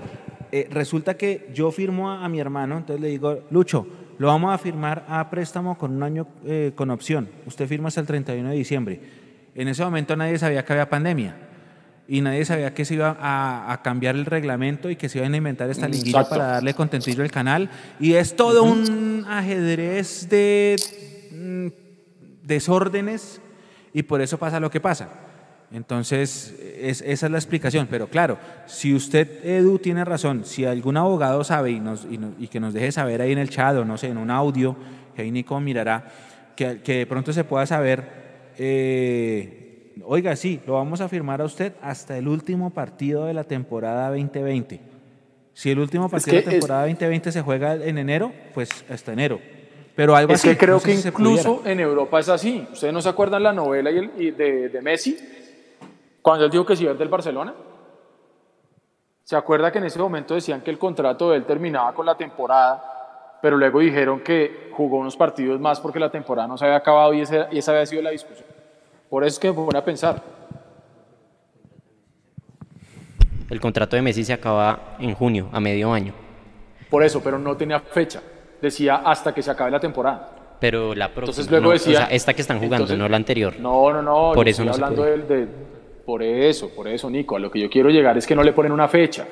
[0.54, 3.86] eh, resulta que yo firmo a, a mi hermano, entonces le digo, Lucho,
[4.18, 8.00] lo vamos a firmar a préstamo con un año eh, con opción, usted firma hasta
[8.02, 9.02] el 31 de diciembre.
[9.54, 11.36] En ese momento nadie sabía que había pandemia
[12.08, 15.34] y nadie sabía que se iba a, a cambiar el reglamento y que se iban
[15.34, 16.30] a inventar esta liguilla Exacto.
[16.36, 17.70] para darle contentillo al canal.
[18.00, 21.11] Y es todo un ajedrez de mm,
[22.56, 23.42] desórdenes
[23.94, 25.10] y por eso pasa lo que pasa.
[25.74, 27.88] Entonces, es- esa es la explicación.
[27.90, 32.34] Pero claro, si usted, Edu, tiene razón, si algún abogado sabe y, nos, y, nos-
[32.40, 34.76] y que nos deje saber ahí en el chat o no sé, en un audio,
[35.16, 36.12] que ahí Nico mirará,
[36.56, 38.04] que, que de pronto se pueda saber,
[38.58, 43.44] eh, oiga, sí, lo vamos a firmar a usted hasta el último partido de la
[43.46, 44.82] temporada 2020.
[45.54, 48.70] Si el último partido de que la es- temporada 2020 se juega en enero, pues
[48.90, 49.40] hasta enero.
[49.96, 50.50] Pero algo Es así.
[50.50, 52.68] que creo no sé que si incluso en Europa es así.
[52.72, 55.18] ¿Ustedes no se acuerdan la novela y el- y de, de Messi?
[56.22, 57.54] Cuando él dijo que se iba a ir del Barcelona.
[59.24, 62.16] ¿Se acuerda que en ese momento decían que el contrato de él terminaba con la
[62.16, 66.78] temporada, pero luego dijeron que jugó unos partidos más porque la temporada no se había
[66.78, 68.46] acabado y, ese- y esa había sido la discusión?
[69.10, 70.22] Por eso es que me pone a pensar.
[73.50, 76.14] El contrato de Messi se acaba en junio, a medio año.
[76.90, 78.22] Por eso, pero no tenía fecha.
[78.62, 80.30] Decía hasta que se acabe la temporada.
[80.60, 81.24] Pero la próxima.
[81.32, 83.56] Entonces luego no, decía- o sea, esta que están jugando, entonces- no la anterior.
[83.60, 84.32] No, no, no.
[84.34, 85.12] Por eso estoy no se hablando puede.
[85.12, 85.48] del- de,
[86.06, 87.36] Por eso, por eso, Nico.
[87.36, 89.26] A lo que yo quiero llegar es que no le ponen una fecha.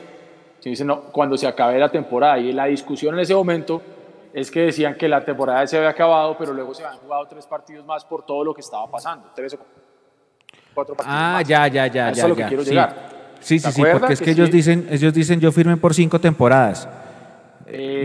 [0.59, 2.37] Si dicen, no, cuando se acabe la temporada.
[2.39, 3.81] Y la discusión en ese momento
[4.33, 7.45] es que decían que la temporada se había acabado, pero luego se habían jugado tres
[7.47, 9.29] partidos más por todo lo que estaba pasando.
[9.35, 9.57] Tres o
[10.73, 11.47] cuatro partidos Ah, más.
[11.47, 12.23] ya, ya, ya, eso ya.
[12.23, 12.69] es lo que ya, quiero sí.
[12.69, 12.95] llegar.
[13.39, 14.51] Sí, sí, ¿Se sí, porque es que que ellos sí?
[14.57, 16.87] dicen, ellos dicen yo firmen por cinco temporadas.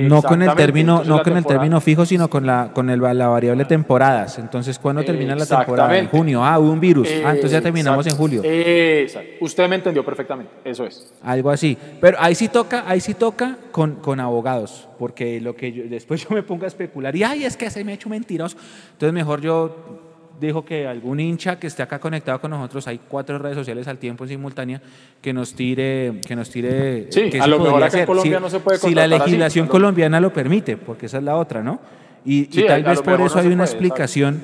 [0.02, 3.00] No con el término, entonces no con el término fijo, sino con la con el,
[3.00, 4.38] la variable temporadas.
[4.38, 5.96] Entonces, ¿cuándo termina la temporada?
[5.96, 6.44] En junio.
[6.44, 7.08] Ah, hubo un virus.
[7.24, 8.42] Ah, entonces ya terminamos en julio.
[8.44, 9.30] Exacto.
[9.40, 10.52] Usted me entendió perfectamente.
[10.64, 11.12] Eso es.
[11.22, 11.76] Algo así.
[12.00, 16.22] Pero ahí sí toca, ahí sí toca con, con abogados, porque lo que yo, después
[16.28, 18.56] yo me ponga a especular y ay, es que se me ha hecho mentiroso.
[18.92, 20.03] Entonces mejor yo
[20.40, 23.98] dijo que algún hincha que esté acá conectado con nosotros, hay cuatro redes sociales al
[23.98, 24.80] tiempo en simultánea,
[25.22, 27.06] que nos tire, que nos tire.
[27.10, 28.06] Sí, a lo mejor acá en.
[28.06, 31.06] Colombia Si- no se puede Si la así, legislación a lo- colombiana lo permite, porque
[31.06, 31.80] esa es la otra, ¿no?
[32.24, 34.42] Y, tal vez por eso no hay una puede, explicación.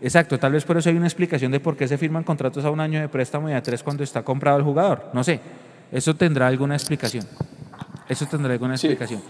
[0.00, 2.70] Exacto, tal vez por eso hay una explicación de por qué se firman contratos a
[2.70, 5.06] un año de préstamo y a tres cuando está comprado el jugador.
[5.12, 5.40] No sé,
[5.90, 7.24] eso tendrá alguna explicación.
[8.08, 9.20] Eso tendrá alguna explicación.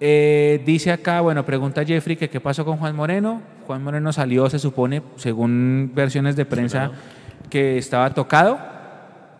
[0.00, 3.40] Eh, dice acá, bueno, pregunta Jeffrey que qué pasó con Juan Moreno.
[3.66, 6.90] Juan Moreno salió, se supone, según versiones de prensa,
[7.48, 8.58] que estaba tocado.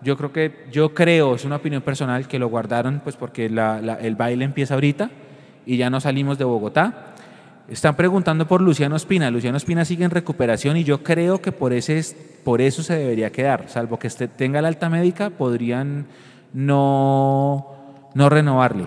[0.03, 3.81] Yo creo que, yo creo, es una opinión personal, que lo guardaron, pues porque la-
[3.81, 5.11] la- el baile empieza ahorita
[5.67, 7.15] y ya no salimos de Bogotá.
[7.69, 9.31] Están preguntando por Luciano Espina.
[9.31, 12.15] Luciano Espina sigue en recuperación y yo creo que por, ese, es-
[12.45, 13.69] por eso se debería quedar.
[13.69, 16.05] Salvo que este, tenga la alta médica, podrían
[16.53, 17.67] no,
[18.15, 18.87] no renovarle.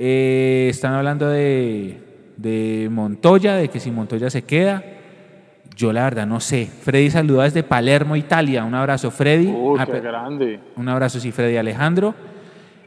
[0.00, 2.00] Eh, están hablando de,
[2.36, 4.84] de Montoya, de que si Montoya se queda.
[5.74, 6.66] Yo la verdad no sé.
[6.66, 8.64] Freddy saluda desde Palermo, Italia.
[8.64, 9.46] Un abrazo, Freddy.
[9.48, 10.60] Uy, Ah, qué pe- grande.
[10.76, 12.14] un abrazo, sí, Freddy Alejandro.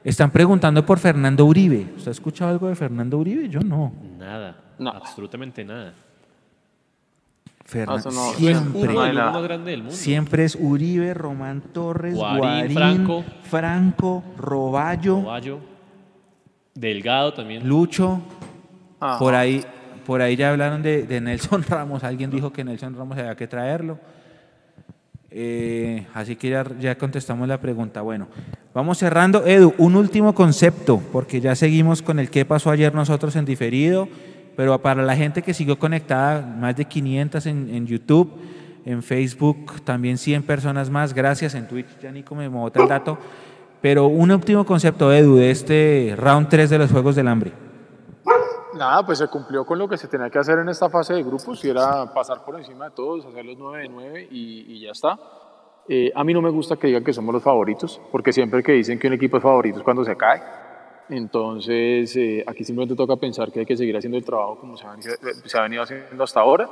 [0.04, 1.86] Están preguntando por Fernando Uribe.
[1.96, 3.48] ¿Usted ha escuchado algo de Fernando Uribe?
[3.50, 3.94] Yo no.
[4.18, 4.56] Nada.
[4.80, 4.90] No.
[4.90, 5.94] Absolutamente nada.
[7.66, 9.32] Fernan- eso no- siempre, Uno del nada.
[9.32, 9.96] más grande del mundo.
[9.96, 13.24] siempre es Uribe, Román Torres, Guarín, Guarín, Franco.
[13.44, 15.22] Franco, Roballo.
[16.82, 17.68] Delgado también.
[17.68, 18.20] Lucho.
[19.00, 19.20] Ajá.
[19.20, 19.64] Por ahí,
[20.06, 22.04] por ahí ya hablaron de, de Nelson Ramos.
[22.04, 24.00] Alguien dijo que Nelson Ramos había que traerlo.
[25.34, 28.02] Eh, así que ya, ya contestamos la pregunta.
[28.02, 28.28] Bueno,
[28.74, 29.46] vamos cerrando.
[29.46, 34.10] Edu, un último concepto, porque ya seguimos con el qué pasó ayer nosotros en diferido,
[34.58, 38.30] pero para la gente que siguió conectada, más de 500 en, en YouTube,
[38.86, 43.18] en Facebook también 100 personas más, gracias, en Twitch ya Nico me bota el dato,
[43.82, 47.52] pero un último concepto, Edu, de este round 3 de los Juegos del Hambre.
[48.74, 51.24] Nada, pues se cumplió con lo que se tenía que hacer en esta fase de
[51.24, 54.82] grupos y era pasar por encima de todos, hacer los 9 de 9 y, y
[54.82, 55.20] ya está.
[55.90, 58.72] Eh, a mí no me gusta que digan que somos los favoritos, porque siempre que
[58.72, 60.42] dicen que un equipo es favorito es cuando se cae.
[61.10, 64.88] Entonces, eh, aquí simplemente toca pensar que hay que seguir haciendo el trabajo como se
[64.88, 65.12] ha venido,
[65.44, 66.70] se ha venido haciendo hasta ahora.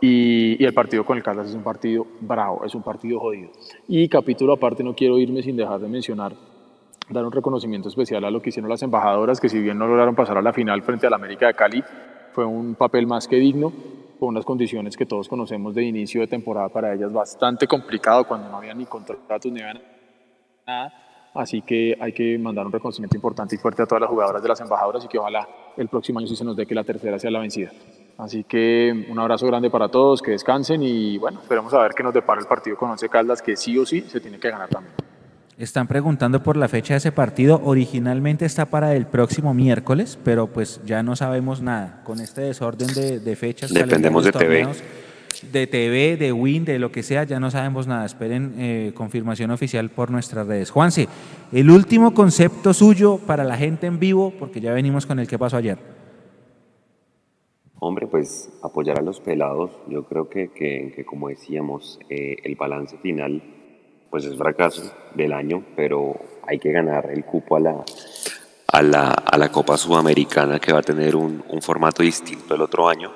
[0.00, 3.50] Y, y el partido con el Caldas es un partido bravo, es un partido jodido.
[3.88, 6.32] Y capítulo aparte, no quiero irme sin dejar de mencionar
[7.08, 10.14] dar un reconocimiento especial a lo que hicieron las embajadoras, que si bien no lograron
[10.14, 11.84] pasar a la final frente al América de Cali,
[12.32, 13.72] fue un papel más que digno,
[14.18, 18.48] con unas condiciones que todos conocemos de inicio de temporada para ellas bastante complicado, cuando
[18.48, 19.60] no había ni contratos ni
[20.66, 20.92] nada.
[21.34, 24.48] Así que hay que mandar un reconocimiento importante y fuerte a todas las jugadoras de
[24.48, 25.46] las embajadoras y que ojalá
[25.76, 27.70] el próximo año sí se nos dé que la tercera sea la vencida.
[28.18, 32.02] Así que un abrazo grande para todos, que descansen y bueno, esperemos a ver qué
[32.02, 34.68] nos depara el partido con Once Caldas, que sí o sí se tiene que ganar
[34.68, 34.94] también.
[35.58, 37.62] Están preguntando por la fecha de ese partido.
[37.64, 42.02] Originalmente está para el próximo miércoles, pero pues ya no sabemos nada.
[42.04, 44.66] Con este desorden de, de fechas, Dependemos de TV.
[45.50, 48.04] de TV, de Win, de lo que sea, ya no sabemos nada.
[48.04, 50.70] Esperen eh, confirmación oficial por nuestras redes.
[50.70, 51.08] Juanse,
[51.52, 55.38] el último concepto suyo para la gente en vivo, porque ya venimos con el que
[55.38, 55.95] pasó ayer.
[57.78, 62.56] Hombre, pues apoyar a los pelados, yo creo que, que, que como decíamos, eh, el
[62.56, 63.42] balance final
[64.10, 66.14] pues es fracaso del año, pero
[66.46, 67.84] hay que ganar el cupo a la,
[68.68, 72.62] a la, a la Copa Sudamericana que va a tener un, un formato distinto el
[72.62, 73.12] otro año.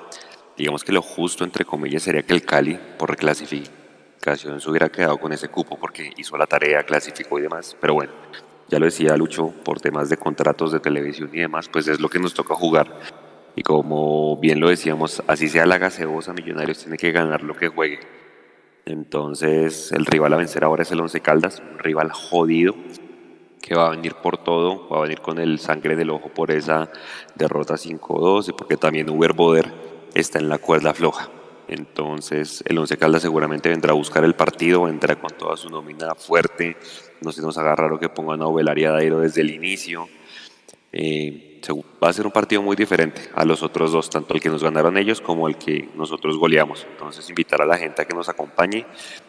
[0.56, 5.16] Digamos que lo justo, entre comillas, sería que el Cali, por reclasificación, se hubiera quedado
[5.16, 7.74] con ese cupo porque hizo la tarea, clasificó y demás.
[7.80, 8.12] Pero bueno,
[8.68, 12.10] ya lo decía Lucho, por temas de contratos de televisión y demás, pues es lo
[12.10, 12.88] que nos toca jugar.
[13.56, 17.68] Y como bien lo decíamos, así sea la gaseosa, Millonarios tiene que ganar lo que
[17.68, 18.00] juegue.
[18.86, 22.74] Entonces, el rival a vencer ahora es el Once Caldas, un rival jodido
[23.60, 26.50] que va a venir por todo, va a venir con el sangre del ojo por
[26.50, 26.90] esa
[27.34, 29.72] derrota 5-2 y porque también Uber Boder
[30.14, 31.28] está en la cuerda floja.
[31.68, 36.16] Entonces, el Once Caldas seguramente vendrá a buscar el partido, vendrá con toda su nómina
[36.16, 36.76] fuerte.
[37.20, 40.08] No se nos haga raro que pongan a Ovelaria Dairo desde el inicio.
[40.92, 41.49] Eh,
[42.02, 44.62] va a ser un partido muy diferente a los otros dos, tanto el que nos
[44.62, 46.86] ganaron ellos como el que nosotros goleamos.
[46.90, 48.86] Entonces, invitar a la gente a que nos acompañe.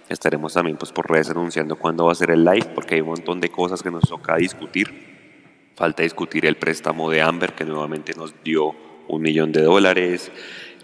[0.09, 3.09] Estaremos también pues, por redes anunciando cuándo va a ser el live, porque hay un
[3.09, 5.71] montón de cosas que nos toca discutir.
[5.75, 8.75] Falta discutir el préstamo de Amber, que nuevamente nos dio
[9.07, 10.31] un millón de dólares.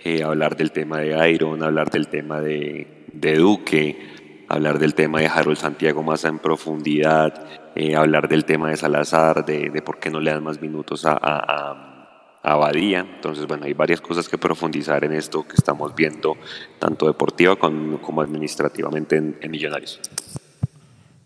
[0.03, 5.19] Eh, hablar del tema de Iron, hablar del tema de, de Duque, hablar del tema
[5.19, 9.99] de Harold Santiago más en profundidad, eh, hablar del tema de Salazar, de, de, por
[9.99, 13.01] qué no le dan más minutos a, a, a Badía.
[13.01, 16.37] Entonces, bueno, hay varias cosas que profundizar en esto que estamos viendo,
[16.79, 19.99] tanto deportiva como, como administrativamente en, en Millonarios.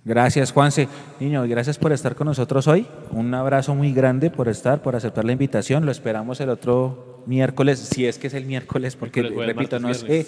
[0.03, 0.87] Gracias, Juanse.
[1.19, 2.87] Niño, gracias por estar con nosotros hoy.
[3.11, 5.85] Un abrazo muy grande por estar, por aceptar la invitación.
[5.85, 10.03] Lo esperamos el otro miércoles, si es que es el miércoles, porque Miércoles, repito, martes,
[10.03, 10.25] no es.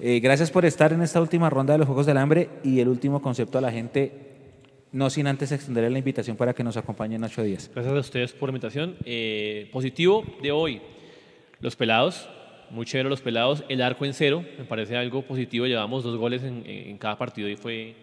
[0.00, 2.88] eh, gracias por estar en esta última ronda de los Juegos del Hambre y el
[2.88, 4.35] último concepto a la gente,
[4.92, 7.70] no sin antes extenderle la invitación para que nos acompañen ocho días.
[7.74, 8.96] Gracias a ustedes por la invitación.
[9.04, 10.80] Eh, positivo de hoy,
[11.60, 12.28] los pelados,
[12.70, 16.42] muy chévere los pelados, el arco en cero, me parece algo positivo, llevamos dos goles
[16.42, 17.94] en, cada partido y fue,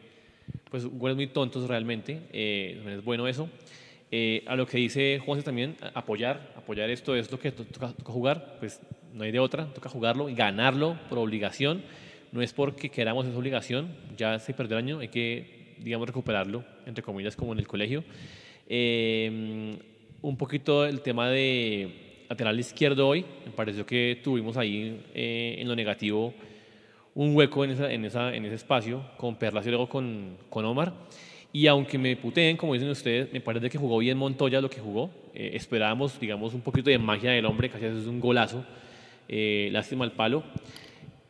[0.70, 3.50] pues, goles muy tontos realmente, eh, es bueno eso.
[4.12, 7.94] Eh, a lo que dice Juanse también, apoyar, apoyar esto es lo que to- toca,
[7.94, 8.80] toca jugar, pues
[9.12, 11.82] no hay de otra, toca jugarlo y ganarlo por obligación,
[12.32, 16.64] no es porque queramos esa obligación, ya se perdió el año, hay que, digamos, recuperarlo,
[16.86, 18.04] entre comillas, como en el colegio.
[18.68, 19.78] Eh,
[20.22, 25.68] un poquito el tema de lateral izquierdo hoy, me pareció que tuvimos ahí eh, en
[25.68, 26.34] lo negativo
[27.16, 30.66] un hueco en, esa, en, esa, en ese espacio con Perlas y luego con, con
[30.66, 30.94] Omar.
[31.52, 34.80] Y aunque me puteen, como dicen ustedes, me parece que jugó bien Montoya lo que
[34.80, 35.12] jugó.
[35.36, 38.66] Eh, esperábamos, digamos, un poquito de magia del hombre, casi es un golazo.
[39.30, 40.44] Eh, lástima el palo.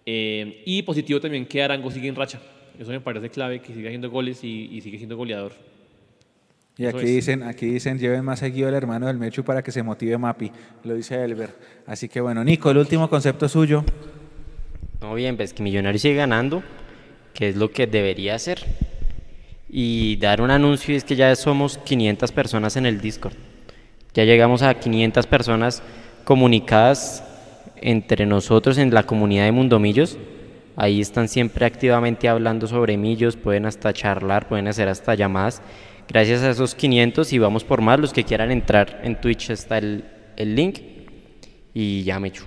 [0.06, 2.42] Eh, y positivo también que Arango sigue en racha.
[2.80, 5.54] Eso me parece clave, que siga haciendo goles y, y sigue siendo goleador.
[6.76, 9.84] Y aquí dicen, aquí dicen, lleven más seguido al hermano del Mechu para que se
[9.84, 10.52] motive Mapi,
[10.84, 11.52] lo dice Elber.
[11.86, 13.84] Así que bueno, Nico, el último concepto suyo.
[15.00, 16.64] No, bien, pues que Millonarios sigue ganando,
[17.36, 18.66] que es lo que debería hacer.
[19.70, 23.34] Y dar un anuncio y es que ya somos 500 personas en el Discord.
[24.16, 25.84] Ya llegamos a 500 personas
[26.24, 27.24] comunicadas
[27.82, 30.18] entre nosotros en la comunidad de Mundomillos.
[30.76, 35.62] Ahí están siempre activamente hablando sobre millos, pueden hasta charlar, pueden hacer hasta llamadas.
[36.08, 39.78] Gracias a esos 500 y vamos por más, los que quieran entrar en Twitch está
[39.78, 40.06] el,
[40.36, 40.80] el link.
[41.74, 42.46] Y ya me echo.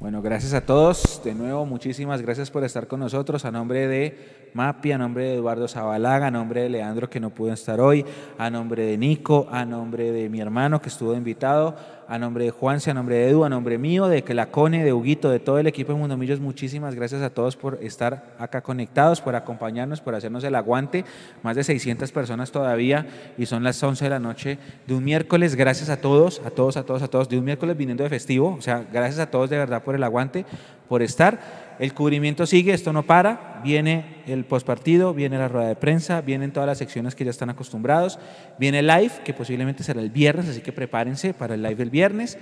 [0.00, 1.20] Bueno, gracias a todos.
[1.24, 3.44] De nuevo, muchísimas gracias por estar con nosotros.
[3.44, 7.30] A nombre de Mapi, a nombre de Eduardo Zabalaga, a nombre de Leandro que no
[7.30, 8.04] pudo estar hoy,
[8.38, 11.74] a nombre de Nico, a nombre de mi hermano que estuvo invitado,
[12.08, 15.28] a nombre de Juanse, a nombre de Edu, a nombre mío, de Quelacone, de Huguito,
[15.28, 19.36] de todo el equipo de Mundomillos, muchísimas gracias a todos por estar acá conectados, por
[19.36, 21.04] acompañarnos, por hacernos el aguante.
[21.42, 23.06] Más de 600 personas todavía
[23.36, 25.54] y son las 11 de la noche de un miércoles.
[25.54, 28.56] Gracias a todos, a todos, a todos, a todos, de un miércoles viniendo de festivo.
[28.58, 30.46] O sea, gracias a todos de verdad por el aguante,
[30.88, 31.67] por estar.
[31.78, 33.60] El cubrimiento sigue, esto no para.
[33.62, 37.50] Viene el postpartido, viene la rueda de prensa, vienen todas las secciones que ya están
[37.50, 38.18] acostumbrados.
[38.58, 41.90] Viene el live, que posiblemente será el viernes, así que prepárense para el live del
[41.90, 42.36] viernes.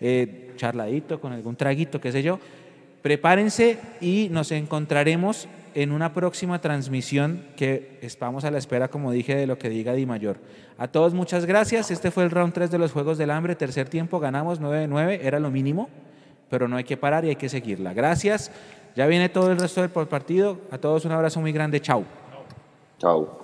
[0.00, 2.38] Eh, charladito, con algún traguito, qué sé yo.
[3.00, 9.34] Prepárense y nos encontraremos en una próxima transmisión que estamos a la espera, como dije,
[9.34, 10.36] de lo que diga Di Mayor.
[10.76, 11.90] A todos muchas gracias.
[11.90, 13.56] Este fue el round 3 de los Juegos del Hambre.
[13.56, 15.88] Tercer tiempo, ganamos 9 de 9, era lo mínimo,
[16.50, 17.94] pero no hay que parar y hay que seguirla.
[17.94, 18.50] Gracias.
[18.94, 20.58] Ya viene todo el resto del partido.
[20.70, 21.80] A todos un abrazo muy grande.
[21.80, 22.04] Chao.
[22.98, 23.41] Chao.